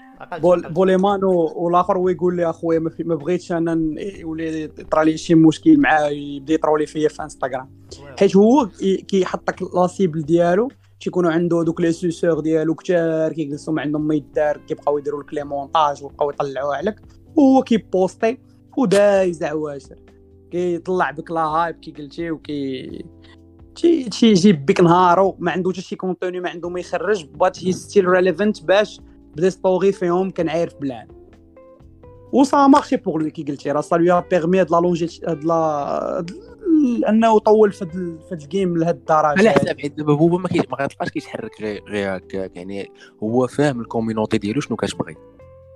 [0.43, 0.69] بول.
[0.73, 6.09] بوليمان والآخر هو يقول لي أخويا ما, بغيتش أنا يولي يطرى لي شي مشكل معاه
[6.09, 7.71] يبدأ يطروا لي فيا في انستغرام
[8.19, 10.71] حيت هو كي- كيحطك لا سيبل ديالو
[11.01, 15.35] تيكونوا عنده دوك لي سوسور ديالو كثار كيجلسوا ما عندهم ما يدار كيبقاو يديروا لك
[15.35, 16.95] لي مونتاج ويبقاو يطلعوه عليك.
[17.37, 18.39] وهو كيبوستي
[18.79, 19.97] ودايز عواشر
[20.51, 23.05] كيطلع بك la hype كي قلتي وكي
[23.75, 27.65] تي تي يجيب بك نهارو ما عنده حتى شي contenu ما عنده ما يخرج بغات
[27.65, 29.01] هي still relevant باش
[29.37, 31.09] بدا ستوري فيهم كنعرف plan.
[32.33, 35.45] et ça marche pour lui كي قلتي راه ça lui permet هاد la longé- هاد
[35.45, 36.25] لا
[37.09, 37.85] انه طول في
[38.29, 39.27] في ال game لهاد الدرجة.
[39.27, 41.83] على حساب حيت دابا هو ما كي ما غتلقاش كيتحرك غير
[42.17, 42.91] هكاك يعني
[43.23, 45.17] هو فاهم ال community ديالو شنو كتبغي.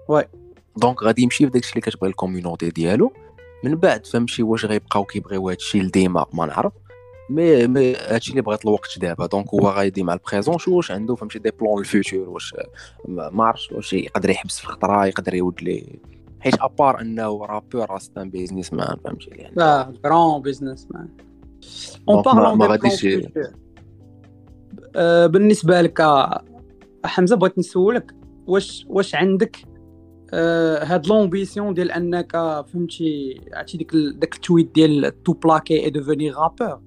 [0.09, 0.29] Ouais.
[0.77, 3.13] donc غادي يمشي في داكشي اللي كتبغي ال community ديالو.
[3.65, 6.73] من بعد فهمتي واش غيبقاو كيبغيو هادشي لديما ما نعرف.
[7.31, 9.27] مي مي هادشي اللي بغات الوقت دابا.
[9.27, 10.59] donc هو غادي مع ال présent.
[10.59, 12.55] شو واش عنده؟ فهمتي des plans ال futur واش
[13.09, 16.01] ما عرفتش واش يقدر يحبس في خطره يقدر يود لي.
[16.41, 19.31] حيت à part انه rappeur راه c'est un businessman فهمتي.
[19.31, 21.09] يعني لا grand businessman
[22.09, 23.29] en parlant ما دي غاديش-.
[24.97, 26.45] آه، بالنسبة لك آه،
[27.05, 28.15] حمزة بغيت نسولك
[28.47, 29.57] واش واش عندك
[30.33, 32.33] هاد l'ambition ديال أنك
[32.73, 36.81] فهمتي عرفتي ديك ال- داك ال tweet ديال tout plaquer et devenir rappeur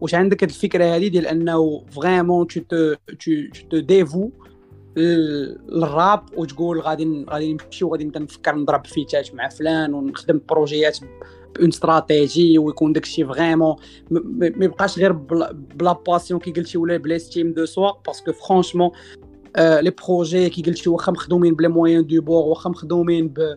[0.00, 2.94] واش عندك هاد الفكرة هادي ديال أنه vraiment tu tu
[3.70, 4.30] te dévoues
[4.96, 10.98] للراب وتقول غادي ن- غادي نمشي وغادي نبدا نفكر نضرب فيتات مع فلان ونخدم بروجيات
[11.58, 13.76] bonne stratégie ويكون داكشي vraiment
[14.10, 14.20] ما
[14.56, 17.90] ما يبقاش غير ب la, ب la passion كي قلتي ولا ب l'estime de soi
[18.06, 19.27] parce que franchement آه
[19.58, 23.56] les projets كي قلتي واخا مخدومين ب les moyens de bord واخا مخدومين ب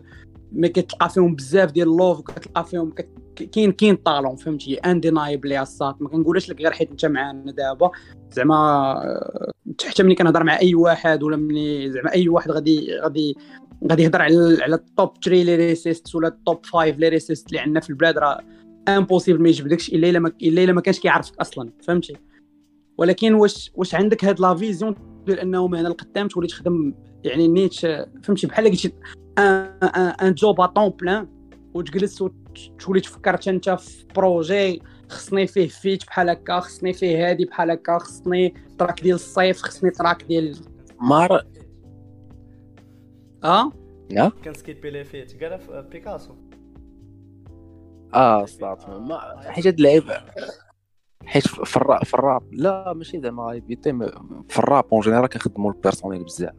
[0.52, 2.92] mais كتلقى فيهم بزاف ديال love وكتلقى فيهم
[3.36, 7.90] كاين كاين talent فهمتي undeniably الصات ما كنقولش لك غير حيت انت معانا دابا
[8.30, 8.94] زعما
[9.86, 13.36] حتى ملي كنهضر مع اي واحد ولا ملي زعما اي واحد غادي غادي
[13.90, 17.80] غادي يهضر على على ال top 3 lyricists ولا ال top 5 lyricists اللي عندنا
[17.80, 18.40] في البلاد راه
[18.88, 22.16] impossible ما يجبدكش الا الا ما كانش كيعرفك أصلا فهمتي
[22.98, 26.94] ولكن واش واش عندك هاد la vision ديال انه من هنا لقدام تولي تخدم
[27.24, 27.74] يعني نيت
[28.22, 28.92] فهمتي بحال قلتي
[29.38, 29.44] un
[29.82, 31.28] un un job à temps plein
[31.74, 37.44] وتجلس وتولي تفكر حتى انت في projet خصني فيه feat بحال هكا خصني فيه هادي
[37.44, 40.56] بحال هكا خصني track ديال الصيف خصني track ديال
[41.00, 41.46] ما عر-
[43.44, 43.72] آه
[44.44, 46.34] كان سكيبي les feats قال في بيكاسو.
[48.14, 48.46] آه
[48.88, 50.20] ما حيت هاد اللعيبه
[51.26, 53.60] حيت في الراب في الراب لا ماشي زعما
[54.48, 56.54] في الراب en général كنخدموا ال personnel بزاف.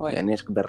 [0.00, 0.64] يعني تقدر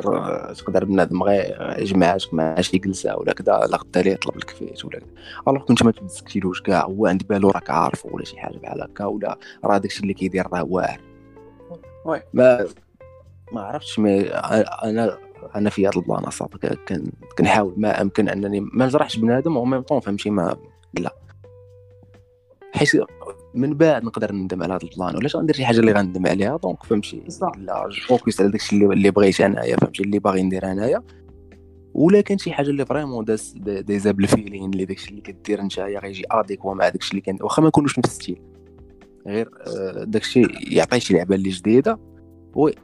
[0.57, 4.85] تقدر بنادم غير يجمعك مع شي جلسة ولا كذا لا غدا ليه يطلب لك feat
[4.85, 5.01] ولا
[5.47, 9.05] alors كنت ما تمسكتيلوش كاع هو عند بالو راك عارفه ولا شي حاجة بحال هكا
[9.05, 10.99] ولا راه داكشي اللي كيدير راه واعر.
[12.05, 12.21] oui.
[12.33, 12.65] ما
[13.51, 15.17] ما عرفتش mais أنا
[15.55, 16.57] أنا في هذا ال plan اصاحبي
[16.87, 20.55] كن- كنحاول ما أمكن أنني ما نجرحش بنادم و ميم طون فهمتي ما
[20.93, 21.15] لا.
[22.73, 22.91] حيت
[23.53, 25.15] من بعد نقدر نندم على هذا ال plan.
[25.15, 27.23] ولاش غندير شي حاجة اللي غندم عليها donc فهمتي.
[27.57, 31.03] لا focus على داكشي اللي اللي بغيت أنايا فهمتي اللي باغي ندير أنايا.
[31.93, 35.99] ولا كان شي حاجة اللي vraiment داز دايزا بال feeling اللي داكشي اللي كدير نتايا
[35.99, 38.41] غيجي adéquat مع داكشي اللي كان واخا ما نكونوش نفس ال style
[39.27, 41.99] غير آه، داكشي يعطي شي لعبة اللي جديدة.
[42.55, 42.75] oui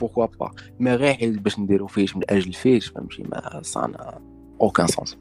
[0.00, 4.20] pourquoi pas ما غير حيت باش نديرو feat من أجل feat فهمتي mais ça n'a
[4.60, 5.18] aucun sens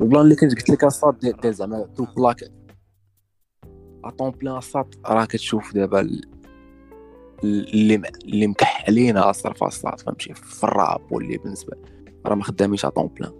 [0.00, 2.36] ال plan اللي كنت قلت لك اصاط ديال ديال زعما tout plaque
[4.08, 6.24] à temps plein اصاط راه كتشوف دابا ال-
[7.44, 11.76] اللي اللي مكحلين الصرف اصاط فهمتي؟ في الراب واللي بالنسبة
[12.26, 13.32] راه ما خدامينش à temps plein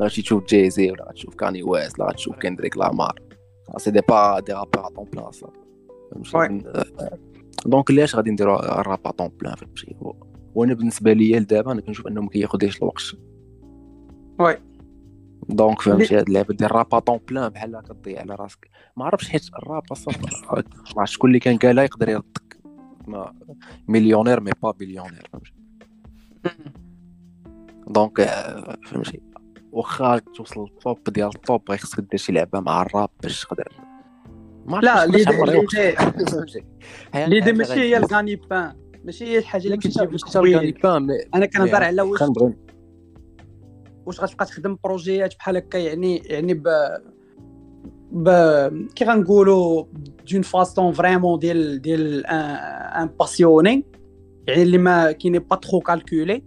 [0.00, 3.20] ما غادي تشوف جايزي ولا غتشوف كاني ويست ولا غتشوف كندريك لامار.
[3.76, 6.64] c'est des pas des rappeurs à temps plein فهمتي؟
[7.66, 9.96] donc علاش غادي نديرو الراب à temps plein فهمتي؟
[10.54, 13.02] وأنا بالنسبة ليا لدابا أنا كنشوف انه ما كياخذش الوقت.
[14.40, 14.56] oui.
[15.48, 18.70] donc فهمتي هاد اللعبه ديال الراب temps plein بحال هكا تضيع على راسك.
[18.96, 20.62] ما عرفتش حيت الراب أصلا ما
[20.96, 22.56] عرفتش شكون اللي كان قالها يقدر يردك
[23.06, 23.34] ما
[23.88, 25.52] millionnaire mais pas billionnaire فهمتي
[27.86, 29.20] donc آه، فهمتي
[29.72, 33.42] واخا توصل لل top ديال ال top غير خصك دير شي لعبة مع الراب باش
[33.42, 33.72] تقدر.
[34.66, 35.30] mais l'idée
[37.58, 38.76] ماشي هي الغاني بان.
[39.04, 40.28] ماشي هي الحاجة اللي كتجيب لك
[41.34, 42.22] أنا كنهضر على واش
[44.06, 46.68] واش غتبقى تخدم بروجيات بحال هكا يعني يعني ب
[48.12, 48.28] ب
[48.94, 49.84] كي غنقولوا
[50.32, 53.84] d'une façon vraiment ديال ديال un passionné
[54.46, 56.42] يعني اللي ما كاين pas trop calculé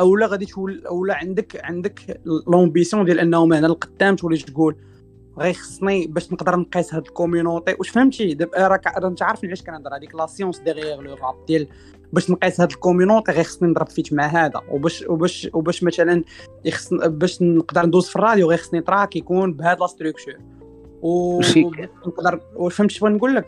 [0.00, 4.76] أولا غادي تقول أولا عندك عندك l'ambition ديال انه من هنا لقدام تولي تقول
[5.38, 9.62] غير خصني باش نقدر نقيس هاد ال community واش فهمتي؟ دابا راك أنت عارف علاش
[9.62, 11.68] كنهضر هذيك la science derrière le rap ديال
[12.12, 14.60] باش نقيس هاد ال community غير خصني نضرب feat مع هذا.
[14.70, 16.24] وباش وباش وباش مثلا
[16.64, 20.34] يخص باش نقدر ندوز في الراديو غير خصني track يكون بهاد la structure.
[21.02, 21.40] و
[22.06, 22.40] نقدر
[22.70, 23.46] فهمت شنو نقول لك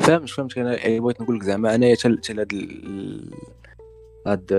[0.00, 0.58] فهمت فهمت.
[0.58, 2.52] أنا يعني بغيت نقول لك زعما انايا حتى هاد
[4.26, 4.52] هاد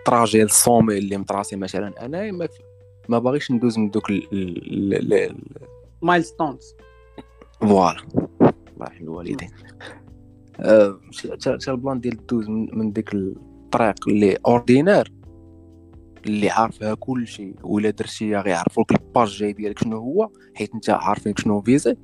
[0.00, 2.48] التراجي الصومي اللي مطراسي مثلا أنا ما
[3.08, 5.36] ما باغيش ندوز من دوك ال- ال- ال-
[6.02, 6.74] مايل ستونز
[7.60, 8.02] فوالا.
[8.42, 9.50] الله يرحم الوالدين
[11.32, 15.12] حتى حتى البلان ديال دوز من, ديك الطريق اللي اوردينير
[16.26, 21.34] اللي عارفها كل شيء ولا درتيها غيعرفوك الباج جاي ديالك شنو هو حيت انت عارفين
[21.36, 21.96] شنو فيزي.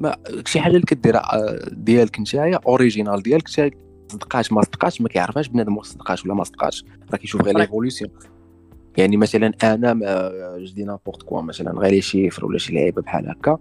[0.00, 3.70] ما شي حاجة اللي كديرها آه، ديالك نتايا اوريجينال ديالك نتا
[4.12, 7.58] صدقاش ما صدقاش ما كيعرفهاش بنادم واش صدقاش ولا ما صدقاش راه كيشوف غير Right.
[7.58, 8.10] l'évolution
[8.96, 13.02] يعني مثلا أنا moi je dis n'importe quoi مثلا غير les chiffres ولا شي لعيبة
[13.02, 13.58] بحال هكا.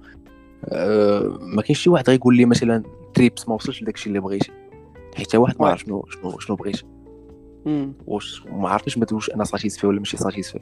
[0.66, 2.84] أه ما كاينش شي واحد غيقول لي مثلا
[3.14, 4.52] تريبس ما وصلش لداكشي اللي بغيتي.
[5.16, 6.82] حيت حتى واحد ما عرف شنو شنو شنو بغيت
[8.08, 10.60] واش ما عرفتش ما تقولش أنا satisfait ولا ماشي satisfait.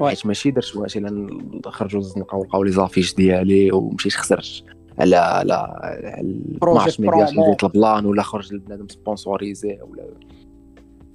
[0.00, 4.64] حيت ماشي درت مثلا خرجوا الزنقه ولقاو les affiches ديالي ومشيت خسرت
[4.98, 7.44] على على على projet 12 مليار برومو.
[7.44, 10.04] ديال ال plan ولا خرج لبنادم sponsorisé ولا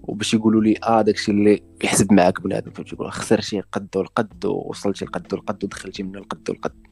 [0.03, 2.71] وباش يقولوا لي آه داكشي اللي يحسب معاك بنادم.
[2.71, 6.87] فهمتي؟ يقول خسرتي القد والقد ووصلتي القد والقد ودخلتي من القد والقد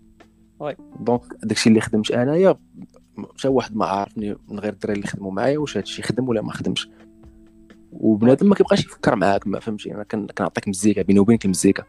[0.60, 0.76] واي.
[1.00, 2.56] donc داكشي اللي خدمت انايا
[3.38, 6.52] حتى واحد ما عارفني من غير الدراري اللي خدموا معايا واش هادشي خدم ولا ما
[6.52, 6.90] خدمش.
[7.92, 11.84] وبنادم ما كيبقاش يفكر معاك ما فهمتي؟ أنا كن- كنعطيك مزيكا بيني وبينك مزيكا.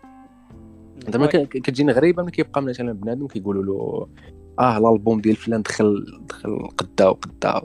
[1.06, 4.08] انت ما كتجيني غريبة ملي كيبقى مثلا بنادم كيقولوا له
[4.58, 7.62] آه الالبوم ديال فلان دخل دخل قدا وقدا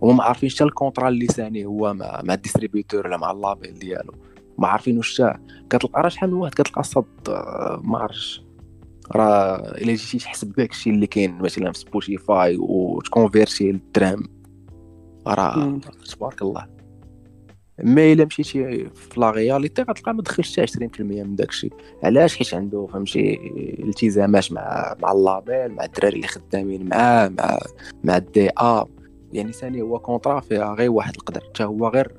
[0.00, 3.30] وهما ما عارفين حتى ال contrat اللي ساني هو مع مع ال distributeur ولا مع
[3.30, 4.14] ال label ديالو.
[4.58, 5.22] ما عارفين واش
[5.70, 8.43] كتلقى راه شحال من واحد كتلقى صاد آه، ما عرفتش.
[9.16, 14.22] راه إلا جيتي تحسب داك الشيء اللي كاين مثلا في سبوتيفاي وتكونفيرتي للدرهم
[15.26, 15.80] راه.
[16.16, 16.74] تبارك الله.
[17.82, 22.36] ما إلا مشيتي في la réalité غتلقى ما دخلش حتى 20% من داك الشيء علاش؟
[22.36, 23.34] حيت عنده فهمتي
[23.78, 27.58] التزامات مع مع ال label مع الدراري اللي خدامين معاه مع
[28.04, 28.84] مع ال DA
[29.32, 32.12] يعني ثاني هو contrat فيها غير واحد القدر حتى هو غير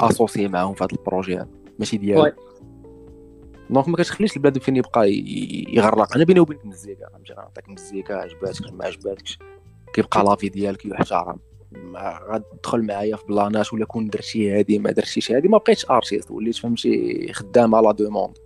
[0.00, 1.48] associé معاهم في هذا ال projet هذا.
[1.78, 1.96] ماشي.
[1.96, 2.32] ديالو.
[3.70, 5.12] donc ما كتخليش البلاد فين يبقى
[5.68, 9.38] يغرق أنا بيني وبينك مزيكا فهمتي غنعطيك مزيكا عجباتك ما عجباتكش
[9.94, 11.38] كيبقى l'avis ديالك يحترم
[11.72, 16.30] ما غتدخل معايا في بلانات ولا كون درتي هادي ما درتيش هادي ما بقيتش artiste
[16.30, 18.38] وليت فهمتي خدام على demande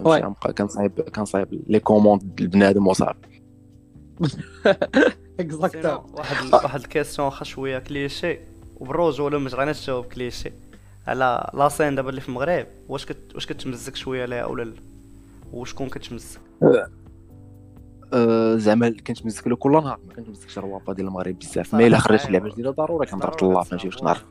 [0.00, 3.40] غنبقى كنصايب كنصايب les commandes لبنادم وصافي
[5.40, 8.38] exacto واحد واحد ال question واخا شوية كليشي
[8.76, 10.52] وبالرجوله ما تغنيش تجاوب كليشي
[11.08, 12.66] على la scène دابا اللي في المغرب.
[12.88, 14.74] واش كت واش كتمزك شوية ليها ولا لا
[15.52, 16.40] وشكون كتمزك؟
[18.12, 21.74] أه زعما كنت مزك له كل نهار ما كنتمزكش الروابا ديال المغرب بزاف.
[21.74, 22.32] ما إلا خرجت أيوة.
[22.32, 24.24] لعبه جديدة ضروري كنضرب طلة فهمتي واش نعرف.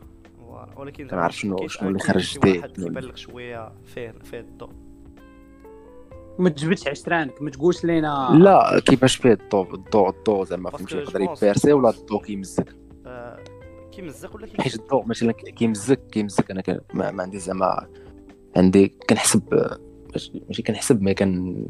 [0.78, 2.66] ولكن كنعرف شنو- شنو اللي خرج جديد.
[2.66, 4.70] كيبان لك شوية فيه فيه الضوء
[6.40, 8.30] ما تجبدش عشرانك ما تقولش لينا.
[8.34, 12.76] لا كيفاش فيه الضو الضو الضو زعما فهمتي يقدر يبيرسي ولا الضو كيمزك.
[13.98, 17.88] كيمزق ولا كي حيت الضوء مثلا كيمزك كيمزك أنا كان ما, ما عندي زعما
[18.56, 19.78] عندي كنحسب
[20.48, 21.66] ماشي كنحسب ما كان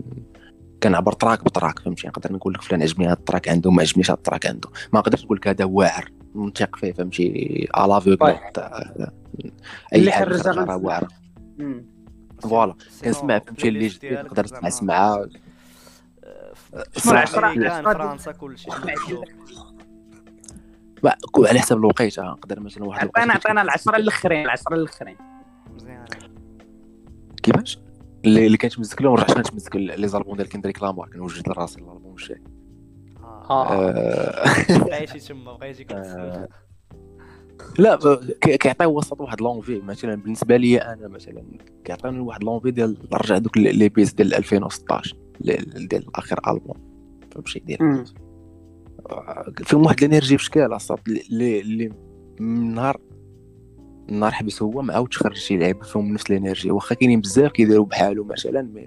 [0.83, 3.81] كنعبر track ب track فهمتي؟ نقدر نقول لك فلان عجبني هذا ال track عنده ما
[3.81, 4.69] عجبنيش هذا ال track عنده.
[4.93, 7.67] ما نقدرش نقول لك هذا واعر نثيق فيه فهمتي؟
[8.15, 8.37] طيب.
[9.93, 11.07] أي اللي حاجة راه
[11.57, 11.85] مم.
[12.41, 12.75] voilà.
[13.03, 16.99] كنسمع فهمتي؟ اللي نقدر نسمع آه، في
[17.83, 18.69] فرنسا كلشي.
[21.37, 25.17] على حسب الوقيته نقدر مثلا واحد عطينا عطينا العشرة الآخرين العشرة الآخرين.
[25.75, 26.05] مزيان
[27.43, 27.79] كيفاش؟
[28.25, 31.79] اللي اللي كانت مزك له ورجعت كانت مزك les albums ديال كندريك لامار كنوجد لرأسي
[31.79, 32.41] الألبوم الجاي
[33.23, 33.67] آه.
[33.71, 34.43] آه.
[34.79, 36.47] بقيتي تما بقيتي كتسول
[37.79, 41.43] لا ب- كي- كيعطيو وسط واحد l'envie مثلا بالنسبة لي أنا مثلا
[41.85, 46.77] كيعطيني واحد l'envie ديال نرجع دوك les pièces ديال 2016 ل- ديال آخر ألبوم.
[47.31, 48.05] فهمتي ديال.
[49.63, 51.91] فيهم واحد ال énergie بشكال اصاط اللي اللي
[52.39, 52.97] من نهار
[54.07, 56.71] نهار حبس هو ما عاودش خرج شي لعيبه فيهم نفس ال énergie.
[56.71, 58.83] واخا كاينين بزاف كيديروا بحالو مثلا ما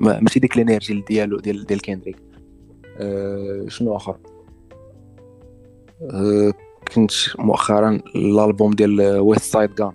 [0.00, 2.16] ما- ماشي ديك ال énergie ديالو ديال ديال كيندريك.
[2.96, 4.18] أه شنو آخر؟
[6.02, 6.52] أه
[6.94, 9.92] كنت مؤخرا الالبوم ديال Westside Gunn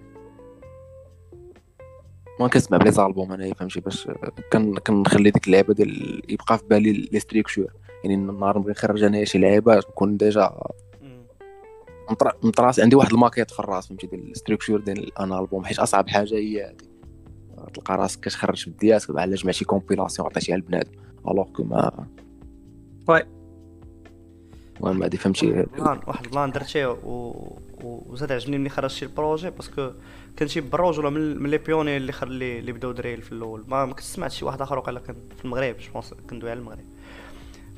[2.40, 4.08] ما كنسمع ب les albums انايا فهمتي باش
[4.54, 7.68] كن كنخلي ديك اللعبة ديال يبقى في بالي les structures
[8.04, 10.58] يعني النهار نبغي نخرج انايا شي لعيبة نكون déjà
[12.44, 15.66] مطراس عندي واحد الماكيت في الراس فهمتي؟ ديال ال structure ديال un album.
[15.66, 16.90] حيت أصعب حاجة هي هادي
[17.74, 20.92] تلقى راسك كتخرج بديات بحال جمعتي compilation عطيتيها لبنادم
[21.28, 22.08] alors que mais
[23.08, 23.24] oui.
[24.78, 27.34] المهم هادي فهمتي؟ plan واحد ال plan درتيه و...
[27.84, 29.92] وزاد عجبني ملي خرجت شي ال projet parce que
[30.40, 33.64] كنتي بالروج ولا من, les pionniers اللي خر اللي, بداو drill في الأول.
[33.68, 36.60] ما, ما كنت سمعت شي واحد آخر وقيلا كان في المغرب je pense كندوي على
[36.60, 36.86] المغرب.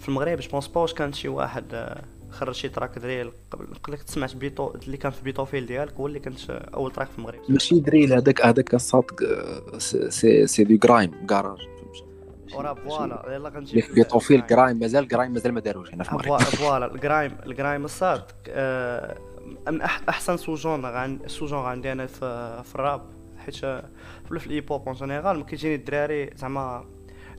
[0.06, 2.02] في المغرب جوبونس با واش كان شي واحد آه،
[2.32, 3.66] خرج شي تراك دريل قبل.
[3.84, 7.08] قبل كنت سمعت بيتو اللي كان في بيتوفيل ديالك هو اللي كانت آه، أول تراك
[7.08, 7.40] في المغرب.
[7.50, 9.78] ماشي دريل هذاك هذاك الصادق آه،
[10.10, 11.58] سي- سي دو جرايم كاراج
[12.56, 16.28] وراه فوالا يلا كنجي بيتوفيل جرايم مازال جرايم مازال ما داروش هنا في المغرب.
[16.28, 18.22] فوا- فوالا الجرايم الجرايم الصاد
[19.68, 23.02] من احسن سو جونر عن سو جونر عندي أنا في في الراب.
[23.46, 23.82] حيت في
[24.48, 26.86] الايب هوب اون جينيرال ما كيجيني الدراري زعما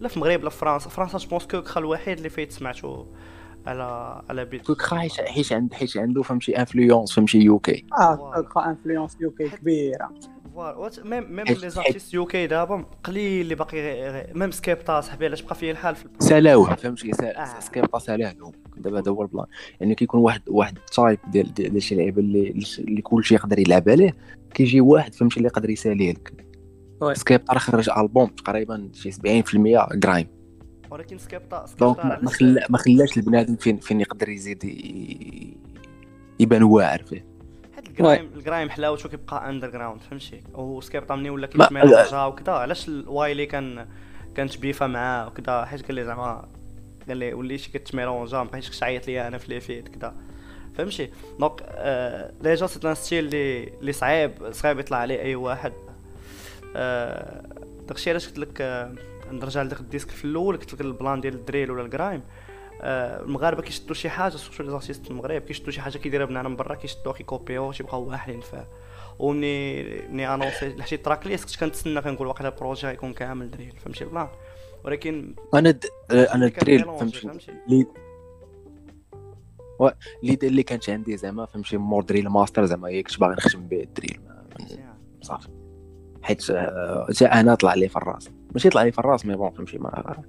[0.01, 0.89] لا في المغرب لا في فرنسا.
[0.91, 3.07] فرنسا je pense Kekra الوحيد اللي فايت سمعتو
[3.67, 4.67] على على beat.
[4.67, 4.97] Kekra
[5.29, 10.11] حيت عند حيت عنده فهمتي influence فهمتي UK آه تلقى influence UK كبيرة.
[10.55, 10.91] voilà.
[11.05, 15.71] même même les artistes UK دابا قليل اللي باقي même Skepta صاحبي علاش بقى فيه
[15.71, 17.61] الحال في سالاوه فهمتي آه.
[17.61, 19.47] Skepta سالاه لهم دابا هذا هو ال plan.
[19.81, 23.59] يعني كيكون واحد واحد ال type ديال ديال ديال شي لعيبه اللي اللي كلشي يقدر
[23.59, 24.15] يلعب عليه
[24.55, 26.46] كيجي واحد فهمتي اللي يقدر يساليه لك
[27.03, 29.19] راه خرج ألبوم تقريبا شي 70%
[29.95, 30.27] grime.
[30.91, 35.57] ولكن Skepta donc Skepta ما خلا ما خلاش البنادم فين فين يقدر يزيد ي-
[36.41, 37.25] يبان واعر فيه.
[37.77, 42.53] حيت ال grime ال grime حلاوته كيبقى underground فهمتي؟ و Skepta مني ولا كيتميلونجا وكذا.
[42.53, 43.87] علاش ال Wiley كان
[44.35, 46.49] كانت بيفا معاه وكذا؟ حيت قال لي زعما
[47.09, 50.15] قال لي وليتي كتميلونجا ما بقيتش تعيط ليا أنا في les feats كذا.
[50.75, 55.73] فهمتي؟ donc آه déjà c'est un style اللي اللي صعيب صعيب يطلع عليه أي واحد.
[57.89, 58.95] داكشي علاش قلت لك آه
[59.31, 61.88] نرجع لداك ال disque في الأول قلت لك ال plan ديال ال drill ولا ال
[61.88, 62.23] grime.
[62.81, 66.57] آه، المغاربة كيشدوا شي حاجة surtout les artistes المغرب كيشدوا شي حاجة كيديرها بنادم من
[66.57, 68.69] برا كيشدوها كيكوبيوها تيبقاو واحدين فيها
[69.19, 74.05] ومني مني انونسيت la tracklist كنت كنتسنى كنقول واقيلا ال projet غيكون كامل drill فهمتي
[74.05, 74.29] ال plan
[74.85, 75.85] ولكن أنا د...
[76.11, 77.29] أنا ال drill فهمتي.
[77.69, 77.87] اللي
[79.81, 79.91] و-
[80.43, 83.88] اللي كانت عندي زعما فهمتي مور Drill Master زعما هي كنت باغي نخدم به ال
[83.88, 84.21] drill.
[85.23, 85.49] صافي.
[86.27, 89.51] حيت آه، جا أنا طلع لي في الراس ماشي طلع لي في الراس مي بون
[89.51, 90.25] فهمتي ما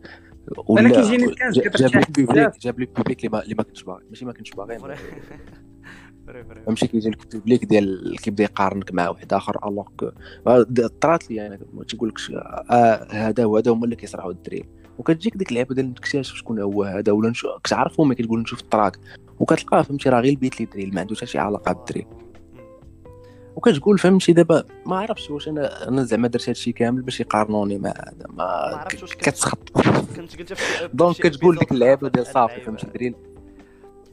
[0.79, 2.57] أنا كيجيني الكاس جا- جاب لي البوبليك بزاف.
[2.59, 4.77] جاب لي البوبليك اللي ما اللي كنتش باغي ماشي ما كنتش باغي.
[6.65, 10.09] فهمتي كيجي لك البوبليك ديال كيبدا يقارنك مع واحد آخر ألوغ كو
[11.01, 14.65] طرات لي أنا ما تيقولكش آه هذا وهذا هما اللي كيصرحوا الدريل
[14.99, 17.33] وكتجيك ديك اللعبه ديال نكتشف شكون هو هذا ولا
[17.63, 18.97] كتعرفو ملي كتقول نشوف التراك
[19.39, 22.05] وكتلقاه فهمتي راه غير البيت لي دريل ما عندوش حتى شي علاقة بالدريل
[23.57, 27.89] وكتقول فهمتي دابا ما عرفتش واش أنا أنا زعما درت هادشي كامل باش يقارنوني مع
[27.89, 29.69] هذا ما ما كتسخط.
[30.15, 30.57] كنت قلت
[30.93, 32.61] دونك كتقول ديك اللعبة ديال صافي.
[32.61, 33.15] فهمتي دريل.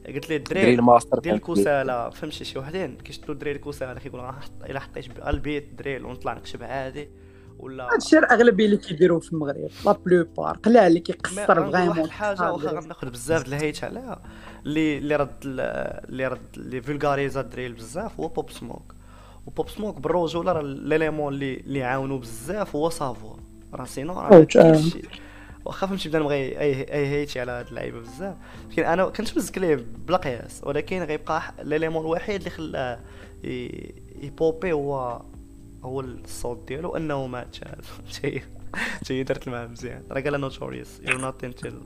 [0.07, 1.35] قلت لي دريل الدريل ماستر ديال.
[1.35, 4.31] الكوسالة فهمتي شي وحدين؟ كيشدوا دريل الكوسالة كيقولوا
[4.69, 7.09] إلا حطيت البيت دريل ونطلع نكشب عادي.
[7.59, 11.85] ولا هادشي الاغلبيه اللي كيديروه في المغرب لا بلوبار قلع اللي مي كيقصر غنقول واحد
[11.85, 14.21] فريمون الحاجة واخا غناخذ بزاف د الهيت عليها.
[14.65, 15.59] اللي اللي رد ال-
[16.09, 18.94] اللي رد اللي فولغاريزا الدريل بزاف هو بوب سموك
[19.47, 23.35] وبوب سموك بالرجوله راه ليليمون اللي اللي عاونو بزاف هو سافو
[23.73, 24.81] راه سينو راه آه.
[25.65, 28.35] واخا فهمتي بدا نبغي اي أي هيتي على هاد اللعيبة بزاف.
[28.71, 32.99] لكن أنا كنت مزك ليه بلا قياس ولكن غيبقى ليليمون الوحيد اللي خلاه
[34.23, 35.21] يبوبي هو
[35.83, 38.41] هو الصوت ديالو أنه مات فهمتي
[39.09, 40.03] هي درت المهم مزيان.
[40.11, 41.81] راه قال نوتوريوس يو نوت انتل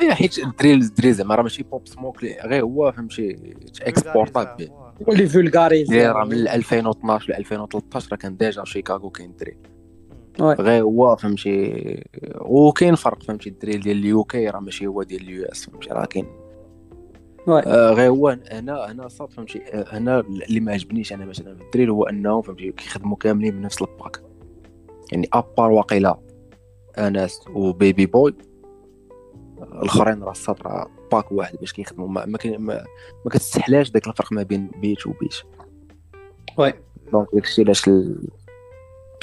[0.00, 4.56] اي حيت ال drill ال drill زعما راه ماشي Pop Smoke غير هو فهمتي اكسبورتا
[5.02, 9.56] به واللي فولغاريز اللي راه من 2012 ل 2013 راه كان déjà شيكاغو كاين drill
[10.40, 10.54] oui.
[10.54, 12.04] غير هو فهمتي
[12.40, 15.90] وكاين فرق فهمتي ال drill ديال ال UK راه ماشي هو ديال ال US فهمتي
[15.90, 16.26] راه كاين.
[17.48, 21.62] آه غير هو هنا هنا صاد فهمتي آه، هنا اللي ما عجبنيش أنا مثلا في
[21.62, 24.22] ال drill هو أنهم فهمتي كيخدموا كاملين بنفس ال pack
[25.12, 26.18] يعني à part واقيلا
[26.98, 28.34] أنس وبيبي بوي
[29.62, 32.08] الأخرين راه راه pack واحد باش كيخدموا.
[32.08, 32.84] ما ما, ما,
[33.24, 35.34] ما كتستحلاش داك الفرق ما بين beat و beat.
[36.58, 36.72] oui.
[37.12, 38.28] donc داكشي علاش ال...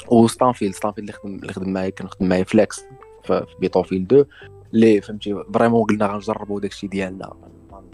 [0.08, 2.80] وستانفيلد ستانفيلد اللي خدم اللي خدم معايا كنخدم معايا فلاكس
[3.24, 4.24] ف- في بيتوفيل 2
[4.74, 7.32] اللي فهمتي vraiment قلنا غنجربوا داكشي ديالنا.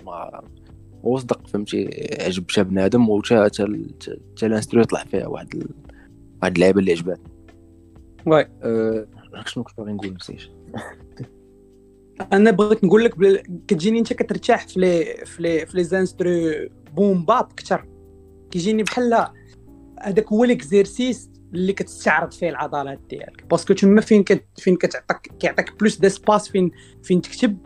[0.04, 0.42] ما-
[1.02, 3.64] وصدق فهمتي عجب شا بنادم وتا تا
[4.42, 5.68] ال instru طلع فيها واحد ال...
[6.42, 7.30] واحد اللعيبة اللي عجباتني.
[8.26, 8.46] oui.
[8.62, 9.06] أه...
[9.46, 10.40] شنو كنت باغي نقول نسيت.
[12.32, 13.42] أنا بغيت نقول لك بل...
[13.68, 16.30] كتجيني انت كترتاح في لي في لي في les instrus
[16.94, 17.86] boom bap أكثر
[18.50, 19.26] كيجيني بحال
[20.02, 23.44] هذاك هو l'exercice اللي كتستعرض فيه العضلات ديالك.
[23.50, 24.44] parce que تما فين كت...
[24.58, 26.70] فين كتعطيك كيعطيك plus d'espace فين
[27.02, 27.58] فين تكتب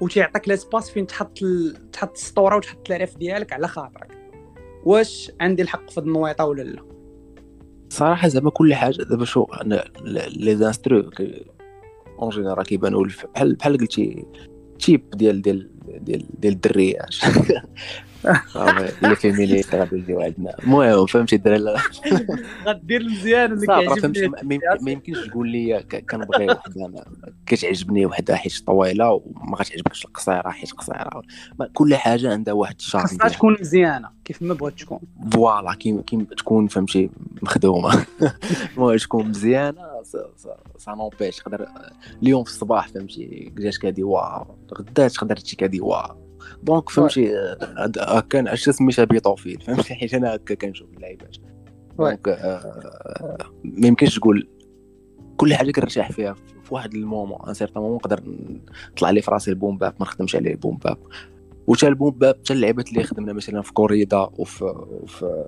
[0.00, 1.90] وتيعطيك l'espace فين تحط ال...
[1.90, 4.18] تحط السطورة وتحط الريف ديالك على خاطرك.
[4.84, 6.82] واش عندي الحق في النويطة ولا لا؟
[7.88, 9.46] صراحة زعما كل حاجة دابا شو
[10.36, 11.10] لي زانسترو
[12.22, 14.24] اون جينيرال كيبانوا بحال بحال قلتي
[14.78, 15.70] تيب ديال ديال
[16.00, 17.14] ديال ديال الدريات
[18.48, 21.78] صافي لي فيمينيست غادي يجيو عندنا المهم فهمتي الدراري
[22.66, 27.04] غدير مزيان اللي فهمتي كيعجبني ما- ما يمكن- ما يمكنش تقول لي كنبغي وحده
[27.46, 31.22] كتعجبني وحده حيت طويله وما غتعجبكش القصيره حيت قصيره
[31.74, 33.28] كل حاجة عندها واحد ال charme خاصها.
[33.28, 34.98] تكون مزيانه كيف ما بغات تكون
[35.32, 36.02] voilà كيما
[36.38, 37.10] تكون فهمتي
[37.42, 38.06] مخدومه
[38.76, 39.82] المهم تكون مزيانه
[40.78, 41.68] ça n'empêche تقدر
[42.22, 44.46] اليوم في الصباح فهمتي جات كادي واو
[44.78, 46.31] غدا تقدر تجي كادي واو
[46.62, 47.34] donc فهمتي
[47.98, 51.36] هكا عرفت سميتها بيطوفيل فهمتي؟ حيت أنا هكا كنشوف اللعيبات.
[51.98, 54.48] donc آه، ما يمكنش تقول
[55.36, 56.34] كل حاجة كنرتاح فيها
[56.64, 58.22] في واحد ال moment un certain moment نقدر
[58.92, 60.98] نطلع لي في راسي ال boom bap ما نخدمش عليه ال boom bap.
[61.66, 64.64] وتا ال boom bap حتى اللعيبات اللي خدمنا مثلا في كوريدا وفي
[65.02, 65.44] وفي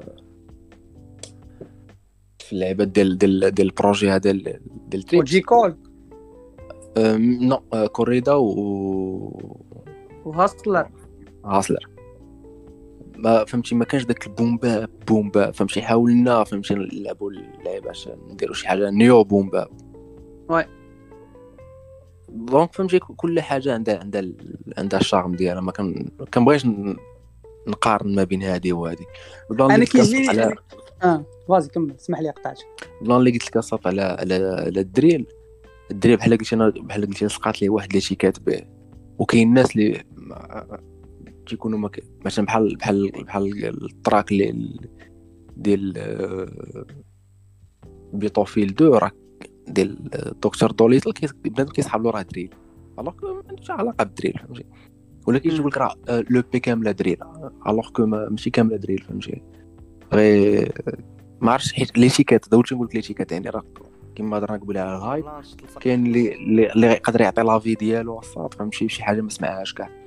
[2.38, 5.22] في اللعيبات ديال ديال ديال ال projet هذا ديال ديال تريبس.
[5.28, 5.76] وجي كول
[6.96, 9.73] نو آه، كوريدا و
[10.24, 10.88] وهاسلر.
[11.44, 11.88] هاسلر.
[13.16, 17.86] ما فهمتي ما كانش داك ال boom bap boom bap فهمتي حاولنا فهمتي نلعبوا اللعيبه
[17.86, 19.68] باش نديروا شي حاجة new boom bap
[20.48, 20.64] Oui.
[22.28, 24.22] Donc فهمتي كل حاجة عندها عندها
[24.78, 25.60] عندها ال charme ديالها.
[25.60, 26.66] ما كان كنبغيش
[27.68, 29.06] نقارن ما بين هذه وهذه
[29.50, 30.54] ال plan أنا كيجيني على
[31.02, 32.66] آه vas-y كمل اسمح لي قطعتك
[33.00, 35.26] ال plan اللي قلت لك أصاط على على على ال drill.
[35.90, 38.60] ال drill بحال قلت أنا بحال قلت لقات لي واحد l'étiquette به
[39.18, 40.04] وكاين الناس اللي
[41.46, 44.76] تيكونوا ما ك- مثلا بحال بحال بحال ال track اللي
[45.56, 46.86] ديال آه،
[48.12, 49.10] بيطوفيل دو راه
[49.68, 50.10] ديال
[50.42, 51.12] دكتور دوليتل
[51.44, 52.50] بنادم كيسحب له راه drill.
[52.98, 55.20] Alors ما عندوش علاقة ب ال drill فهمتي؟ مم.
[55.22, 57.16] تقول لك راه آه، l'EP كاملة drill.
[57.66, 59.42] Alors que ما- ماشي كاملة drill فهمتي؟
[60.12, 60.72] غير
[61.40, 63.62] ما عرفتش حيت l'étiquette داولت نقول لك l'étiquette يعني راه
[64.14, 65.24] كيما هضرنا قبل على ال hype.
[65.80, 66.34] كاين اللي
[66.72, 70.03] اللي يقدر يعطي l'avis ديالو الصاد فهمتي؟ شي حاجة ما سمعهاش كاع.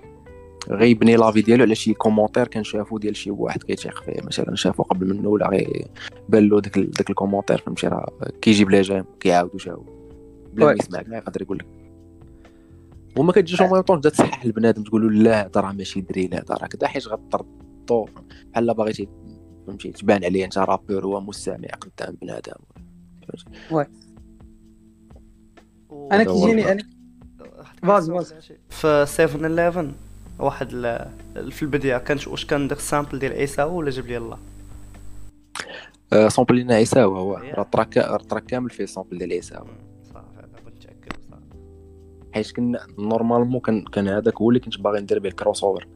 [0.70, 4.84] غيبني لافي ديالو على شي كومونتير كان شافو ديال شي واحد كيتيق فيه مثلا شافو
[4.84, 5.86] قبل منه ولا غي
[6.30, 8.12] بان له داك داك الكومونتير فهمتي؟ راه
[8.42, 9.84] كيجيب لها جام كيعاودو شافو.
[10.54, 10.78] بلا ما وي.
[10.80, 11.66] يسمع كاع يقدر يقول لك.
[13.18, 16.56] وما كتجيش اون طون تبدا تصحح البنادم تقول له لا هذا راه ماشي دريل هذا
[16.56, 18.06] راه كذا حيت غطردو
[18.52, 19.10] بحال باغي تي-
[19.68, 22.54] فهمتي؟ تبان عليه انت رابور هو مستمع قدام بنادم.
[23.72, 23.84] و-
[26.12, 26.84] أنا كيجيني أنا
[27.84, 29.92] فاز- السؤال في 7 11
[30.40, 30.70] واحد
[31.50, 34.38] في البداية كانت واش كان داك ال sample ديال عيساو ولا جاب لي الله؟
[36.14, 37.54] آه، سامبلينا عيساوي هو يا.
[37.56, 39.68] راه ال track راه ال track كامل فيه sample ديال عيساوي
[40.14, 41.42] صافي أنا كنت متاكد صافي.
[42.34, 45.88] حيت كنا normalement كان كان هذاك هو اللي كنت باغي ندير به ال crossover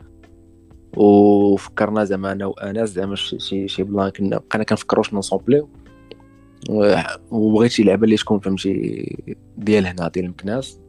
[0.97, 5.69] وفكرنا زعما أنا وأنس زعما شي شي, plan كنا بقينا كنفكروا واش نسومبليو
[6.69, 6.95] و-
[7.31, 10.79] وبغيت شي لعبه اللي تكون فهمتي ديال هنا ديال مكناس.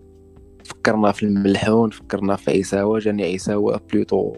[0.64, 4.36] فكرنا في الملحون فكرنا في عيساوة جاني عيساوة plutôt.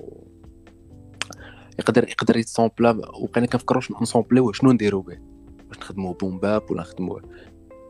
[1.79, 2.91] يقدر يقدر يتسومبلا
[3.21, 5.19] وبقينا كنفكروا واش نسومبليو شنو نديرو به.
[5.69, 7.21] واش نخدمو boom bap ولا نخدمو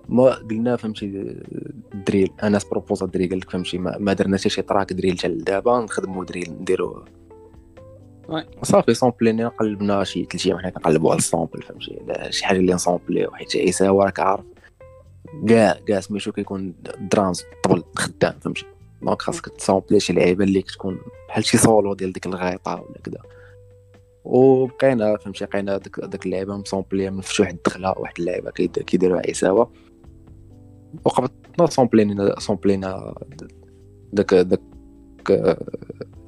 [0.08, 1.36] ما قلنا فهمتي
[2.06, 2.30] drill.
[2.44, 5.78] انس بروبوزا drill قال لك فهمتي ما, ما درنا حتى شي track drill حتى لدابا
[5.78, 7.04] نخدمو drill نديرو.
[8.28, 8.44] Oui.
[8.62, 11.98] صافي سامبلينا قلبنا شي ثلاث أيام حنا كنقلبوا على ال sample فهمتي
[12.30, 14.44] شي حاجة اللي نسامبليو حيت عيساوة راك عارف.
[15.48, 18.64] كاع كاع سميتو كيكون درامز طبل خدام فهمتي؟
[19.02, 20.98] donc خاصك تسامبلي شي لعيبة اللي كتكون
[21.28, 23.18] بحال شي سولو ديال ديك الغيطة ولا كذا
[24.24, 29.70] وبقينا فهمتي؟ لقينا ديك ديك اللعيبة مسامبليه من فتوح الدخلة واحد اللعيبة كيد- كيديروها عيساوه
[31.04, 33.14] وقبضنا سامبلينا سامبلينا
[34.12, 34.60] داك داك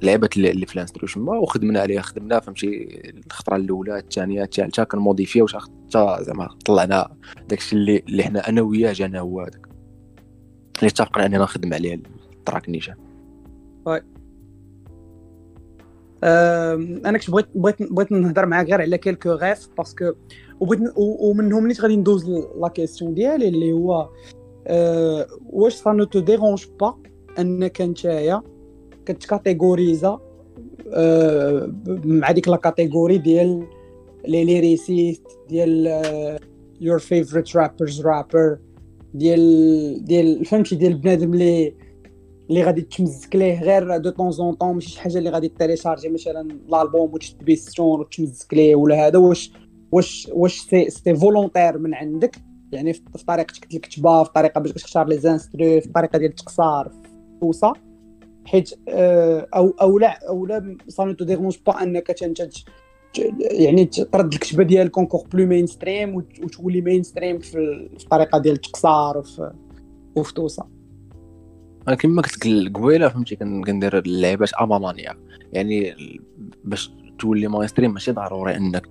[0.01, 6.17] لعبة اللي في الانستروشن ما وخدمنا عليها خدمنا فهمتي الخطرة الأولى الثانية الثالثة كنموديفيو حتى
[6.21, 7.09] زعما طلعنا
[7.49, 9.67] داكشي اللي اللي حنا أنا وياه جانا هو هذاك.
[10.79, 12.01] اللي اتفقنا أننا نخدم عليه
[12.33, 12.95] ال track نيشان
[16.23, 20.11] آم، أنا كنت بغيت بغيت بغيت نهضر معاك غير على quelques غيف parce que
[20.59, 22.29] وبغيت ومنهم نيت غادي ندوز
[22.61, 24.09] la question ديالي اللي هو
[24.67, 26.97] آه، واش ça ne te dérange pas
[27.39, 28.41] أنك نتايا
[29.13, 30.19] كتكاتيغوريزا
[30.93, 31.71] آه،
[32.05, 33.67] مع ديك la catégorie ديال
[34.27, 35.87] les lyricistes ديال
[36.81, 38.57] your favorite rapper's rapper
[39.13, 41.73] ديال ديال فهمتي ديال بنادم اللي
[42.49, 46.09] اللي غادي تمزك ليه غير de temps en temps ماشي شي حاجة اللي غادي تيليشارجي
[46.09, 49.51] مثلا الالبوم وتشد بيه ستون وتمزك ليه ولا هذا واش
[49.91, 52.35] واش واش c'est c'est volontaire من عندك
[52.71, 56.91] يعني في في طريقتك الكتابة في الطريقة باش تختار les instrus في الطريقة ديال التقصار
[57.41, 57.73] وصا
[58.47, 62.63] حيت آه، أو أو لا أو لا ça te dérange pas أنك انت ت-
[63.13, 68.37] ت- يعني ترد الكتابه ديالك encore plus mainstream وت- وتولي mainstream في ال- في الطريقة
[68.37, 69.51] ديال التقصار وفي
[70.15, 70.67] وفي توصا
[71.87, 72.43] أنا كما قلت
[72.75, 75.13] قبيلة فهمتي كن- كندير اللعيبات à ma manière.
[75.53, 75.95] يعني
[76.63, 78.87] باش تولي mainstream ماشي ضروري أنك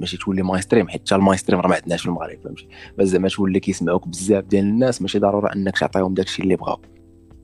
[0.00, 2.68] ماشي تولي mainstream حيت ال mainstream راه ما عندناش في المغرب فهمتي.
[2.98, 6.78] بس زعما تولي كيسمعوك بزاف ديال الناس ماشي ضروري أنك تعطيهم داكشي اللي بغاو.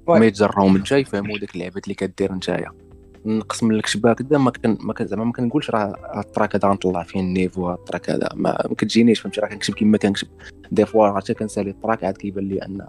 [0.09, 2.73] ما يتجرهم انت يفهموا ديك اللعبات اللي كدير نتايا.
[3.27, 7.03] نقص من الكتبة كدا ما كان ما زعما ما كنقولش راه ال track هذا غنطلع
[7.03, 10.29] فيه ال niveau هاد ال track هذا ما, ما كتجينيش فهمتي؟ راه كنكتب كما كنكتب.
[10.71, 12.87] Des fois حتى كنسالي ال track عاد كيبان لي أن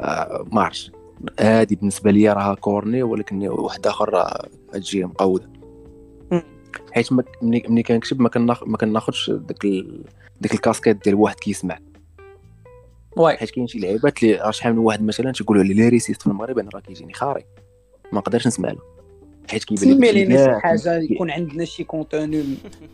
[0.00, 0.92] آه، ما عرفتش.
[1.40, 5.50] هادي بالنسبة لي راها corny ولكن واحد آخر راه تجي مقودة.
[6.92, 7.08] حيت
[7.42, 10.04] ملي كنكتب ما كناخ ما كناخذش ال...
[10.40, 11.78] ديك الكاسكيت ديال واحد كيسمع.
[13.16, 13.36] واي.
[13.36, 16.26] حيت كاين شي لعيبات اللي راه شحال من واحد مثلا تيقولوا على les lyricistes في
[16.26, 17.44] المغرب أنا راه كيجيني خاري.
[18.12, 18.80] ما نقدرش نسمع له.
[19.50, 22.44] حيت كيبان لي لينا شي حاجة يكون عندنا شي conteneur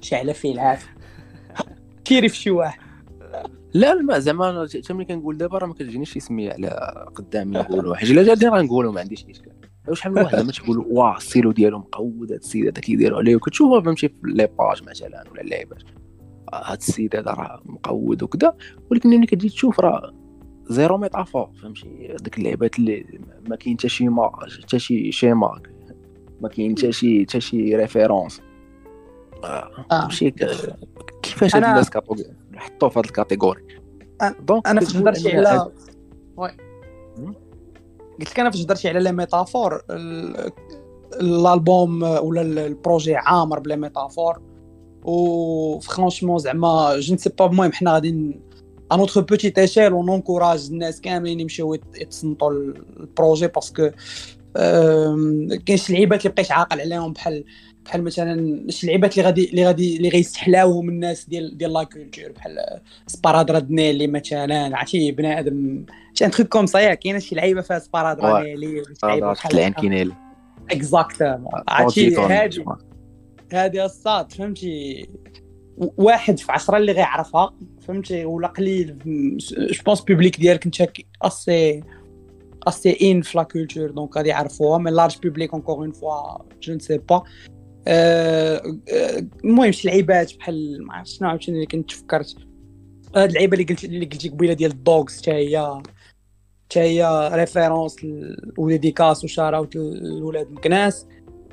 [0.00, 0.88] شاعله فيه العافية.
[2.04, 2.80] كيري في شي واحد.
[3.74, 6.68] لا لا ما زعما أنا حتى ملي كنقول دابا راه ما كتجينيش شي سمية على
[7.14, 9.52] قدامي نقولوا حيت إلا جاتني راه نقولوا ما عنديش إشكال.
[9.92, 13.36] شحال من واحد زعما تيقولوا واه السيلو ديالو مقود هاد السيد هذا كيديروا عليه.
[13.36, 15.82] وكتشوفها فهمتي في les pages مثلا ولا اللعيبات
[16.54, 18.54] هاد السيد هذا راه مقود وكذا
[18.90, 20.12] ولكن ملي كتجي تشوف راه
[20.70, 24.30] zéro métaphore فهمتي؟ ديك اللعبات اللي ما كاين حتى شي ما
[24.62, 25.60] حتى شي schéma
[26.40, 28.40] ما كاين حتى شي حتى شي référence
[29.44, 30.04] آه، آه.
[30.04, 30.76] ماشي ك-
[31.22, 31.90] كيفاش هاد الناس
[32.56, 33.62] حطوا في هاد ال catégorie.
[34.40, 35.72] donc أنا فاش هضرتي على
[36.36, 36.56] واي
[37.18, 37.34] مم.
[38.20, 40.50] قلت لك أنا فاش هضرتي على les métaphores ال-
[41.20, 44.38] الألبوم ولا ال- ال projet عامر بلا métaphores
[45.04, 48.40] و franchement زعما je ne sais pas المهم حنا غادي
[48.92, 53.74] à notre petite échelle on encourage الناس كاملين يمشيو يت- يتصنتوا ال- ال projet parce
[53.74, 53.90] que
[55.66, 57.44] كاين شي لعيبات اللي بقيت عاقل عليهم بحال
[57.84, 62.32] بحال مثلا شي لعيبات اللي غادي اللي غادي اللي غيستحلاوهم الناس ديال ديال la culture
[62.32, 65.84] بحال sparadrap د Nelly مثلا عرفتي بنادم
[66.14, 69.32] شي un truc comme ياك كاينة شي لعيبه فيها sparadrap د Nelly وشي لعيبه هذا
[69.32, 69.52] بحال
[70.70, 72.64] exactement عرفتي هادي
[73.54, 75.08] هادي الصاد فهمتي؟
[75.76, 78.98] واحد في عشرة اللي غيعرفها فهمتي؟ ولا قليل
[79.70, 80.90] je pense public ديالك انت
[81.22, 81.82] assez
[82.68, 86.72] assez in في la culture donc غادي يعرفوها mais large public encore une fois je
[86.72, 87.22] ne sais pas
[89.44, 92.36] المهم شي لعيبات بحال ما عرفتش شنو عاوتاني اللي كنت فكرت
[93.16, 95.82] هاد اللعيبة اللي قلت اللي قلتي قبيلة ديال الدوغز حتى هي
[96.70, 97.96] حتى هي référence
[98.58, 101.06] و dédicace وشاراوت لولاد مكناس.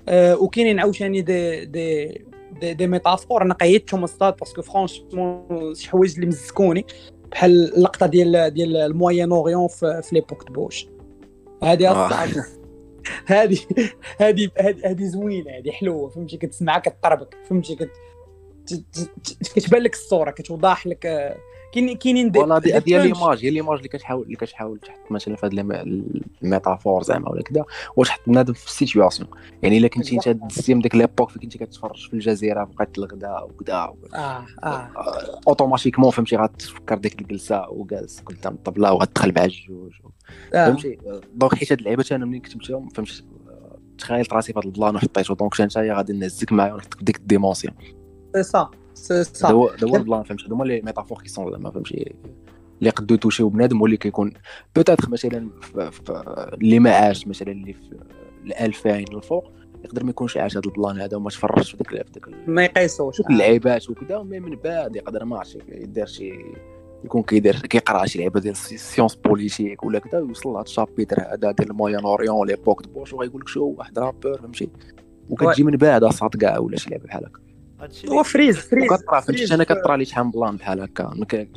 [0.10, 2.26] وكاينين عاوتاني des des
[2.62, 6.86] des, des métaphores أنا قيدتهم استاد parce que franchement شي حوايج اللي مزكوني
[7.32, 10.88] بحال اللقطة ديال ديال ال Moyen-Orient في, في l'époque Bush
[11.64, 12.06] هذه.
[12.06, 12.44] الصعب
[13.26, 13.58] هذه
[14.20, 14.50] هذه
[14.86, 16.10] هذه زوينة هذه حلوة.
[16.10, 17.92] فهمتي؟ كتسمعها كطربك فهمتي؟ كت
[19.56, 21.38] كتبان لك الصورة كتوضح لك آه،
[21.76, 23.04] كاين كاينين des voilà هذه هي.
[23.08, 25.84] l'image هي l'image اللي كتحاول اللي كتحاول تحط مثلا في هذه
[26.44, 27.66] ال métaphore زعما ولا كذا
[27.96, 29.30] واش تحط بنادم في ال situation
[29.64, 33.46] يعني إلا كنتي أنت دزتي من ديك l'époque فين كنتي كتفرج في الجزيرة وقت الغداء
[33.46, 34.90] وكذا آه آه.
[35.48, 39.92] automatiquement فهمتي غتفكر ديك الجلسة وجالس قدام الطبلة وغتدخل مع الجوج.
[40.54, 40.68] آه.
[40.70, 40.98] فهمتي؟
[41.36, 43.24] donc حيت هاد اللعيبات أنا ملي كتبتهم فهمتي؟
[43.98, 47.18] تخيلت راسي في هذا ال plan وحطيته donc انت غادي نهزك معايا ونحطك في ديك
[47.18, 47.74] ال dimension.
[48.36, 48.70] سي سا
[49.46, 49.54] هذا
[49.84, 52.16] هو ال plan فهمتي هذوما les métaphores qui sont زعما فهمتي
[52.80, 54.34] اللي قدو توشيو بنادم واللي كيكون
[54.76, 55.50] peut-être مثلا
[56.54, 57.92] اللي ما عاش مثلا اللي في
[58.46, 59.52] ال 2000 الفوق
[59.86, 62.50] يقدر ما يكونش عاش هذا ال plan هذا وما تفرجش في ديك في ديك ال-
[62.52, 63.18] ما يقيسوش.
[63.18, 66.34] شوف اللعيبات وكذا mais من بعد يقدر ما عرفتش يدير شي
[67.06, 71.52] يكون كيدير كيقرا شي لعيبه ديال sciences politiques ولا كذا ويوصل لهاد ال chapitre هذا
[71.52, 74.70] ديال ال Moyen-Orient l'époque de Bush وغيقول لك شو واحد rapport فهمتي
[75.30, 77.40] وكتجي من بعد اصاط كاع ولا شي لعبة بحال هكا.
[78.10, 81.04] هو فريز فريز وكطرا فهمتي أنا كطرا لي شحال من plan بحال هكا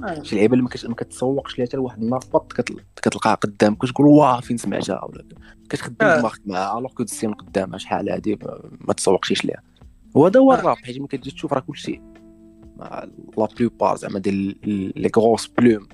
[0.05, 0.23] آه.
[0.23, 3.79] شي لعيبة اللي ما كت- ما كتسوقش ليها حتى لواحد النهار بط كتل- كتلقاها قدامك
[3.79, 5.25] كتقول واه فين سمعتها ولا
[5.69, 6.19] كتخدم آه.
[6.21, 8.39] دماغك معاها alors que من قدامها شحال هادي
[8.81, 9.63] ما- تسوقشيش ليها
[10.15, 10.53] وهذا هو.
[10.55, 12.01] الراب حيت ملي كتجي تشوف راه كلشي
[12.77, 13.05] مع
[13.39, 14.57] la plupart زعما ديال
[14.97, 15.87] les grosses plumes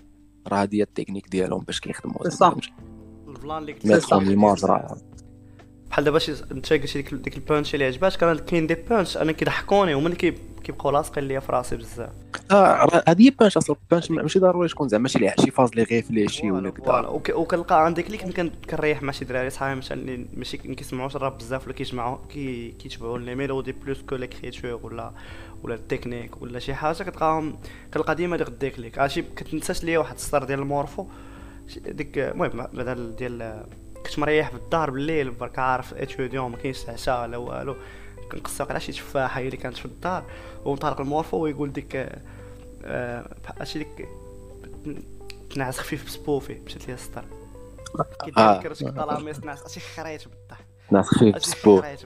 [0.49, 2.59] راه هادي هي التكنيك ديالهم باش كيخدموا ça.
[3.29, 3.87] ال plan اللي قلت
[4.61, 4.71] صح.
[4.71, 4.97] راه
[5.95, 9.17] بحال دابا شي انت قلتي ديك ديك ال punch اللي عجباتك أنا كاين des punchs
[9.17, 10.35] أنا كيضحكوني هما اللي كي-
[10.65, 12.11] كيبقاو لاصقين ليا في راسي بزاف.
[13.09, 13.77] هادي هي punch أصلا.
[13.91, 17.03] punch ماشي ضروري تكون زعما شي شي phase اللي غيفليشي ولا voilà، voilà.
[17.03, 20.75] كذا وك- وكنلقى عندك اللي كنت كنريح مع شي دراري صحابي مثلا اللي ماشي ما
[20.75, 25.13] كيسمعوش الراب بزاف ولا كيجمعوا كي كيتبعوا les mélodies plus que l'écriture ولا
[25.63, 27.57] ولا التكنيك ولا شي حاجة كتلقاهم
[27.95, 28.99] كنلقى ديما ديك الديك ليك.
[28.99, 31.07] عرفتي؟ كتنساش ليا واحد السطر ديال المورفو
[31.69, 33.65] شي- ديك المهم بعدا ديال
[34.07, 37.77] كنت مريح في الدار بالليل برك عارف اتيوديون ما كاينش عشاء لا والو
[38.33, 40.25] كنقص على شي تفاحة هي اللي كانت في الدار
[40.65, 42.21] ومطارق المورفو ويقول ديك آه،
[43.61, 44.09] آه، شي ديك
[45.51, 47.25] تنعس خفيف بسبوفي مشات ليا السطر.
[48.39, 48.61] آه.
[48.61, 50.67] كيتذكر شي طلاميس تنعس شي خريت بالضحك.
[50.91, 51.99] ناس خفيف بالضحك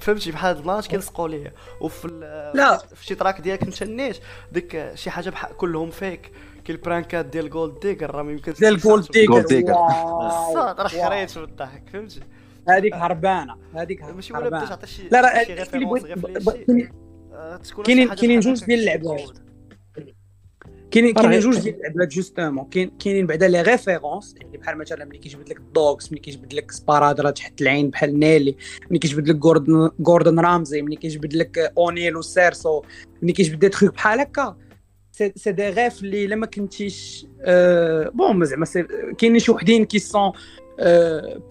[0.00, 1.52] فهمتي؟ بحال هاد البلانش كيلصقوا ليا.
[1.80, 2.08] وفي
[2.54, 2.76] لا.
[2.94, 4.20] في شي تراك ديالك متنيش
[4.52, 6.30] ديك شي حاجة بحال كلهم فيك
[6.64, 9.76] كي البرانكات ديال جولد ديجر راه ما يمكنش ديال جولد ديجر Gold Digger.
[9.76, 10.54] واو.
[10.54, 10.88] صاد راه.
[10.88, 12.20] خريت بالضحك فهمتي؟
[12.68, 13.56] هذيك هربانة.
[13.74, 15.28] هذيك ماشي ولا بداش هربانه عطي شي لا راه
[18.24, 19.30] كاينين- جوج ديال اللعبات.
[20.90, 22.64] كاينين كاينين جوج ديال اللعبات جوستومون.
[22.64, 26.70] كاين كاينين بعدا لي ريفيرونس يعني بحال مثلا ملي كيجبد لك الدوغز ملي كيجبد لك
[26.70, 28.56] سبارادرا تحت العين بحال نيلي.
[28.90, 32.82] ملي كيجبد لك جوردن جوردن رامزي ملي كيجبد لك اونيل وسيرسو
[33.22, 34.56] ملي كيجبد دي تخوك بحال هكا.
[35.12, 38.66] c'est des refs اللي إلا ما كنتيش آه، bon زعما
[39.18, 40.32] كاينين شي وحدين qui sont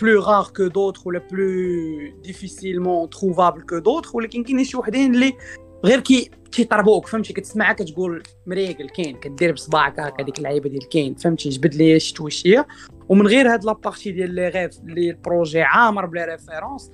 [0.01, 5.33] plus rares que d'autres ولا plus difficilement trouvables que d'autres ولكن كاينين شي وحدين اللي
[5.85, 11.15] غير كي كيطربوك فهمتي؟ كتسمعها كتقول مريقل كاين كدير بصبعك هكا ديك اللعيبة ديال كاين
[11.15, 12.67] فهمتي؟ جبد لي شي تويشيه
[13.09, 16.91] ومن غير هاد la partie ديال les refs اللي ال projet عامر ب les références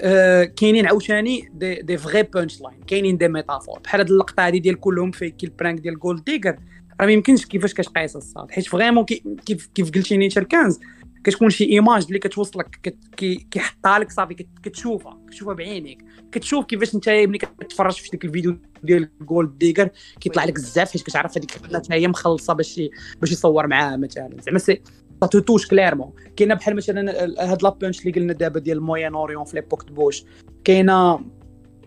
[0.00, 3.78] آه كاينين عاوتاني des, des vraies punchlines كاينين des métaphores.
[3.78, 6.56] بحال هاد اللقطة هادي ديال كلهم في كي ال prank ديال gold digger
[7.00, 10.78] راه ما يمكنش كيفاش كتقيس الصاد حيت vraiment كي كيف كيف قلتي نيتشر 15
[11.24, 16.64] كتكون شي image اللي كتوصلك كت كي كيحطها لك صافي كت- كتشوفها كتشوفها بعينيك كتشوف
[16.64, 19.88] كيفاش أنت ملي كتفرج في ديك الفيديو ديال gold digger
[20.20, 22.80] كيطلع لك بزاف حيت كتعرف هذيك البنات هي مخلصة باش
[23.20, 24.36] باش يصور معاها مثلا.
[24.40, 24.82] زعما c'est,
[25.20, 27.12] ça touche clairement كاينة بحال مثلا
[27.52, 30.24] هاد la punch اللي قلنا دابا ديال ال Moyen-Orient في l'époque Bush
[30.64, 31.20] كاينة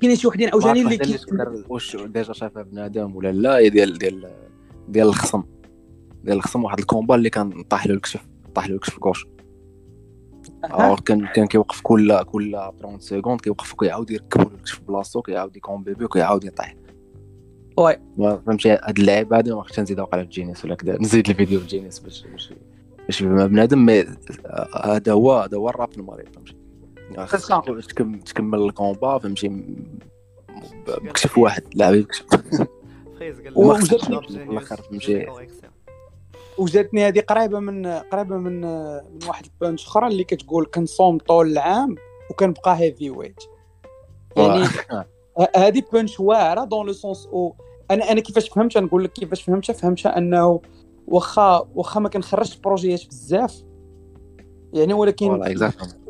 [0.02, 1.20] كاينين شي وحدين عاوتاني اللي كي
[1.70, 4.32] واش déjà شافها بنادم ولا لا ديال ديال
[4.88, 5.44] ديال الخصم.
[6.24, 8.28] ديال الخصم واحد ال combat اللي كان طاح له الكشف.
[8.56, 9.26] طاح له الكشف كوش
[10.64, 12.52] اور كان كان كيوقف كل كل
[12.82, 16.76] 30 secondes كيوقف وكيعاود يركبو لك في بلاصتو كيعاود يكومباتي وكيعاود يطيح.
[17.78, 17.96] Oui.
[18.18, 21.60] ما فهمتي؟ هاد اللعيبه هادي ما خصنيش نزيد وقع في Genius ولا كذا نزيد الفيديو
[21.60, 22.54] في Genius باش باش
[23.06, 24.06] باش بنادم mais
[24.86, 26.56] هذا هو هذا هو الراب المريض فهمتي؟
[27.18, 27.26] صح.
[27.26, 29.64] خصك تكم- تكمل ال combat فهمتي؟
[30.88, 32.26] بكشف واحد لاعب يكشف.
[33.20, 35.71] فايز قال و- لك وجاتني-
[36.62, 41.52] وجاتني هذه قريبة من قريبة من من واحد ال punch أخرى اللي كتقول كنصوم طول
[41.52, 41.96] العام
[42.30, 43.44] وكنبقى heavyweight
[44.38, 44.66] يعني
[45.56, 47.56] هذه punch واعرة dans le sens أو
[47.92, 50.62] أنا أنا كيفاش فهمتها نقول لك كيفاش فهمتها فهمتها أنه
[51.08, 53.64] واخا واخا ما كنخرجش بروجيات بزاف.
[54.74, 55.30] يعني ولكن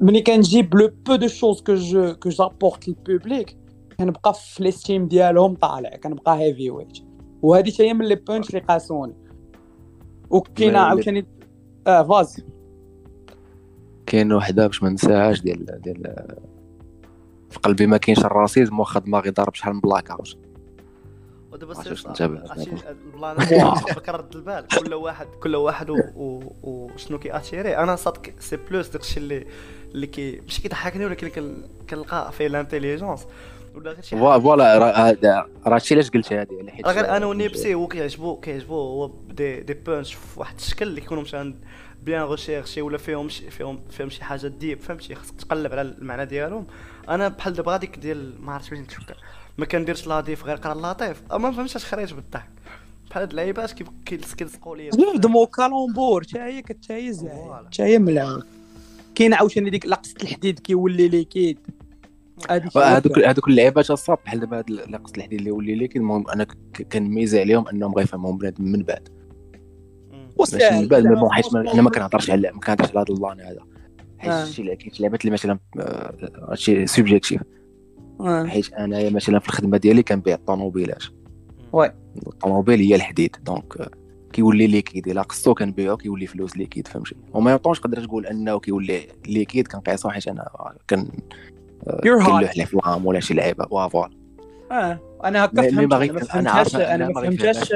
[0.02, 3.58] ملي كنجيب le peu de choses que je que j'apporte لل public
[4.00, 6.98] كنبقى في l'estime ديالهم طالع كنبقى heavyweight
[7.42, 9.21] وهذه هي من les punchs اللي قاسوني.
[10.32, 11.26] وكاينه ما- عاوتاني
[11.88, 12.44] آه فاز.
[14.06, 16.16] كاين وحده باش ما ننساهاش ديال ديال
[17.50, 20.38] في قلبي ما كاينش ال racisme واخا دماغي ضارب شحال من blackout
[21.52, 22.40] ودابا عرفتي سير شنو انتبه.
[22.52, 24.66] عرفتي؟ ال plan فك رد البال.
[24.68, 27.78] كل واحد كل واحد وشنو كيأتيري.
[27.78, 29.46] أنا صدق c'est plus داكشي اللي
[29.96, 33.26] اللي كي ماشي كيضحكني ولكن كن- كنلقى فيه l'intelligence
[33.76, 37.74] ولا غير شي voilà راه هذا- راه هادشي علاش قلت يعني حيت غير أنا ونيبسي
[37.74, 41.56] هو كيعجبو كيعجبو هو des des punchs في واحد الشكل اللي كيكونوا مثلا
[42.04, 46.26] بيان ريشيرشي ولا فيهم شي فيهم فيهم شي حاجة ديب فهمتي؟ خاصك تقلب على المعنى
[46.26, 46.68] ديالهم.
[47.10, 49.18] أنا بحال دابا هذيك ديال ما عرفتش باش نتفكر
[49.58, 52.50] ما كنديرش لطيف غير قرا لطيف ما فهمتش اش خريج بالضحك.
[53.10, 53.72] بحال هاد اللعيبات
[54.06, 57.68] كيلصقوا ليا دمو كالومبور حتى هي حتى هي فوالا.
[57.74, 58.44] حتى هي ملعوب
[59.16, 61.58] كاين عاوتاني ديك لقصة الحديد كيولي ليكيد
[62.50, 66.82] هذوك هذوك اللعيبات الصاد بحال دابا هاد لاقص الحديد اللي ولي لي المهم أنا ك-
[66.92, 69.10] كنميز عليهم أنهم غيفهمهم بنادم من بعد.
[70.40, 73.21] ماشي من بعد bon حيت ما- أنا ما كنهضرش على ما كنهضرش على هذا ال
[73.21, 73.60] plan هذا.
[73.60, 74.44] آه.
[74.44, 76.14] حيت شي كاين شي لعبات اللي مثلا آه،
[76.50, 77.42] هادشي subjectif
[78.22, 78.46] آه.
[78.46, 81.04] حيت انايا مثلا في الخدمة ديالي كنبيع الطوموبيلات
[81.74, 81.92] oui.
[82.28, 83.36] الطوموبيل هي الحديد.
[83.46, 83.90] Donc آه،
[84.34, 85.08] كيولي liquide.
[85.08, 90.10] إلا قصتو كنبيعو كيولي فلوس liquide فهمتي؟ وما يطونش تقدر تقول أنه كيولي liquide كنقيسو
[90.10, 90.50] حيت أنا
[90.90, 91.08] كن
[92.04, 93.66] ليه في العام ولا شي لعيبة.
[93.72, 94.14] و voilà
[94.72, 95.94] آه أنا هكا فهمت
[96.36, 97.74] أنا أنا أنا ما فهمتهاش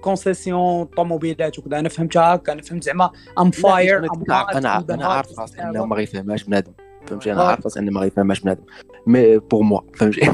[0.00, 1.78] concession طوموبيلات وكذا.
[1.78, 2.52] أنا فهمتها هكا.
[2.52, 3.98] أنا فهمت زعما ام فاير
[4.28, 6.72] أنا أنا عارف راسي إنه ما غيفهمهاش بنادم.
[7.06, 7.42] فهمتي أنا.
[7.42, 8.62] عارف راسي إنه ما غيفهمهاش بنادم.
[9.06, 10.30] mais pour moi فهمتي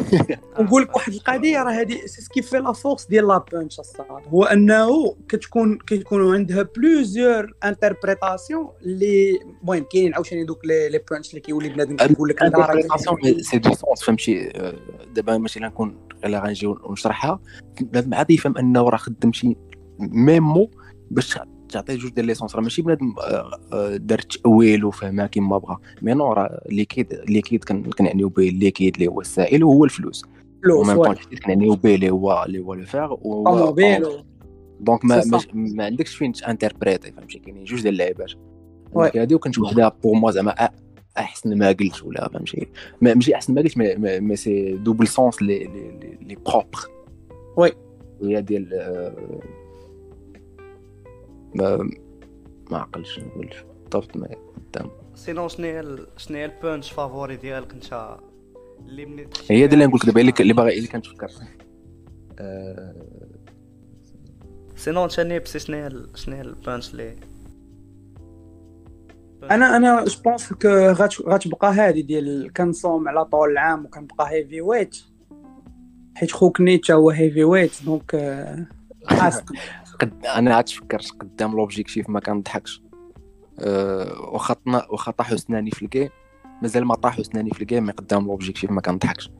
[0.60, 3.80] نقول لك واحد القضية راه هذه c'est ce qui fait la force ديال la punch
[3.80, 11.30] الصاد هو أنه كتكون كيكونوا عندها plusieurs interprétations اللي المهم كاينين عاوتاني دوك les punchs
[11.30, 12.80] اللي كيولي بنادم كيقول لك راه
[13.40, 14.74] c'est deux sens فهمتي؟ آه،
[15.14, 17.40] دابا مثلا نكون الا غنجيو ونشرحها.
[17.80, 19.56] بنادم عاد يفهم أنه راه خدم شي
[19.98, 20.70] ميمو
[21.10, 21.38] باش
[21.72, 25.78] تعطيه جوج ديال les sens راه ماشي بنادم آه، آه، دار تاويل وفهمها كيما بغا.
[26.02, 30.24] mais non راه liquide liquide كن- كنعنيو به ال liquide اللي هو السائل وهو الفلوس.
[30.92, 30.96] Oui.
[31.06, 34.02] طون كنعنيو به اللي هو اللي هو le fer و طوموبيل
[34.80, 35.14] donc ما,
[35.54, 38.30] ما, عندكش فين تانتربريتي فهمتي؟ كاينين جوج ديال اللعيبات.
[39.16, 40.54] هادي وكنت وحده pour moi زعما
[41.18, 42.68] أحسن ما قلت ولا فهمتي؟
[43.00, 45.58] ما- ماشي أحسن ما قلت mais- c'est double sens les
[46.22, 46.88] les propres
[47.56, 47.72] oui.
[48.20, 49.14] وهي ديال آه،
[51.54, 51.76] ما
[52.70, 53.50] ما عقلتش نقول.
[53.82, 54.28] بالضبط ما
[55.14, 58.16] sinon شنو هي شنو هي ال punch favorite ديالك انت؟
[58.86, 61.30] اللي مني هي دي اللي نقول لك دابا اللي اللي باغي اللي كنتفكر.
[62.38, 62.94] آه،
[64.76, 67.16] sinon انت نيبسي شنو هي شنو هي ال punch اللي
[69.50, 74.96] أنا أنا je pense que غات- غتبقى هذه ديال كنصوم على طول العام وكنبقى heavyweight
[76.14, 78.14] حيت خوك نيتشا هو heavyweight donc
[80.02, 82.82] قد أنا عاد فكرت قدام l'objectif ما كنضحكش.
[83.58, 86.08] أه واخا واخا طاحوا سناني في ال game
[86.62, 89.30] مازال ما طاحوا سناني في ال game قدام l'objectif ما كنضحكش.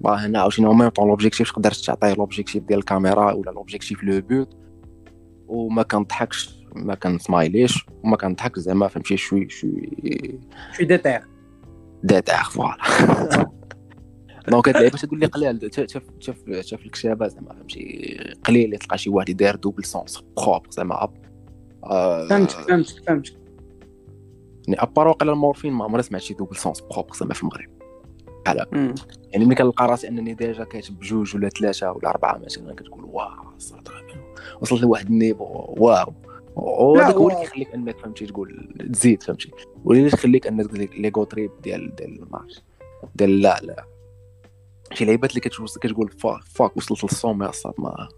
[0.00, 4.56] با هنا عاوتاني ميم طون لوبجيكتيف تقدر تعطيه لوبجيكتيف ديال الكاميرا ولا لوبجيكتيف لو بوت.
[5.48, 9.90] وما كنضحكش ما كنسمايليش وما كنضحكش زعما فهمتي شوي شوي
[10.72, 11.20] شوي ديتيغ
[12.02, 13.50] داتاغ فوالا
[14.48, 18.98] دونك هاد اللعيبه تقول لي قلال شاف شاف شاف الكشابه زعما فهمتي؟ قليل اللي تلقى
[18.98, 21.08] شي واحد يدير دوبل سونس بروبر زعما
[21.84, 23.36] آه، فهمتك فهمتك فهمتك.
[24.68, 27.70] يعني ابار واقيلا المورفين ما عمري سمعت شي دوبل سونس بروبر زعما في المغرب.
[28.72, 28.94] مم.
[29.32, 33.28] يعني ملي كنلقى راسي أنني déjà كاتب جوج ولا ثلاثة ولا أربعة مثلا كتقول wow
[34.60, 35.44] وصلت لواحد ال niveau
[35.76, 36.12] wow.
[36.56, 37.40] وهذاك هو اللي.
[37.40, 39.50] كيخليك أنك فهمتي تقول تزيد فهمتي.
[39.84, 42.62] واللي تخليك أنك l'ego trip ديال ديال ال marche.
[43.14, 43.93] ديال لا لا.
[44.94, 48.08] شي لعيبات اللي كتوصل كتقول fuck fuck وصلت للصوم يا صاط ما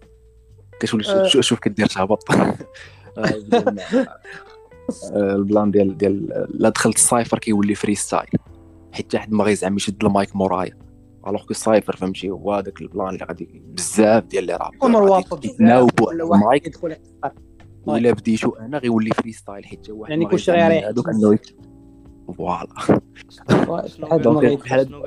[0.79, 1.27] كتولي آه.
[1.27, 2.23] شوف- كدير تهبط
[5.13, 8.27] آه، ال plan ديال ديال لا دخلت ال cypher كيولي freestyle.
[8.91, 10.77] حيت حتى حد ما غيزعم يشد المايك مورايا.
[11.27, 14.73] alors que ال cypher فهمتي؟ هو هذاك ال plan اللي غادي بزاف ديال لي راب
[14.73, 16.83] يكون الوسط يتناوبوا على المايك.
[17.85, 20.85] ولا بديتو أنا غيولي freestyle حيت حتى واحد يعني كلشي غيريح.
[20.85, 21.39] هذوك انه
[22.33, 22.67] voilà.
[24.55, 25.03] بحال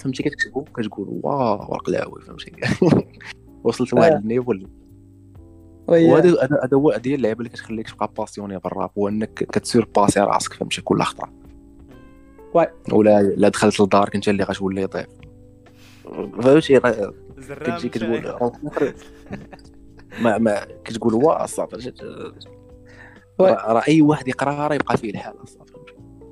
[0.00, 2.52] فهمتي كتكتبو كتقول wow القلاوي فهمتي
[3.64, 4.16] وصلت لواحد آه.
[5.88, 9.34] وهي- وهذا هذا هذا هو هذه هي اللعيبة اللي كتخليك تبقى passionné بالراب هو إنك
[9.34, 11.32] كتسورباسي راسك فهمتي كل خطره
[12.54, 12.68] واي.
[12.92, 15.06] ولا لا دخلت للدار كنت اللي غتولي ضيف
[16.04, 17.88] فهمتي كتجي.
[17.88, 18.52] كتقول
[20.22, 21.92] ما ما كتقول واه صافي.
[23.40, 25.65] راه اي واحد يقرأها راه يبقى فيه الحال صافي.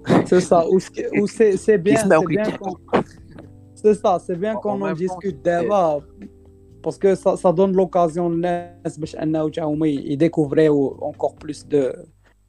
[0.30, 3.02] C'est ça, ou c'est- ou c'est c'est bien, يسمعوا c'est bien كيتحكوا qu'on-
[3.80, 6.02] c'est ça, c'est bien En qu'on en même temps, discute c'est- d'abord.
[6.84, 11.92] Parce que ça, ça donne l'occasion للناس باش انه تا هما يديكوفريو encore plus de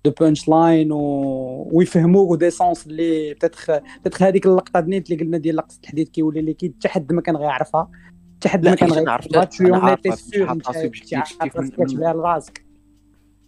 [0.07, 1.69] de punchline و...
[1.73, 3.71] ويفهموا دي سونس اللي بتاتخ
[4.01, 7.21] بتاتخ هذيك اللقطه دنيت اللي قلنا ديال لقطه الحديد كيولي لي كي حتى حد ما
[7.21, 7.89] كان غيعرفها
[8.37, 10.45] حتى حد لا، ما كان حيت أنا عرفت- غيعرفها tu أنا en عارفها étais فهمتي،
[10.45, 12.64] sûr حاطها انت subjective عارف كيف راسك من- كتبها لراسك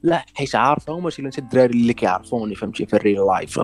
[0.03, 3.59] لا حيت عارفه ماشي انت الدراري اللي كيعرفوني فهمتي؟ في الريل لايف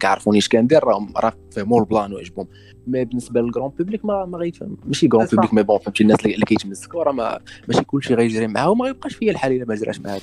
[0.00, 2.48] كيعرفوني اش كندير راهم راه فهموا البلان وعجبهم.
[2.86, 5.26] مي بالنسبة للكرون بوبليك ما ما غيتفهم ماشي كرون.
[5.26, 7.38] بوبليك مي بون فهمتي؟ الناس اللي كيتمسكوا راه ما
[7.68, 10.18] ماشي كلشي غيجري معاهم ما غيبقاش فيا الحال إلا ما جراش مع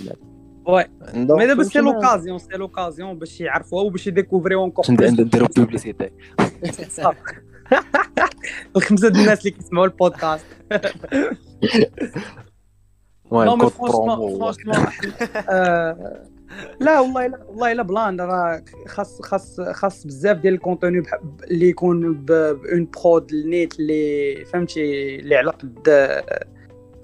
[0.66, 0.88] ouais.
[1.14, 6.10] donc mais دابا c'est l'occasion c'est l'occasion باش يعرفوها وباش يديكوفريو encore نديرو publicité
[8.76, 10.46] الخمسة د الناس اللي كيسمعوا البودكاست.
[13.30, 14.76] كود franchement promo franchement
[15.50, 16.26] آه،
[16.80, 21.04] لا والله لا والله لا plan راه خاص خاص خاص بزاف ديال ال contenu
[21.52, 25.90] اللي يكون bonne prod النيت اللي فهمتي اللي على قد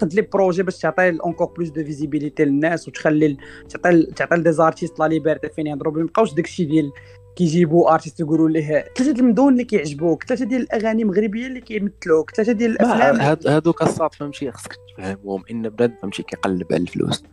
[0.02, 3.36] قد les projets باش تعطي encore plus de visibilité للناس وتخلي
[3.68, 6.92] تعطي تعطي ل des artistes la liberté فين يهضروا ما يبقاوش داكشي ديال
[7.36, 12.52] كيجيبوا artiste يقولوا ليه ثلاثة المدن اللي كيعجبوك ثلاثة ديال الأغاني المغربية اللي كيمثلوك ثلاثة
[12.52, 13.16] ديال الأفلام.
[13.20, 17.24] هاد- هادوك الصاد فهمتي خصك تفهمهم إن بنادم فهمتي كيقلب على الفلوس.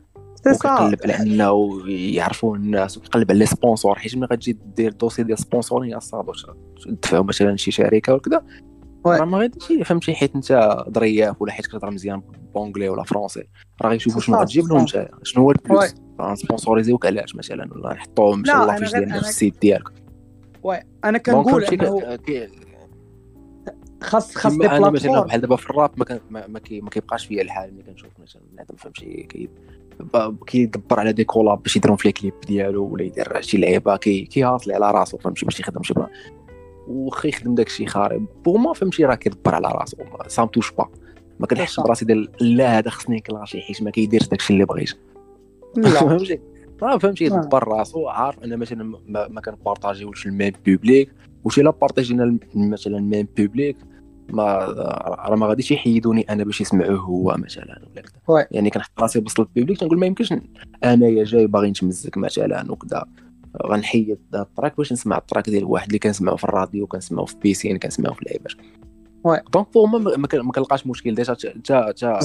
[0.75, 5.39] وكيقلب على إنه يعرفوا الناس وكيقلب على les sponsors حيت ملي غتجي دير dossier ديال
[5.39, 6.45] sponsoring الصاد واش
[6.85, 8.43] تدفعوا مثلا شي شركة وكذا
[9.05, 9.17] oui.
[9.17, 12.21] راه ما غاديش فهمتي حيت انت ظرياف ولا حيت كتهضر مزيان
[12.53, 13.43] ب anglais ولا français
[13.81, 14.79] راه غيشوفوا شنو غتجيب لهم.
[14.79, 15.89] انت شنو هو ال plus oui.
[16.21, 19.89] غنسبونسوريزيوك علاش مثلا؟ ولا نحطوهم ان شاء الله في ال site ديالك؟
[20.63, 22.17] واي أنا كنقول إنه
[24.01, 26.89] خاص خاص des أنا مثلا بلاتفورم بحال دابا في الراب ما كان ما, كي ما
[26.89, 29.49] كيبقاش فيا الحال ملي كنشوف مثلا بنادم فهمتي؟ كي
[29.99, 34.21] ب- كيدبر على des collabs باش يديرهم في الكليب ديالو ولا يدير شي لعيبة كي
[34.25, 35.93] كيهاصلي على راسو فهمتي؟ باش يخدم شي
[36.89, 38.25] وخا يخدم داك الشيء خارب.
[38.45, 39.97] pour moi فهمتي راه كيدبر على راسو.
[40.27, 40.89] ça me touche pas
[41.39, 41.79] ما كنحسش.
[41.79, 44.89] براسي ديال لا هذا خصني نكلاشي حيت ما كيديرش داك الشيء اللي بغيت
[45.99, 46.39] فهمتي؟
[46.81, 47.25] راه فهمتي.
[47.25, 48.07] يدبر راسو.
[48.07, 51.11] عارف أنا مثلا ما, ما كنبارطاجيوش ال même public
[51.43, 53.77] وشي لا بارطاجينا مثلا ال même public
[54.29, 54.55] ما
[55.29, 58.01] راه ما غاديش يحيدوني أنا باش يسمعوه هو مثلا ولا.
[58.01, 58.47] كذا.
[58.51, 60.33] يعني كنحط راسي وسط ال public تنقول ما يمكنش
[60.83, 63.05] أنايا جاي باغي نتمزك مثلا وكذا.
[63.67, 67.35] غنحيد ال track باش نسمع ال track ديال واحد اللي كنسمعو في الراديو كنسمعو في
[67.43, 68.53] piscine كنسمعو في اللعيبات
[69.23, 69.39] oui.
[69.53, 72.19] donc فور ما ما كن- ما كنلقاش مشكل déjà تا تا.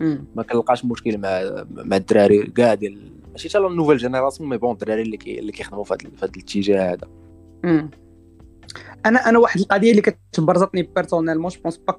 [0.00, 0.24] مم.
[0.36, 4.72] ما كنلقاش مشكل مع مع الدراري كاع ديال ماشي حتى ال nouvelle génération mais bon
[4.72, 7.08] الدراري اللي كي اللي كيخدموا في هذا الاتجاه هذا
[7.64, 7.90] مم.
[9.06, 11.98] أنا أنا واحد القضية اللي كتبرزطني personnellement je pense pas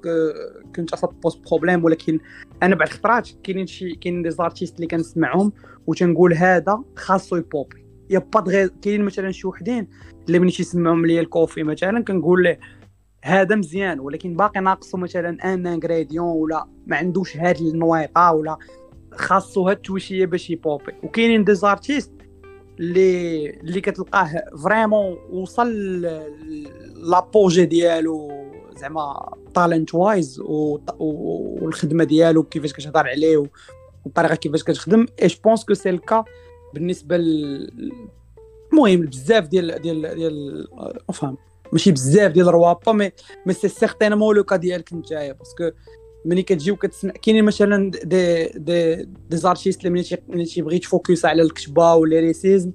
[0.76, 2.18] كنت أصلا pose problème ولكن
[2.62, 5.52] أنا بعد خطرات كاينين شي كاينين des artistes اللي كنسمعهم
[5.86, 9.88] وتنقول هذا خاصو يبوبي y a pas دغي كاينين مثلا شي وحدين
[10.26, 12.56] اللي ملي تيسمعهم ليا الكوفي مثلا كنقول له
[13.24, 18.56] هذا مزيان ولكن باقي ناقصو مثلا un ingrédient ولا ما عندوش هاد النويطه ولا
[19.12, 22.12] خاصو هاد التويشية باش يبوبي وكاينين des artistes
[22.82, 26.00] اللي اللي كتلقاه vraiment وصل
[26.96, 28.30] l'apogée ديالو
[28.76, 33.48] زعما talent wise والخدمة ديالو كيفاش كتهضر عليه
[34.04, 35.06] والطريقة كيفاش كتخدم.
[35.22, 36.24] et je pense que c'est le cas
[36.74, 38.02] بالنسبة ل
[38.72, 40.66] المهم بزاف ديال ديال ديال
[41.08, 41.36] افهم
[41.72, 43.12] ماشي بزاف ديال الروابا mais
[43.46, 45.70] mais c'est certainement le cas ديالك نتايا parce que
[46.24, 48.94] ملي كتجي وكتسمع كاينين مثلا des des
[49.30, 52.72] des artistes اللي ملي تي- ملي تيبغي ت focus على الكتابه وال lyricism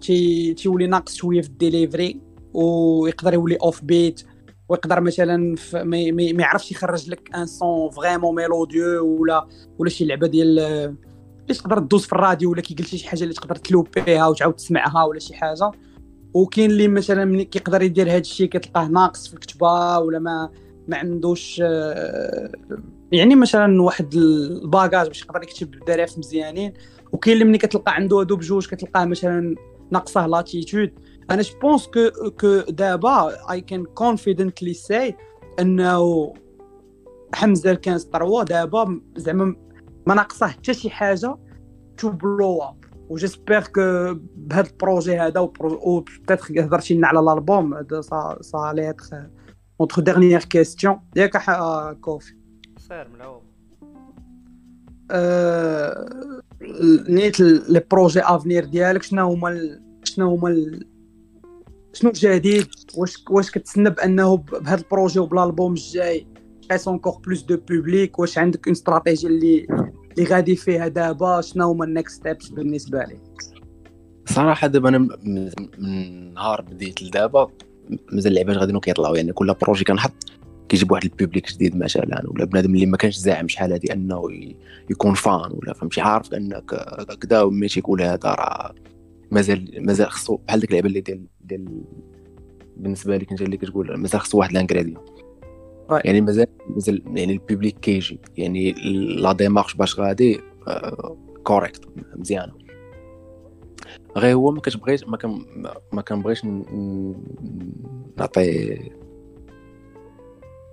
[0.00, 2.20] تي تيولي ناقص شوية في الديليفري
[2.54, 4.22] ويقدر يولي off beat
[4.68, 5.98] ويقدر مثلا ما
[6.42, 9.48] يعرفش يخرج لك un son vraiment mélodieux ولا
[9.78, 13.34] ولا شي لعبة ديال اللي تقدر تدوز في الراديو ولا كي قلتي شي حاجة اللي
[13.34, 15.70] تقدر تلوبيها وتعاود تسمعها ولا شي حاجة.
[16.34, 20.50] وكاين اللي مثلا ملي كيقدر يدير هذا الشيء كتلقاه ناقص في الكتابه ولا ما
[20.88, 22.52] ما عندوش آه،
[23.12, 26.72] يعني مثلا واحد ال bagage باش يقدر يكتب الدراري مزيانين
[27.12, 29.54] وكاين اللي ملي كتلقى عنده هادو بجوج كتلقاه مثلا
[29.90, 30.92] ناقصه l'attitude
[31.30, 35.16] أنا je pense que que دابا I can confidently say
[35.60, 36.32] إنه
[37.34, 39.56] حمزة كان 3 دابا زعما
[40.06, 41.36] ما ناقصه حتى شي حاجة
[41.96, 47.20] to blow up و j'espère que بهذا ال projet هذا و peut-être هضرتي لنا على
[47.20, 49.30] الألبوم ça ça
[49.80, 51.36] notre dernière question ياك
[52.00, 52.34] كوفي
[52.88, 53.42] سير ملعوب
[55.10, 56.42] آه،
[57.08, 60.80] نيت لي projet avenir ديالك شنو هما شنو هما
[61.92, 66.26] شنو جديد واش واش كتسنى بانه بهذا ال projet وبال album الجاي
[66.70, 69.66] تقيس encore plus de public واش عندك une stratégie اللي
[70.12, 73.20] اللي غادي فيها دابا شنو هما ال next steps بالنسبة لك
[74.26, 77.50] صراحة دابا أنا من من نهار بديت لدابا
[78.12, 80.12] مازال اللعيبات غاديين كيطلعوا يعني كل projet كنحط
[80.68, 84.28] كيجيب واحد البوبليك جديد مثلا ولا بنادم اللي ما كانش زاعم شحال هادي أنه
[84.90, 86.74] يكون فان ولا فهمتي عارف أنك
[87.20, 88.74] كدا ومي تيقول هذا راه
[89.30, 91.84] مازال مازال خصو بحال ديك اللعبة اللي ديال ديال
[92.76, 94.98] بالنسبة لك انت اللي كتقول مازال خصو واحد الانغريديون
[95.90, 96.00] Ouais.
[96.04, 98.72] يعني مازال مازال يعني البوبليك كيجي يعني
[99.16, 100.40] لا ديمارش باش غادي
[101.44, 101.80] كوريكت
[102.16, 102.52] مزيانة
[104.16, 105.46] غير هو ما كتبغيش ما كان
[105.92, 106.44] ما كنبغيش
[108.16, 108.78] نعطي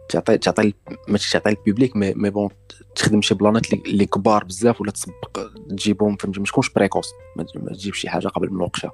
[0.10, 0.74] تعطي تعطي
[1.08, 2.50] ماشي تعطي ال public mais mais bon
[2.96, 7.44] تخدم شي plan ات اللي كبار بزاف ولا تسبق تجيبهم فهمتي؟ ما تكونش précoce ما
[7.74, 8.92] تجيبش شي حاجة قبل وقتها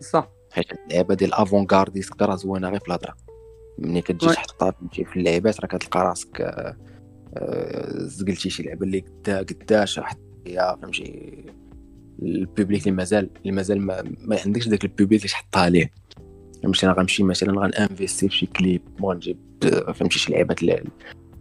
[0.00, 0.30] صح.
[0.52, 3.16] حيت اللعبة ديال avant-gardiste راه زوينة غير في الهضرة.
[3.78, 4.26] ملي كتجي.
[4.26, 6.76] تحطها فهمتي في اللعبات راه كتلقى راسك آه،
[7.34, 10.00] آه، زقلتي شي لعبة اللي قدا قداش
[10.46, 11.44] هي فهمتي؟
[12.22, 15.90] ال public اللي مازال اللي مازال ما, ما عندكش داك ال public اللي تحطها ليه
[16.62, 20.62] فهمتي أنا غنمشي مثلا غن investi في شي كليب غنجيب آه، فهمتي شي لعبات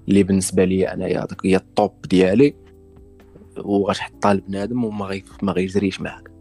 [0.07, 2.53] اللي بالنسبة لي أنايا هذاك هي ال top ديالي.
[3.57, 6.31] وغتحطها لبنادم وما غي ما غيجريش معاك.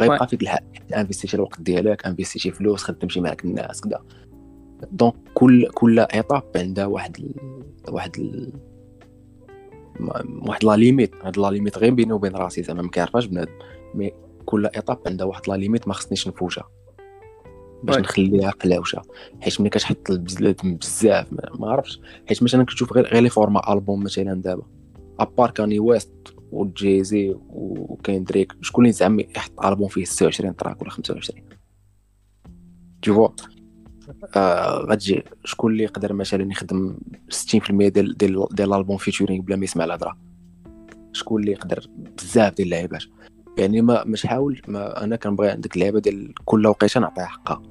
[0.00, 0.64] غيبقى فيك الحال
[0.94, 4.02] investi تي الوقت ديالك investi تي فلوس خدمتي معاك الناس كذا
[4.92, 7.34] donc كل كل étape عندها واحد ال...
[7.88, 8.52] واحد ال...
[10.42, 13.52] واحد la limite هاد la limite غير بيني وبين راسي زعما ما كيعرفهاش بنادم.
[13.94, 14.12] mais
[14.46, 16.68] كل étape عندها واحد la limite ما خصنيش نفوتها
[17.82, 17.96] باش.
[17.96, 19.02] نخليها قلاوشة.
[19.40, 20.12] حيت ملي كتحط
[20.64, 22.00] بزاف ما عرفتش.
[22.28, 24.62] حيت مثلا كتشوف غير غير les formats album مثلا دابا.
[25.20, 30.82] à part كاني ويست وجيزي وكاين دريك شكون اللي زعما يحط ألبوم فيه 26 tracks
[30.82, 31.42] ولا 25
[33.02, 33.34] تشوفوا آه
[34.90, 36.96] غتجي شكون اللي يقدر مثلا يخدم
[37.32, 40.18] 60% ديال ديال ديال الألبوم فيتورينغ بلا ما يسمع الهضرة؟
[41.12, 41.86] شكون اللي يقدر؟
[42.18, 43.02] بزاف ديال اللعيبات
[43.58, 47.62] يعني ما مش حاول ما أنا كنبغي عندك اللعبة ديال كل وقيتة نعطيها حقها.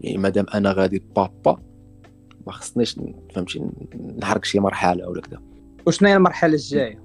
[0.00, 1.62] يعني مادام أنا غادي بابا
[2.46, 3.00] ما خصنيش
[3.34, 3.62] فهمتي
[4.18, 5.40] نحرك شي مرحلة ولا كذا
[5.86, 7.04] وشنو هي المرحلة الجاية؟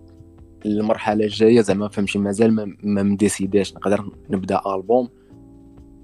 [0.66, 3.74] المرحلة الجاية زعما فهمتي مازال ما, ما مديسيداش.
[3.74, 5.10] نقدر نبدأ ألبوم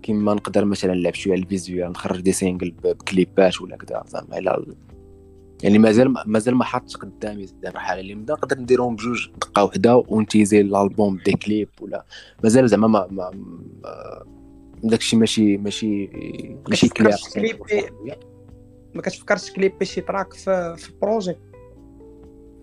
[0.06, 4.04] كيما نقدر مثلا نلعب شوية ال visuel نخرج des singles ب clip ات ولا كذا
[4.08, 4.76] زعما على ال-
[5.64, 9.64] يعني مازال ما- مازال ما حطش قدامي زعما المرحله اللي نبدأ نقدر نديرهم بجوج دقة
[9.64, 12.06] وحدة ون teasi ال album des clips ولا
[12.44, 13.32] مازال زعما ما ما
[13.84, 14.24] ما-
[14.84, 16.10] داكشي ماشي ماشي
[16.70, 17.14] ماشي clippi
[18.96, 21.36] ما كتفكرش clippi شي track في في ال projet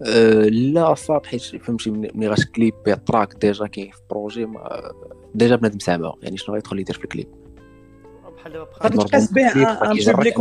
[0.06, 4.92] أه لا صاد حيت فهمتي ملي غت clippi track déjà كاين في projet ما
[5.34, 7.28] ديجا بنادم سامعو يعني شنو غيدخل يدير في الكليب.
[8.36, 10.38] بحال دابا غادي بخاطر تقاس به كليب ان بوبليك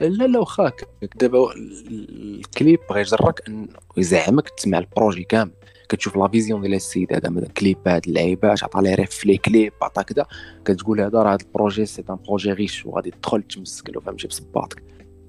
[0.00, 5.52] لا لا واخاك دابا ال- الكليب غيجرك انه يزعمك تسمع البروجي كامل.
[5.88, 9.72] كتشوف لا فيزيون ديال السيد هذا مثلا كليبات اللعيبات عطى لي ريف في لي كليب
[9.82, 10.26] عطى كذا
[10.64, 14.82] كتقول هذا راه هذا البروجي سي ان بروجي ريش وغادي تدخل تمسك له فهمتي بصباطك.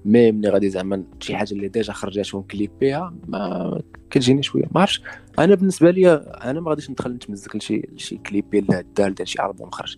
[0.04, 4.64] مي ملي غادي زعما شي حاجة اللي ديجا خرجات ونكليب بها ما كتجيني شوية.
[4.74, 5.02] ما عرفتش.
[5.38, 6.12] أنا بالنسبة لي
[6.44, 9.96] أنا ما غاديش ندخل نتمزك لشي لشي كليب اللي دار ديال شي البوم خرج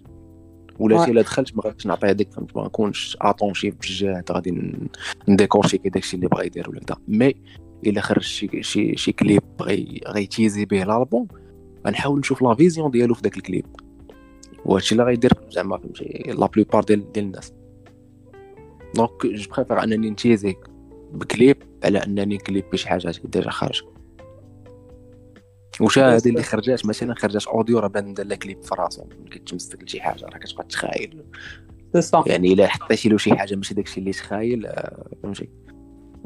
[0.79, 1.11] ولا شي.
[1.11, 4.89] الا دخلت ما غاديش نعطي هذيك فهمت؟ ما نكونش اتونشي بجهات غادي ن-
[5.29, 7.35] نديكورشيكي داكشي اللي بغا يدير ولا كذا مي
[7.87, 11.29] إلا خرج شي شي شي كليب غي غيتيزي به الالبوم
[11.87, 13.67] غنحاول نشوف لا فيزيون ديالو في داك الكليب
[14.65, 16.05] وهادشي اللي غيدير زعما فهمتي؟
[16.39, 17.53] لا بلوبار ديال ديال الناس.
[18.95, 20.57] دونك جو بريفير انني نتيزي
[21.13, 23.83] بكليب على انني ن clippe بشي حاجة déjà خارج.
[25.81, 29.83] وش هذه اللي خرجات مثلا خرجات audio راه بان دار كليب في راسو ملي كتمسك
[29.83, 31.25] لشي حاجة راه كتبقى تخايل.
[32.27, 35.49] يعني إلا حطيتي له شي حاجة ماشي داكشي اللي تخايل آه، فهمتي؟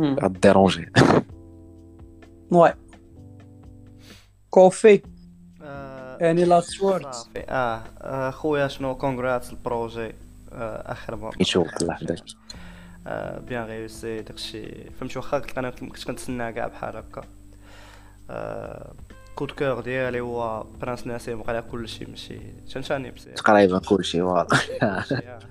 [0.01, 0.93] غ déranger
[2.51, 2.75] واي
[4.51, 5.01] كوفي
[6.21, 10.13] يعني last word آه آه، خويا شنو؟ congrats ال projet
[10.53, 11.33] آخر مرة.
[11.41, 12.25] يشوف الله يحفظك
[13.07, 14.91] آه، بيان غيوسي داكشي.
[14.91, 17.23] فهمتي واخا قلت أنا كنت كنتسنى كاع بحال هكا.
[18.31, 18.93] آه،
[19.35, 22.39] كود كور ديالي هو برانس نسيم وقع كلشي ماشي
[22.75, 23.35] تنشاني بزاف.
[23.35, 24.57] تقريبا كلشي فوالا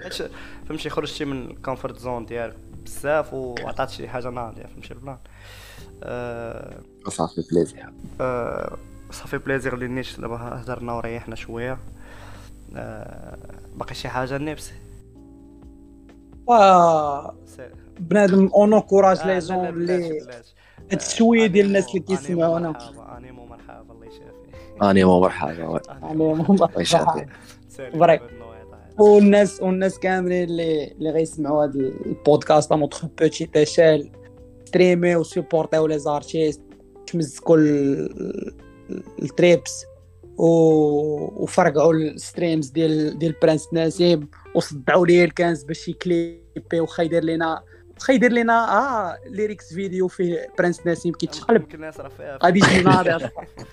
[0.03, 0.31] حيت
[0.67, 2.55] فهمتي خرجتي من الكومفورت زون ديالك
[2.85, 5.17] بزاف وعطات شي حاجة ناضية فهمتي البلان.
[6.03, 7.89] آه، صافي بليزير
[8.21, 8.77] آه،
[9.11, 11.77] صافي بليزير اللي نيت دابا هضرنا وريحنا شوية.
[12.75, 13.37] آه،
[13.75, 14.73] باقي شي حاجة نفسي.
[17.99, 20.31] بنادم اون انكوراج آه، لي بلاش، اللي
[20.93, 25.79] الشويه ديال الناس اللي كيسمعونا مرحبا انيمو مرحبا الله يشافي اني مو مرحبا وي.
[26.49, 27.25] الله يشافي
[27.69, 28.17] سير، فري.
[28.17, 34.09] بهاد النوع تاع- والناس والناس كاملين اللي اللي غيسمعوا هذا البودكاست نوتخ بوتي تاشال
[34.65, 36.61] ستريمي وسيبورتيو لي زارتيست
[37.07, 38.53] تمزكوا ال-
[39.21, 39.85] التريبس
[40.37, 47.63] و- وفرقعوا الستريمز ديال ديال برنس نسيم وصدعوا ليه الكنز باش يكليبي واخا يدير لنا
[47.95, 51.65] واخا يدير لنا آه ليريكس فيديو فيه برنس نسيم كيتشقلب.
[52.43, 53.29] غادي يجي ناضي.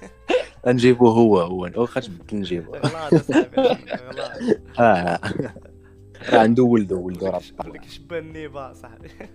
[0.67, 1.71] نجيبو هو هو.
[1.77, 2.81] واخا تبدل نجيبو آه.
[4.79, 5.21] راه
[6.33, 9.09] عنده ولدو ولدو راه اللي كيشبه النيبا صاحبي.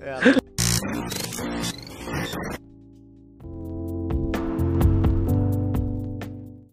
[0.06, 0.40] يلا.